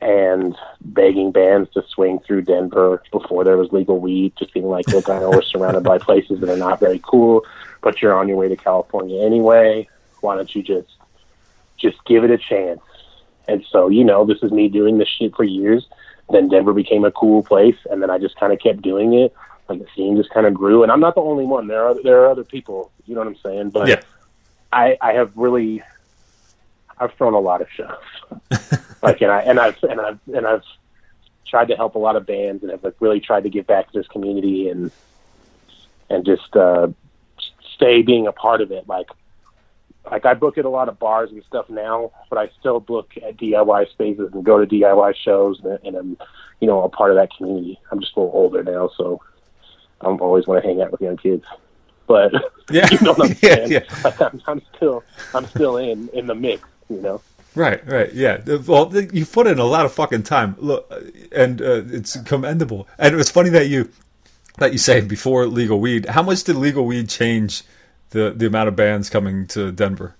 and 0.00 0.56
begging 0.80 1.30
bands 1.30 1.70
to 1.74 1.84
swing 1.94 2.20
through 2.20 2.42
Denver 2.42 3.02
before 3.12 3.44
there 3.44 3.58
was 3.58 3.70
legal 3.70 4.00
weed, 4.00 4.32
just 4.38 4.54
being 4.54 4.68
like, 4.68 4.88
look, 4.88 5.10
I 5.10 5.18
know 5.18 5.30
we're 5.30 5.42
surrounded 5.42 5.84
by 5.84 5.98
places 5.98 6.40
that 6.40 6.48
are 6.48 6.56
not 6.56 6.80
very 6.80 7.00
cool, 7.04 7.44
but 7.82 8.00
you're 8.00 8.14
on 8.14 8.26
your 8.26 8.38
way 8.38 8.48
to 8.48 8.56
California 8.56 9.22
anyway. 9.22 9.88
Why 10.20 10.36
don't 10.36 10.54
you 10.54 10.62
just 10.62 10.88
just 11.76 12.02
give 12.06 12.24
it 12.24 12.30
a 12.30 12.38
chance? 12.38 12.80
And 13.46 13.64
so, 13.70 13.88
you 13.88 14.04
know, 14.04 14.24
this 14.24 14.38
is 14.42 14.52
me 14.52 14.68
doing 14.68 14.98
this 14.98 15.08
shit 15.08 15.34
for 15.34 15.44
years. 15.44 15.86
Then 16.30 16.48
Denver 16.48 16.72
became 16.72 17.04
a 17.04 17.10
cool 17.10 17.42
place, 17.42 17.76
and 17.90 18.00
then 18.00 18.10
I 18.10 18.18
just 18.18 18.36
kind 18.36 18.52
of 18.52 18.60
kept 18.60 18.80
doing 18.82 19.12
it. 19.14 19.34
Like 19.70 19.78
the 19.78 19.86
scene 19.94 20.16
just 20.16 20.30
kind 20.30 20.46
of 20.46 20.54
grew, 20.54 20.82
and 20.82 20.90
I'm 20.90 20.98
not 20.98 21.14
the 21.14 21.20
only 21.20 21.44
one. 21.44 21.68
There 21.68 21.86
are 21.86 22.02
there 22.02 22.24
are 22.24 22.30
other 22.30 22.42
people. 22.42 22.90
You 23.06 23.14
know 23.14 23.20
what 23.20 23.28
I'm 23.28 23.36
saying? 23.36 23.70
But 23.70 23.88
Yeah. 23.88 24.00
I 24.72 24.98
I 25.00 25.12
have 25.12 25.30
really 25.36 25.80
I've 26.98 27.14
thrown 27.14 27.34
a 27.34 27.38
lot 27.38 27.62
of 27.62 27.68
shows. 27.70 28.80
like 29.02 29.20
and 29.22 29.30
I 29.30 29.42
and 29.42 29.60
I've 29.60 29.80
and 29.84 30.00
I've 30.00 30.18
and 30.34 30.44
I've 30.44 30.64
tried 31.46 31.68
to 31.68 31.76
help 31.76 31.94
a 31.94 31.98
lot 31.98 32.16
of 32.16 32.26
bands 32.26 32.64
and 32.64 32.72
have 32.72 32.82
like 32.82 32.96
really 32.98 33.20
tried 33.20 33.44
to 33.44 33.48
give 33.48 33.68
back 33.68 33.92
to 33.92 33.98
this 33.98 34.08
community 34.08 34.68
and 34.68 34.90
and 36.10 36.26
just 36.26 36.56
uh 36.56 36.88
stay 37.74 38.02
being 38.02 38.26
a 38.26 38.32
part 38.32 38.60
of 38.60 38.72
it. 38.72 38.88
Like 38.88 39.06
like 40.10 40.26
I 40.26 40.34
book 40.34 40.58
at 40.58 40.64
a 40.64 40.68
lot 40.68 40.88
of 40.88 40.98
bars 40.98 41.30
and 41.30 41.44
stuff 41.44 41.70
now, 41.70 42.10
but 42.28 42.38
I 42.38 42.50
still 42.58 42.80
book 42.80 43.12
at 43.22 43.36
DIY 43.36 43.88
spaces 43.90 44.32
and 44.32 44.44
go 44.44 44.58
to 44.58 44.66
DIY 44.66 45.14
shows 45.14 45.60
and, 45.62 45.78
and 45.84 45.96
I'm 45.96 46.18
you 46.58 46.66
know 46.66 46.82
a 46.82 46.88
part 46.88 47.12
of 47.12 47.16
that 47.18 47.30
community. 47.36 47.78
I'm 47.92 48.00
just 48.00 48.16
a 48.16 48.20
little 48.20 48.34
older 48.34 48.64
now, 48.64 48.90
so 48.96 49.20
I 50.00 50.06
always 50.06 50.46
want 50.46 50.62
to 50.62 50.68
hang 50.68 50.80
out 50.80 50.92
with 50.92 51.00
young 51.00 51.16
kids. 51.16 51.44
But 52.06 52.32
Yeah. 52.70 52.88
you 52.90 52.98
know 53.00 53.12
what 53.12 53.30
I'm 53.30 53.36
Yeah, 53.42 53.54
saying? 53.56 53.72
yeah. 53.72 53.80
Like 54.04 54.20
I'm, 54.22 54.42
I'm 54.46 54.62
still 54.76 55.02
I'm 55.34 55.46
still 55.46 55.76
in 55.76 56.08
in 56.10 56.26
the 56.26 56.34
mix, 56.34 56.62
you 56.88 57.00
know. 57.00 57.20
Right, 57.56 57.84
right, 57.86 58.12
yeah. 58.14 58.40
Well, 58.64 58.94
you 59.12 59.26
put 59.26 59.48
in 59.48 59.58
a 59.58 59.64
lot 59.64 59.84
of 59.84 59.92
fucking 59.92 60.22
time. 60.22 60.54
Look, 60.58 60.88
and 61.32 61.60
uh, 61.60 61.82
it's 61.86 62.16
commendable. 62.22 62.86
And 62.96 63.12
it 63.12 63.16
was 63.16 63.28
funny 63.28 63.50
that 63.50 63.66
you 63.68 63.90
that 64.58 64.70
you 64.72 64.78
say 64.78 65.00
before 65.00 65.46
legal 65.46 65.80
weed. 65.80 66.06
How 66.06 66.22
much 66.22 66.44
did 66.44 66.54
legal 66.56 66.84
weed 66.86 67.08
change 67.08 67.62
the 68.10 68.30
the 68.30 68.46
amount 68.46 68.68
of 68.68 68.76
bands 68.76 69.10
coming 69.10 69.46
to 69.48 69.72
Denver? 69.72 70.14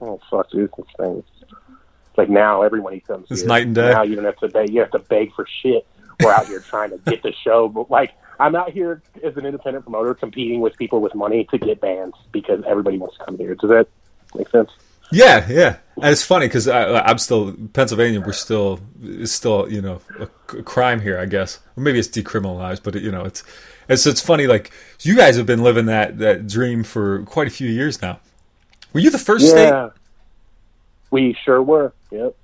Oh 0.00 0.20
fuck, 0.30 0.50
dude, 0.50 0.70
this 0.76 0.86
thing. 0.96 1.22
It's 1.48 2.18
like 2.18 2.28
now 2.28 2.62
everyone 2.62 2.92
he 2.94 3.00
comes 3.00 3.26
It's 3.30 3.40
here. 3.42 3.48
night 3.48 3.66
and 3.66 3.74
day. 3.74 3.90
Now 3.92 4.02
you 4.02 4.16
don't 4.16 4.24
have 4.24 4.38
to 4.38 4.48
beg. 4.48 4.70
You 4.70 4.80
have 4.80 4.90
to 4.92 4.98
beg 4.98 5.32
for 5.34 5.46
shit. 5.62 5.86
We're 6.22 6.32
out 6.32 6.46
here 6.48 6.60
trying 6.60 6.90
to 6.90 6.98
get 6.98 7.22
the 7.22 7.32
show, 7.44 7.68
but 7.68 7.88
like 7.90 8.12
I'm 8.40 8.56
out 8.56 8.72
here 8.72 9.02
as 9.22 9.36
an 9.36 9.44
independent 9.44 9.84
promoter 9.84 10.14
competing 10.14 10.60
with 10.60 10.76
people 10.78 11.00
with 11.00 11.14
money 11.14 11.44
to 11.50 11.58
get 11.58 11.80
bands 11.80 12.16
because 12.32 12.64
everybody 12.66 12.96
wants 12.96 13.18
to 13.18 13.24
come 13.24 13.36
here. 13.36 13.54
Does 13.54 13.68
that 13.68 13.86
make 14.34 14.48
sense? 14.48 14.70
Yeah, 15.12 15.46
yeah. 15.50 15.76
And 15.96 16.06
it's 16.06 16.22
funny 16.22 16.46
because 16.46 16.66
I'm 16.66 17.18
still 17.18 17.54
Pennsylvania. 17.74 18.20
We're 18.20 18.32
still 18.32 18.80
it's 19.02 19.32
still 19.32 19.70
you 19.70 19.82
know 19.82 20.00
a, 20.18 20.26
crime 20.62 21.00
here, 21.00 21.18
I 21.18 21.26
guess. 21.26 21.58
Or 21.76 21.82
maybe 21.82 21.98
it's 21.98 22.08
decriminalized, 22.08 22.82
but 22.82 22.94
you 22.94 23.10
know 23.10 23.24
it's 23.24 23.42
it's 23.88 24.06
it's 24.06 24.20
funny. 24.22 24.46
Like 24.46 24.72
you 25.02 25.16
guys 25.16 25.36
have 25.36 25.46
been 25.46 25.62
living 25.62 25.86
that 25.86 26.18
that 26.18 26.46
dream 26.46 26.82
for 26.82 27.22
quite 27.24 27.46
a 27.46 27.50
few 27.50 27.68
years 27.68 28.00
now. 28.00 28.20
Were 28.92 29.00
you 29.00 29.10
the 29.10 29.18
first 29.18 29.48
state? 29.48 29.68
Yeah. 29.68 29.90
We 31.10 31.36
sure 31.44 31.62
were. 31.62 31.92
Yep. 32.10 32.36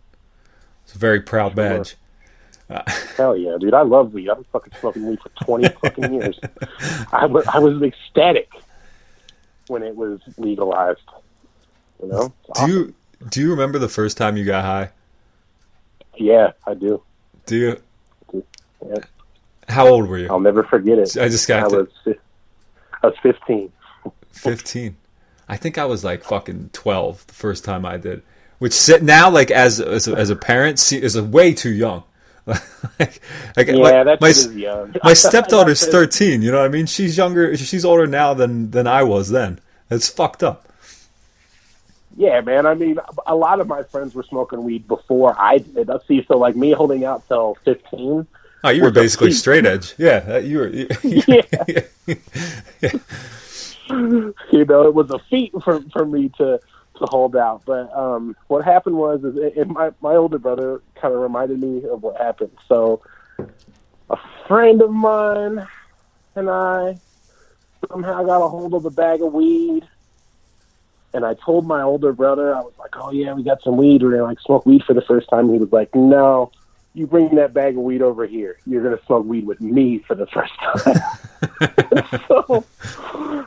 It's 0.84 0.94
a 0.94 0.99
very 0.99 1.20
proud 1.20 1.55
Sure 1.55 1.78
were. 1.78 1.84
Badge. 2.68 2.84
Hell 3.16 3.36
yeah, 3.36 3.56
dude. 3.58 3.74
I 3.74 3.82
love 3.82 4.12
weed. 4.12 4.28
I've 4.28 4.36
been 4.36 4.44
fucking 4.52 4.72
smoking 4.80 5.06
weed 5.08 5.18
for 5.20 5.28
20 5.44 5.68
fucking 5.82 6.14
years. 6.14 6.38
I 7.12 7.26
was, 7.26 7.46
I 7.46 7.58
was 7.58 7.80
ecstatic 7.82 8.48
when 9.68 9.82
it 9.82 9.94
was 9.96 10.20
legalized. 10.38 11.00
You 12.02 12.08
know? 12.08 12.32
It's 12.48 12.60
Do 12.60 12.70
you 12.70 12.94
do 13.30 13.40
you 13.40 13.50
remember 13.50 13.78
the 13.78 13.88
first 13.88 14.16
time 14.16 14.36
you 14.36 14.44
got 14.44 14.64
high? 14.64 14.90
Yeah, 16.16 16.52
I 16.66 16.74
do. 16.74 17.02
Do 17.46 17.56
you? 17.56 18.42
Yeah. 18.86 18.96
How 19.68 19.88
old 19.88 20.08
were 20.08 20.18
you? 20.18 20.28
I'll 20.30 20.40
never 20.40 20.62
forget 20.62 20.98
it. 20.98 21.16
I 21.16 21.28
just 21.28 21.48
got 21.48 21.64
I 21.64 21.68
to- 21.68 21.76
was, 22.04 22.16
I 23.02 23.06
was 23.06 23.16
15. 23.22 23.72
Fifteen. 24.30 24.96
I 25.48 25.56
think 25.56 25.78
I 25.78 25.86
was 25.86 26.04
like 26.04 26.24
fucking 26.24 26.70
twelve 26.72 27.26
the 27.26 27.32
first 27.32 27.64
time 27.64 27.86
I 27.86 27.96
did. 27.96 28.22
Which 28.58 28.74
now, 29.00 29.30
like 29.30 29.50
as 29.50 29.80
as 29.80 30.08
a, 30.08 30.12
as 30.14 30.28
a 30.28 30.36
parent, 30.36 30.92
is 30.92 31.16
a 31.16 31.24
way 31.24 31.54
too 31.54 31.70
young. 31.72 32.04
like, 32.99 33.20
like 33.57 33.66
Yeah, 33.66 33.74
my, 33.74 34.05
that's 34.05 34.20
my, 34.20 34.28
is 34.28 34.55
young. 34.55 34.94
my 35.03 35.12
stepdaughter's 35.14 35.84
thirteen. 35.97 36.42
You 36.42 36.53
know 36.53 36.59
what 36.59 36.66
I 36.66 36.68
mean? 36.68 36.86
She's 36.86 37.16
younger. 37.16 37.57
She's 37.57 37.84
older 37.84 38.07
now 38.07 38.34
than 38.34 38.70
than 38.70 38.86
I 38.86 39.03
was 39.03 39.30
then. 39.30 39.59
It's 39.90 40.09
fucked 40.09 40.42
up. 40.42 40.62
Yeah, 42.16 42.40
man. 42.40 42.64
I 42.66 42.74
mean, 42.74 42.99
a 43.26 43.34
lot 43.34 43.61
of 43.61 43.66
my 43.66 43.82
friends 43.82 44.14
were 44.14 44.22
smoking 44.22 44.64
weed 44.64 44.88
before 44.88 45.34
I 45.38 45.59
did. 45.59 45.88
Let's 45.88 46.07
see. 46.07 46.24
So, 46.26 46.38
like 46.38 46.57
me 46.57 46.70
holding 46.72 47.05
out 47.05 47.26
till 47.28 47.57
15. 47.64 48.26
Oh, 48.64 48.70
you 48.70 48.82
were 48.82 48.90
basically 48.90 49.32
straight 49.32 49.66
edge. 49.66 49.94
Yeah, 49.99 50.20
that- 50.20 50.44
you 50.44 50.59
were. 50.59 50.68
Yeah. 50.68 51.42
you 54.51 54.64
know, 54.64 54.86
it 54.86 54.94
was 54.94 55.11
a 55.11 55.18
feat 55.30 55.53
for 55.62 55.80
for 55.92 56.05
me 56.07 56.30
to 56.38 56.61
to 56.99 57.07
hold 57.07 57.36
out. 57.36 57.62
But 57.64 57.92
um, 57.97 58.36
what 58.49 58.64
happened 58.64 58.97
was, 58.97 59.24
is 59.24 59.36
it, 59.36 59.57
it, 59.57 59.68
my 59.68 59.90
my 60.01 60.14
older 60.14 60.38
brother 60.38 60.82
kind 61.01 61.14
of 61.14 61.20
reminded 61.20 61.61
me 61.61 61.88
of 61.88 62.03
what 62.03 62.16
happened. 62.16 62.57
So, 62.68 63.03
a 64.11 64.16
friend 64.47 64.82
of 64.82 64.90
mine 64.90 65.66
and 66.36 66.51
I 66.51 67.01
somehow 67.88 68.22
got 68.24 68.44
a 68.44 68.49
hold 68.49 68.74
of 68.74 68.84
a 68.84 68.90
bag 68.90 69.22
of 69.22 69.32
weed. 69.32 69.86
And 71.14 71.24
I 71.24 71.34
told 71.34 71.66
my 71.66 71.80
older 71.82 72.12
brother, 72.12 72.55
I 72.55 72.61
was 72.61 72.74
like, 72.78 72.94
"Oh 72.97 73.11
yeah, 73.11 73.32
we 73.32 73.42
got 73.42 73.62
some 73.62 73.76
weed. 73.76 74.03
We're 74.03 74.11
gonna 74.11 74.24
like 74.24 74.40
smoke 74.40 74.66
weed 74.66 74.82
for 74.84 74.92
the 74.92 75.01
first 75.01 75.28
time." 75.30 75.51
He 75.51 75.59
was 75.59 75.72
like, 75.72 75.94
"No, 75.94 76.53
you 76.94 77.07
bring 77.07 77.36
that 77.36 77.55
bag 77.55 77.76
of 77.76 77.82
weed 77.82 78.03
over 78.03 78.26
here. 78.26 78.59
You're 78.66 78.82
gonna 78.82 79.01
smoke 79.07 79.24
weed 79.24 79.47
with 79.47 79.61
me 79.61 80.01
for 80.01 80.14
the 80.14 80.26
first 80.26 80.53
time." 80.61 80.97
so 82.28 82.64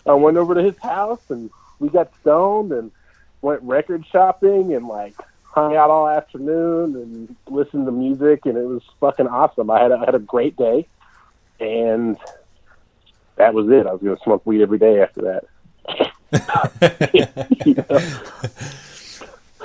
I 0.06 0.14
went 0.14 0.38
over 0.38 0.56
to 0.56 0.64
his 0.64 0.78
house 0.80 1.22
and 1.30 1.52
we 1.80 1.90
got 1.90 2.12
stoned 2.22 2.72
and 2.72 2.92
went 3.42 3.62
record 3.64 4.06
shopping 4.12 4.74
and 4.74 4.88
like 4.88 5.16
hung 5.44 5.76
out 5.76 5.90
all 5.90 6.08
afternoon 6.08 6.96
and 6.96 7.36
listened 7.48 7.86
to 7.86 7.92
music 7.92 8.46
and 8.46 8.58
it 8.58 8.66
was 8.66 8.84
fucking 9.00 9.28
awesome. 9.28 9.70
I 9.70 9.82
had 9.82 9.92
a, 9.92 9.96
I 9.96 10.06
had 10.06 10.16
a 10.16 10.20
great 10.20 10.56
day 10.56 10.88
and 11.60 12.18
that 13.36 13.54
was 13.54 13.70
it. 13.70 13.88
I 13.88 13.94
was 13.94 14.02
going 14.02 14.16
to 14.16 14.24
smoke 14.24 14.46
weed 14.46 14.62
every 14.62 14.78
day 14.78 15.02
after 15.02 15.22
that. 15.22 15.46
You 17.66 17.76
know? 17.76 18.00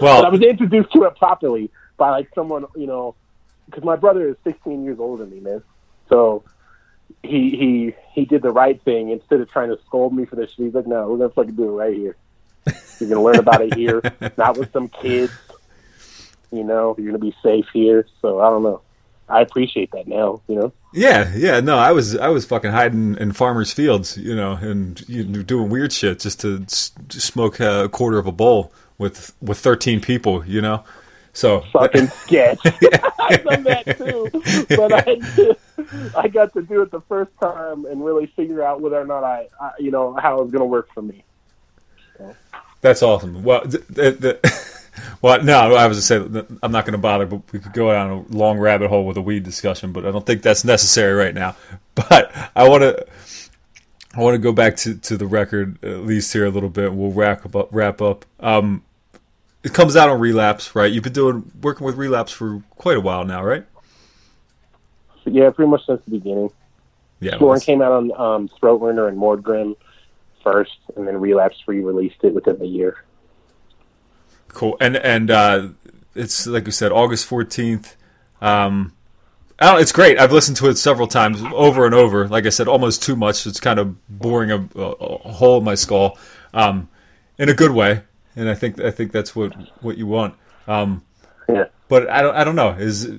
But 0.00 0.24
I 0.24 0.28
was 0.28 0.40
introduced 0.40 0.92
to 0.92 1.04
it 1.04 1.16
properly 1.16 1.70
by 1.96 2.10
like 2.10 2.28
someone, 2.34 2.66
you 2.74 2.86
know, 2.86 3.14
because 3.66 3.84
my 3.84 3.96
brother 3.96 4.28
is 4.28 4.36
16 4.44 4.84
years 4.84 4.98
older 4.98 5.24
than 5.24 5.32
me, 5.32 5.40
man. 5.40 5.62
So 6.08 6.44
he 7.22 7.50
he 7.50 7.94
he 8.12 8.24
did 8.24 8.42
the 8.42 8.50
right 8.50 8.80
thing 8.82 9.10
instead 9.10 9.40
of 9.40 9.50
trying 9.50 9.68
to 9.70 9.78
scold 9.86 10.14
me 10.14 10.24
for 10.24 10.36
this 10.36 10.50
shit. 10.50 10.66
He's 10.66 10.74
like, 10.74 10.86
no, 10.86 11.08
we're 11.08 11.18
gonna 11.18 11.30
fucking 11.30 11.54
do 11.54 11.68
it 11.68 11.72
right 11.72 11.96
here. 11.96 12.16
You're 12.66 13.10
going 13.10 13.20
to 13.20 13.20
learn 13.20 13.38
about 13.38 13.62
it 13.62 13.74
here, 13.74 14.02
not 14.36 14.56
with 14.56 14.72
some 14.72 14.88
kids. 14.88 15.32
You 16.50 16.64
know, 16.64 16.94
you're 16.96 17.10
going 17.10 17.20
to 17.20 17.26
be 17.26 17.34
safe 17.42 17.66
here. 17.72 18.06
So 18.22 18.40
I 18.40 18.48
don't 18.50 18.62
know. 18.62 18.80
I 19.28 19.40
appreciate 19.40 19.90
that 19.92 20.06
now. 20.06 20.42
You 20.48 20.56
know. 20.56 20.72
Yeah, 20.92 21.32
yeah, 21.34 21.60
no, 21.60 21.76
I 21.76 21.90
was 21.92 22.16
I 22.16 22.28
was 22.28 22.44
fucking 22.44 22.70
hiding 22.70 23.16
in 23.18 23.32
farmers' 23.32 23.72
fields, 23.72 24.16
you 24.16 24.34
know, 24.36 24.52
and 24.52 25.02
you 25.08 25.24
know, 25.24 25.42
doing 25.42 25.68
weird 25.68 25.92
shit 25.92 26.20
just 26.20 26.40
to 26.42 26.62
s- 26.62 26.92
smoke 27.08 27.58
a 27.58 27.88
quarter 27.88 28.18
of 28.18 28.26
a 28.26 28.32
bowl 28.32 28.72
with 28.98 29.34
with 29.42 29.58
thirteen 29.58 30.00
people, 30.00 30.44
you 30.46 30.60
know. 30.60 30.84
So 31.32 31.62
fucking 31.72 32.06
sketch. 32.24 32.60
I've 33.18 33.42
done 33.44 33.64
that 33.64 33.96
too, 33.98 34.28
but 34.76 34.92
I 34.92 36.16
I 36.16 36.28
got 36.28 36.52
to 36.52 36.62
do 36.62 36.82
it 36.82 36.92
the 36.92 37.00
first 37.08 37.32
time 37.40 37.86
and 37.86 38.04
really 38.04 38.26
figure 38.26 38.62
out 38.62 38.80
whether 38.80 39.00
or 39.00 39.06
not 39.06 39.24
I, 39.24 39.48
I 39.60 39.72
you 39.80 39.90
know 39.90 40.14
how 40.14 40.38
it 40.38 40.42
was 40.44 40.52
going 40.52 40.60
to 40.60 40.66
work 40.66 40.88
for 40.94 41.02
me. 41.02 41.24
So. 42.18 42.36
That's 42.80 43.02
awesome. 43.02 43.42
Well, 43.42 43.62
the, 43.64 43.78
the, 43.88 44.88
well, 45.22 45.42
no, 45.42 45.74
I 45.74 45.86
was 45.86 45.98
to 45.98 46.02
say 46.02 46.16
I'm 46.62 46.72
not 46.72 46.84
going 46.84 46.92
to 46.92 46.98
bother, 46.98 47.26
but 47.26 47.40
we 47.52 47.58
could 47.58 47.72
go 47.72 47.90
down 47.90 48.10
a 48.10 48.36
long 48.36 48.58
rabbit 48.58 48.88
hole 48.88 49.06
with 49.06 49.16
a 49.16 49.22
weed 49.22 49.42
discussion, 49.42 49.92
but 49.92 50.04
I 50.04 50.10
don't 50.10 50.26
think 50.26 50.42
that's 50.42 50.64
necessary 50.64 51.14
right 51.14 51.34
now. 51.34 51.56
But 51.96 52.34
I 52.56 52.68
want 52.68 52.82
to. 52.82 53.06
I 54.16 54.20
want 54.20 54.34
to 54.34 54.38
go 54.40 54.52
back 54.52 54.74
to, 54.78 54.96
to 54.96 55.16
the 55.16 55.28
record 55.28 55.78
at 55.84 56.00
least 56.00 56.32
here 56.32 56.44
a 56.44 56.50
little 56.50 56.68
bit. 56.68 56.92
We'll 56.92 57.12
wrap 57.12 57.54
up. 57.54 57.68
Wrap 57.70 58.02
up. 58.02 58.24
Um, 58.40 58.82
it 59.62 59.72
comes 59.72 59.94
out 59.94 60.08
on 60.08 60.18
Relapse, 60.18 60.74
right? 60.74 60.90
You've 60.90 61.04
been 61.04 61.12
doing 61.12 61.52
working 61.62 61.86
with 61.86 61.94
Relapse 61.94 62.32
for 62.32 62.64
quite 62.70 62.96
a 62.96 63.00
while 63.00 63.24
now, 63.24 63.44
right? 63.44 63.64
Yeah, 65.24 65.50
pretty 65.50 65.70
much 65.70 65.86
since 65.86 66.02
the 66.04 66.10
beginning. 66.10 66.50
Yeah, 67.20 67.36
Scorn 67.36 67.60
came 67.60 67.80
out 67.80 67.92
on 67.92 68.12
um, 68.20 68.50
Throatruiner 68.60 69.08
and 69.08 69.16
Mordgrimm 69.16 69.76
first, 70.44 70.76
and 70.96 71.08
then 71.08 71.20
Relapse 71.20 71.56
re-released 71.66 72.22
it 72.22 72.32
within 72.32 72.58
the 72.58 72.66
year. 72.66 73.02
Cool, 74.48 74.76
and 74.80 74.96
and 74.96 75.30
uh, 75.30 75.68
it's 76.14 76.46
like 76.46 76.66
you 76.66 76.72
said, 76.72 76.92
August 76.92 77.26
fourteenth. 77.26 77.96
Um, 78.40 78.92
I 79.58 79.72
don't, 79.72 79.80
it's 79.80 79.92
great. 79.92 80.18
I've 80.18 80.32
listened 80.32 80.58
to 80.58 80.68
it 80.68 80.76
several 80.76 81.08
times, 81.08 81.42
over 81.52 81.86
and 81.86 81.94
over. 81.94 82.28
Like 82.28 82.46
I 82.46 82.50
said, 82.50 82.68
almost 82.68 83.02
too 83.02 83.16
much. 83.16 83.46
It's 83.46 83.60
kind 83.60 83.78
of 83.80 83.96
boring 84.08 84.50
a, 84.50 84.68
a, 84.76 84.90
a 84.90 85.32
hole 85.32 85.58
in 85.58 85.64
my 85.64 85.74
skull, 85.74 86.18
um, 86.52 86.88
in 87.38 87.48
a 87.48 87.54
good 87.54 87.72
way 87.72 88.02
and 88.36 88.48
I 88.48 88.54
think 88.54 88.80
I 88.80 88.90
think 88.90 89.12
that's 89.12 89.34
what 89.34 89.52
what 89.82 89.96
you 89.96 90.06
want. 90.06 90.34
Um, 90.66 91.04
yeah. 91.48 91.64
But 91.88 92.08
I 92.10 92.22
don't 92.22 92.34
I 92.34 92.44
don't 92.44 92.56
know 92.56 92.70
is 92.70 93.10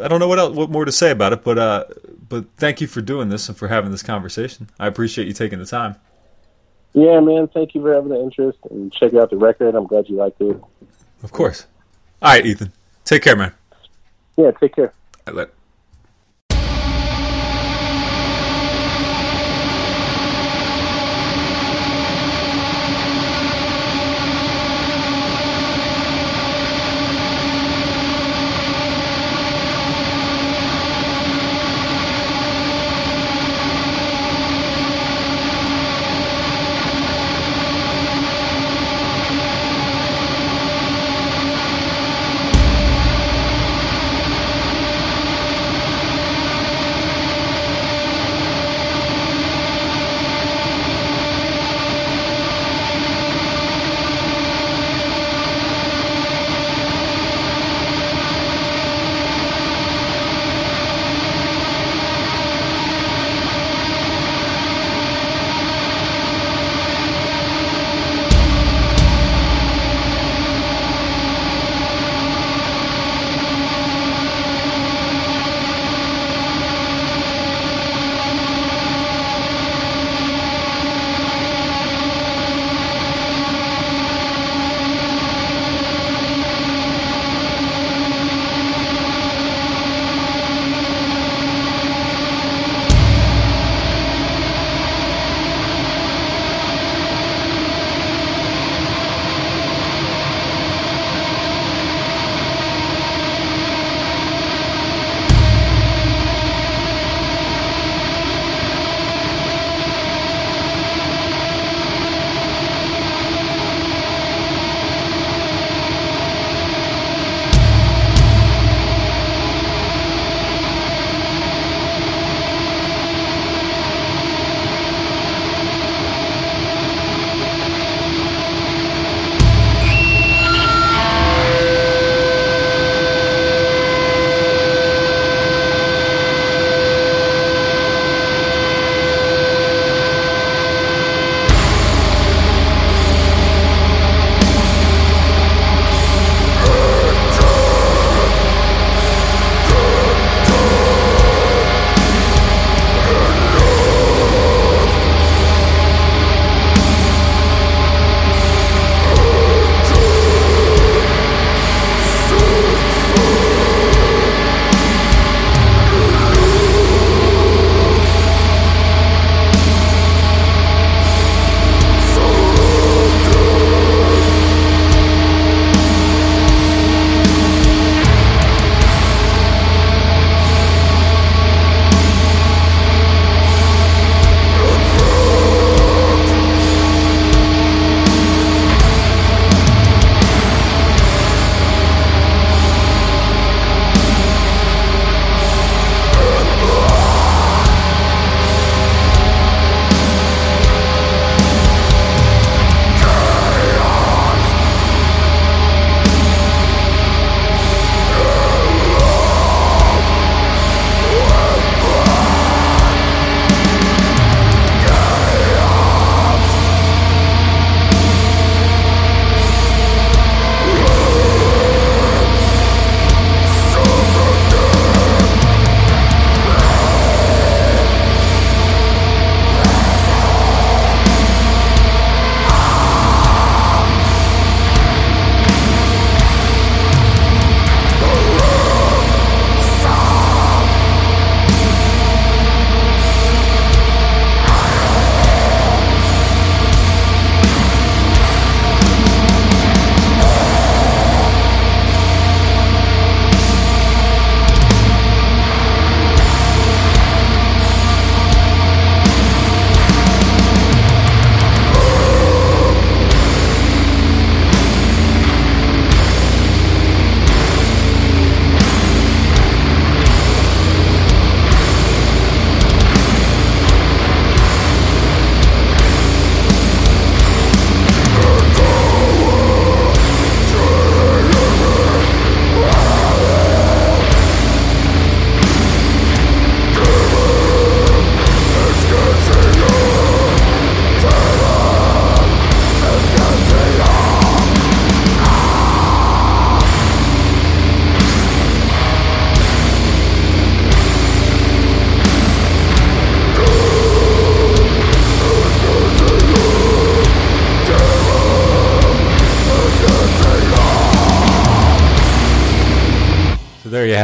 I 0.00 0.08
don't 0.08 0.20
know 0.20 0.28
what 0.28 0.38
else, 0.38 0.54
what 0.54 0.70
more 0.70 0.84
to 0.84 0.92
say 0.92 1.10
about 1.10 1.32
it. 1.32 1.44
But 1.44 1.58
uh, 1.58 1.84
but 2.28 2.46
thank 2.56 2.80
you 2.80 2.86
for 2.86 3.00
doing 3.00 3.28
this 3.28 3.48
and 3.48 3.56
for 3.56 3.68
having 3.68 3.90
this 3.90 4.02
conversation. 4.02 4.68
I 4.78 4.86
appreciate 4.86 5.26
you 5.26 5.32
taking 5.32 5.58
the 5.58 5.66
time. 5.66 5.96
Yeah, 6.94 7.20
man. 7.20 7.48
Thank 7.48 7.74
you 7.74 7.82
for 7.82 7.94
having 7.94 8.10
the 8.10 8.20
interest 8.20 8.58
and 8.70 8.92
check 8.92 9.14
out 9.14 9.30
the 9.30 9.36
record. 9.36 9.74
I'm 9.74 9.86
glad 9.86 10.08
you 10.08 10.16
liked 10.16 10.40
it. 10.40 10.60
Of 11.22 11.32
course. 11.32 11.66
All 12.22 12.32
right, 12.32 12.44
Ethan. 12.44 12.72
Take 13.04 13.22
care, 13.22 13.36
man. 13.36 13.52
Yeah, 14.36 14.50
take 14.52 14.74
care. 14.74 14.92
I 15.26 15.32
let. 15.32 15.50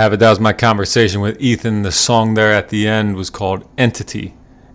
Have 0.05 0.13
it. 0.13 0.19
That 0.19 0.31
was 0.31 0.41
my 0.41 0.53
conversation 0.53 1.23
with 1.23 1.41
Ethan. 1.41 1.81
The 1.81 1.91
song 1.91 2.35
there 2.35 2.53
at 2.53 2.69
the 2.69 2.87
end 2.87 3.17
was 3.17 3.31
called 3.31 3.67
Entity. 3.79 4.35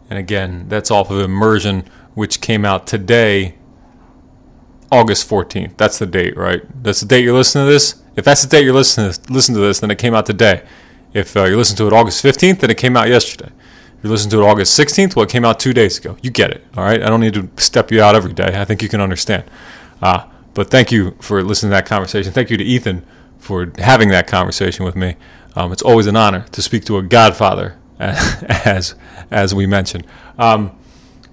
And 0.09 0.17
again, 0.17 0.65
that's 0.67 0.89
off 0.89 1.11
of 1.11 1.19
Immersion, 1.19 1.86
which 2.15 2.41
came 2.41 2.65
out 2.65 2.88
today, 2.88 3.55
August 4.91 5.30
14th. 5.30 5.77
That's 5.77 5.99
the 5.99 6.07
date, 6.07 6.36
right? 6.36 6.63
That's 6.84 7.01
the 7.01 7.05
date 7.05 7.23
you're 7.23 7.36
listening 7.36 7.67
to 7.67 7.71
this. 7.71 8.01
If 8.15 8.25
that's 8.25 8.41
the 8.41 8.47
date 8.47 8.63
you're 8.63 8.73
listening 8.73 9.11
to, 9.11 9.32
listen 9.32 9.53
to 9.53 9.61
this, 9.61 9.80
then 9.80 9.91
it 9.91 9.99
came 9.99 10.15
out 10.15 10.25
today. 10.25 10.63
If 11.13 11.38
uh, 11.38 11.43
you're 11.43 11.57
listening 11.57 11.77
to 11.77 11.88
it 11.88 11.93
August 11.93 12.23
15th, 12.23 12.61
then 12.61 12.71
it 12.71 12.77
came 12.77 12.97
out 12.97 13.07
yesterday. 13.07 13.51
If 13.99 14.03
you 14.03 14.09
listen 14.09 14.32
to 14.32 14.41
it 14.41 14.45
August 14.45 14.80
16th, 14.80 15.15
well, 15.15 15.25
it 15.25 15.30
came 15.30 15.45
out 15.45 15.59
two 15.59 15.73
days 15.73 15.99
ago. 15.99 16.17
You 16.23 16.32
get 16.32 16.49
it, 16.49 16.65
all 16.75 16.84
right? 16.84 17.03
I 17.03 17.07
don't 17.07 17.21
need 17.21 17.36
to 17.36 17.47
step 17.57 17.91
you 17.91 18.01
out 18.01 18.15
every 18.15 18.34
day. 18.34 18.59
I 18.59 18.65
think 18.65 18.82
you 18.82 18.89
can 18.89 18.99
understand. 18.99 19.43
Uh, 20.01 20.25
but 20.55 20.71
thank 20.71 20.91
you 20.91 21.15
for 21.21 21.43
listening 21.43 21.69
to 21.69 21.75
that 21.75 21.86
conversation. 21.86 22.34
Thank 22.34 22.49
you 22.49 22.57
to 22.57 22.63
Ethan 22.63 23.05
for 23.40 23.72
having 23.78 24.10
that 24.10 24.28
conversation 24.28 24.86
with 24.86 24.96
me. 24.96 25.16
Um, 25.56 25.72
it's 25.72 25.82
always 25.82 26.08
an 26.08 26.16
honor 26.16 26.46
to 26.52 26.62
speak 26.62 26.86
to 26.86 26.98
a 26.98 27.04
godfather, 27.04 27.78
as 28.00 28.96
as 29.32 29.56
we 29.56 29.66
mentioned. 29.66 30.06
Um, 30.38 30.78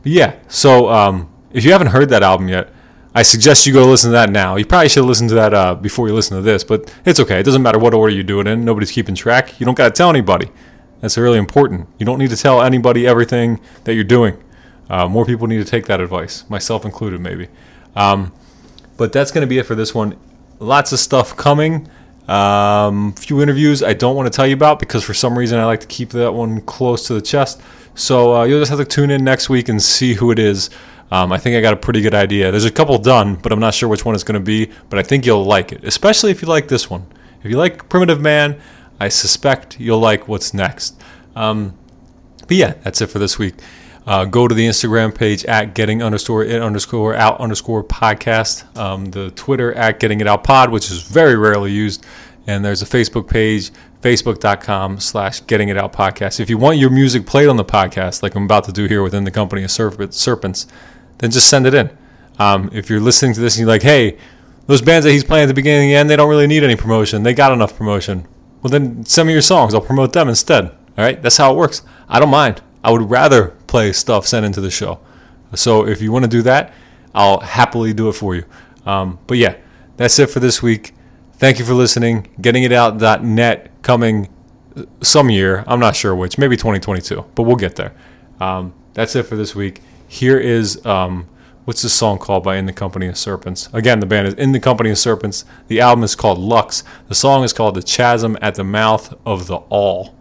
yeah, 0.03 0.37
so 0.49 0.89
um, 0.89 1.31
if 1.53 1.65
you 1.65 1.73
haven't 1.73 1.89
heard 1.89 2.09
that 2.11 2.23
album 2.23 2.49
yet, 2.49 2.73
I 3.15 3.23
suggest 3.23 3.67
you 3.67 3.73
go 3.73 3.87
listen 3.87 4.11
to 4.11 4.13
that 4.13 4.31
now. 4.31 4.57
You 4.57 4.67
probably 4.67 4.89
should 4.89 5.05
listen 5.05 5.27
to 5.29 5.35
that 5.37 5.55
uh, 5.55 5.75
before 5.75 6.07
you 6.07 6.15
listen 6.15 6.37
to 6.37 6.43
this, 6.43 6.63
but 6.65 6.93
it's 7.05 7.19
okay. 7.19 7.41
It 7.41 7.45
doesn't 7.45 7.63
matter 7.63 7.79
what 7.79 7.95
order 7.95 8.13
you 8.13 8.23
do 8.23 8.41
it 8.41 8.47
in. 8.47 8.65
Nobody's 8.65 8.91
keeping 8.91 9.15
track. 9.15 9.59
You 9.59 9.67
don't 9.67 9.77
got 9.77 9.87
to 9.87 9.91
tell 9.91 10.11
anybody. 10.11 10.51
That's 11.01 11.17
really 11.17 11.39
important. 11.39 11.89
You 11.99 12.07
don't 12.07 12.19
need 12.19 12.31
to 12.31 12.37
tell 12.37 12.63
anybody 12.63 13.07
everything 13.07 13.61
that 13.85 13.95
you're 13.95 14.05
doing. 14.05 14.43
Uh, 14.89 15.09
more 15.09 15.25
people 15.25 15.47
need 15.47 15.59
to 15.59 15.65
take 15.65 15.87
that 15.87 16.01
advice, 16.01 16.49
myself 16.49 16.85
included, 16.85 17.21
maybe. 17.21 17.49
Um, 17.95 18.33
but 18.97 19.13
that's 19.13 19.31
going 19.31 19.43
to 19.43 19.47
be 19.47 19.59
it 19.59 19.65
for 19.65 19.75
this 19.75 19.95
one. 19.95 20.19
Lots 20.59 20.93
of 20.93 20.99
stuff 20.99 21.37
coming. 21.37 21.89
Um, 22.29 23.13
few 23.13 23.41
interviews 23.41 23.85
I 23.85 23.93
don't 23.93 24.17
want 24.17 24.27
to 24.31 24.35
tell 24.35 24.47
you 24.47 24.55
about 24.55 24.81
because 24.81 25.05
for 25.05 25.15
some 25.15 25.39
reason 25.39 25.61
I 25.61 25.65
like 25.65 25.81
to 25.81 25.87
keep 25.87 26.11
that 26.11 26.33
one 26.33 26.61
close 26.63 27.07
to 27.07 27.15
the 27.15 27.23
chest. 27.23 27.61
So 27.95 28.35
uh, 28.37 28.45
you'll 28.45 28.61
just 28.61 28.71
have 28.71 28.81
to 28.81 28.85
tune 28.85 29.11
in 29.11 29.25
next 29.25 29.49
week 29.49 29.69
and 29.69 29.81
see 29.81 30.15
who 30.15 30.31
it 30.31 30.39
is. 30.39 30.71
Um, 31.11 31.33
I 31.33 31.39
think 31.39 31.57
I 31.57 31.61
got 31.61 31.73
a 31.73 31.77
pretty 31.77 32.01
good 32.01 32.15
idea. 32.15 32.51
There's 32.51 32.65
a 32.65 32.71
couple 32.71 32.99
done, 32.99 33.37
but 33.37 33.53
I'm 33.53 33.61
not 33.61 33.75
sure 33.75 33.89
which 33.89 34.05
one 34.05 34.15
it's 34.15 34.25
going 34.25 34.39
to 34.39 34.45
be. 34.45 34.71
But 34.91 34.99
I 34.99 35.03
think 35.03 35.25
you'll 35.25 35.45
like 35.45 35.73
it, 35.73 35.85
especially 35.85 36.31
if 36.31 36.43
you 36.43 36.49
like 36.49 36.69
this 36.69 36.91
one. 36.91 37.07
If 37.43 37.51
you 37.51 37.57
like 37.57 37.89
Primitive 37.89 38.21
Man, 38.21 38.61
I 38.99 39.09
suspect 39.09 39.79
you'll 39.79 40.01
like 40.01 40.27
what's 40.27 40.53
next. 40.53 41.01
Um, 41.37 41.77
but 42.49 42.57
yeah, 42.57 42.75
that's 42.83 43.01
it 43.01 43.07
for 43.07 43.19
this 43.19 43.39
week. 43.39 43.55
Uh, 44.07 44.25
go 44.25 44.47
to 44.47 44.55
the 44.55 44.67
Instagram 44.67 45.13
page 45.13 45.45
at 45.47 45.75
getting 45.75 46.01
underscore 46.01 46.45
it 46.45 46.63
underscore 46.63 47.15
out 47.15 47.41
underscore 47.41 47.83
podcast. 47.83 48.77
Um, 48.79 49.07
the 49.07 49.33
Twitter 49.33 49.75
at 49.75 49.99
getting 49.99 50.21
it 50.21 50.29
out 50.29 50.45
pod, 50.45 50.71
which 50.71 50.91
is 50.91 51.03
very 51.03 51.37
rarely 51.37 51.73
used. 51.73 52.07
And 52.47 52.65
there's 52.65 52.81
a 52.83 52.87
Facebook 52.87 53.29
page, 53.29 53.73
facebook.com 54.03 55.01
slash 55.01 55.45
getting 55.47 55.69
it 55.69 55.77
out 55.77 55.93
podcast. 55.93 56.39
If 56.39 56.49
you 56.49 56.57
want 56.57 56.79
your 56.79 56.91
music 56.91 57.27
played 57.27 57.49
on 57.49 57.57
the 57.57 57.65
podcast, 57.65 58.23
like 58.23 58.37
I'm 58.37 58.45
about 58.45 58.63
to 58.65 58.73
do 58.73 58.87
here 58.87 59.03
within 59.03 59.25
the 59.25 59.33
company 59.33 59.65
of 59.65 59.71
Serpents, 59.73 60.69
then 61.19 61.33
just 61.33 61.51
send 61.51 61.67
it 61.67 61.75
in. 61.75 61.91
Um, 62.39 62.71
if 62.73 62.89
you're 62.89 63.01
listening 63.01 63.35
to 63.35 63.41
this 63.41 63.57
and 63.57 63.63
you're 63.63 63.69
like, 63.69 63.83
hey, 63.83 64.19
those 64.69 64.83
bands 64.83 65.05
that 65.05 65.11
he's 65.11 65.25
playing 65.25 65.45
at 65.45 65.47
the 65.47 65.55
beginning 65.55 65.89
and 65.89 65.91
the 65.91 65.97
end, 65.97 66.11
they 66.11 66.17
don't 66.17 66.29
really 66.29 66.47
need 66.47 66.63
any 66.63 66.77
promotion. 66.77 67.25
They 67.25 67.35
got 67.35 67.53
enough 67.53 67.77
promotion. 67.77 68.29
Well, 68.63 68.71
then 68.71 69.05
send 69.05 69.27
me 69.27 69.33
your 69.33 69.43
songs. 69.43 69.75
I'll 69.75 69.81
promote 69.81 70.13
them 70.13 70.29
instead. 70.29 70.67
All 70.67 70.75
right? 70.99 71.21
That's 71.21 71.37
how 71.37 71.53
it 71.53 71.57
works. 71.57 71.83
I 72.09 72.21
don't 72.21 72.31
mind. 72.31 72.63
I 72.87 72.91
would 72.91 73.11
rather 73.11 73.49
play 73.67 73.93
stuff 73.93 74.29
sent 74.29 74.47
into 74.47 74.61
the 74.61 74.71
show. 74.71 75.01
So 75.57 75.89
if 75.89 76.01
you 76.01 76.13
want 76.13 76.25
to 76.25 76.31
do 76.31 76.41
that, 76.43 76.73
I'll 77.13 77.41
happily 77.41 77.93
do 77.93 78.09
it 78.09 78.13
for 78.13 78.37
you. 78.37 78.45
Um, 78.87 79.19
but 79.27 79.39
yeah, 79.39 79.57
that's 79.97 80.21
it 80.21 80.31
for 80.31 80.39
this 80.39 80.63
week. 80.63 80.95
Thank 81.33 81.59
you 81.59 81.65
for 81.65 81.75
listening. 81.75 82.29
GettingItOut.net 82.41 83.83
coming 83.83 84.29
some 85.03 85.31
year. 85.31 85.65
I'm 85.67 85.81
not 85.81 85.97
sure 85.97 86.15
which, 86.15 86.39
maybe 86.39 86.57
2022, 86.57 87.25
but 87.35 87.43
we'll 87.43 87.57
get 87.57 87.75
there. 87.75 87.93
Um, 88.39 88.73
that's 88.95 89.17
it 89.17 89.25
for 89.25 89.35
this 89.35 89.57
week. 89.57 89.83
Here 90.07 90.39
is 90.39 90.87
um, 90.87 91.29
what's 91.65 91.83
the 91.83 91.89
song 91.89 92.19
called 92.19 92.45
by 92.45 92.55
In 92.55 92.67
the 92.67 92.73
Company 92.73 93.09
of 93.09 93.19
Serpents? 93.19 93.69
Again, 93.73 93.99
the 93.99 94.07
band 94.07 94.29
is 94.29 94.35
In 94.35 94.53
the 94.53 94.61
Company 94.61 94.91
of 94.91 94.99
Serpents. 94.99 95.45
The 95.67 95.81
album 95.81 96.05
is 96.05 96.15
called 96.15 96.39
Lux. 96.39 96.85
The 97.09 97.17
song 97.17 97.43
is 97.43 97.53
called 97.53 97.75
The 97.75 97.83
Chasm 97.83 98.39
at 98.41 98.55
the 98.55 98.63
Mouth 98.63 99.13
of 99.27 99.49
the 99.49 99.57
All. 99.57 100.16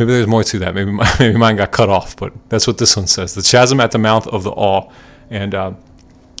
Maybe 0.00 0.12
there's 0.12 0.26
more 0.26 0.42
to 0.42 0.58
that. 0.60 0.74
Maybe 0.74 0.92
maybe 1.20 1.36
mine 1.36 1.56
got 1.56 1.72
cut 1.72 1.90
off, 1.90 2.16
but 2.16 2.32
that's 2.48 2.66
what 2.66 2.78
this 2.78 2.96
one 2.96 3.06
says. 3.06 3.34
The 3.34 3.42
chasm 3.42 3.80
at 3.80 3.90
the 3.90 3.98
mouth 3.98 4.26
of 4.28 4.44
the 4.44 4.50
all, 4.50 4.94
and 5.28 5.54
uh, 5.54 5.72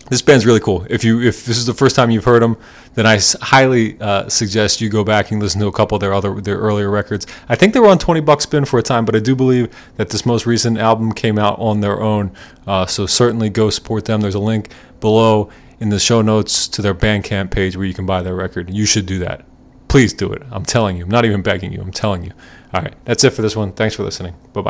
this 0.08 0.22
band's 0.22 0.46
really 0.46 0.60
cool. 0.60 0.86
If 0.88 1.04
you 1.04 1.20
if 1.20 1.44
this 1.44 1.58
is 1.58 1.66
the 1.66 1.74
first 1.74 1.94
time 1.94 2.10
you've 2.10 2.24
heard 2.24 2.42
them, 2.42 2.56
then 2.94 3.04
I 3.04 3.20
highly 3.42 4.00
uh, 4.00 4.30
suggest 4.30 4.80
you 4.80 4.88
go 4.88 5.04
back 5.04 5.30
and 5.30 5.42
listen 5.42 5.60
to 5.60 5.66
a 5.66 5.72
couple 5.72 5.96
of 5.96 6.00
their 6.00 6.14
other 6.14 6.40
their 6.40 6.56
earlier 6.56 6.90
records. 6.90 7.26
I 7.50 7.54
think 7.54 7.74
they 7.74 7.80
were 7.80 7.88
on 7.88 7.98
Twenty 7.98 8.22
Buck 8.22 8.40
Spin 8.40 8.64
for 8.64 8.78
a 8.78 8.82
time, 8.82 9.04
but 9.04 9.14
I 9.14 9.20
do 9.20 9.36
believe 9.36 9.68
that 9.96 10.08
this 10.08 10.24
most 10.24 10.46
recent 10.46 10.78
album 10.78 11.12
came 11.12 11.38
out 11.38 11.58
on 11.58 11.82
their 11.82 12.00
own. 12.00 12.32
Uh, 12.66 12.86
so 12.86 13.04
certainly 13.04 13.50
go 13.50 13.68
support 13.68 14.06
them. 14.06 14.22
There's 14.22 14.34
a 14.34 14.40
link 14.40 14.72
below 15.00 15.50
in 15.78 15.90
the 15.90 16.00
show 16.00 16.22
notes 16.22 16.66
to 16.68 16.80
their 16.80 16.94
Bandcamp 16.94 17.50
page 17.50 17.76
where 17.76 17.84
you 17.84 17.92
can 17.92 18.06
buy 18.06 18.22
their 18.22 18.34
record. 18.34 18.72
You 18.72 18.86
should 18.86 19.04
do 19.04 19.18
that. 19.18 19.44
Please 19.90 20.12
do 20.12 20.32
it. 20.32 20.42
I'm 20.52 20.64
telling 20.64 20.96
you. 20.96 21.02
I'm 21.02 21.10
not 21.10 21.24
even 21.24 21.42
begging 21.42 21.72
you. 21.72 21.80
I'm 21.80 21.90
telling 21.90 22.22
you. 22.22 22.30
All 22.72 22.80
right. 22.80 22.94
That's 23.04 23.24
it 23.24 23.30
for 23.30 23.42
this 23.42 23.56
one. 23.56 23.72
Thanks 23.72 23.96
for 23.96 24.04
listening. 24.04 24.34
Bye 24.52 24.62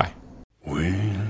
bye. 0.65 1.30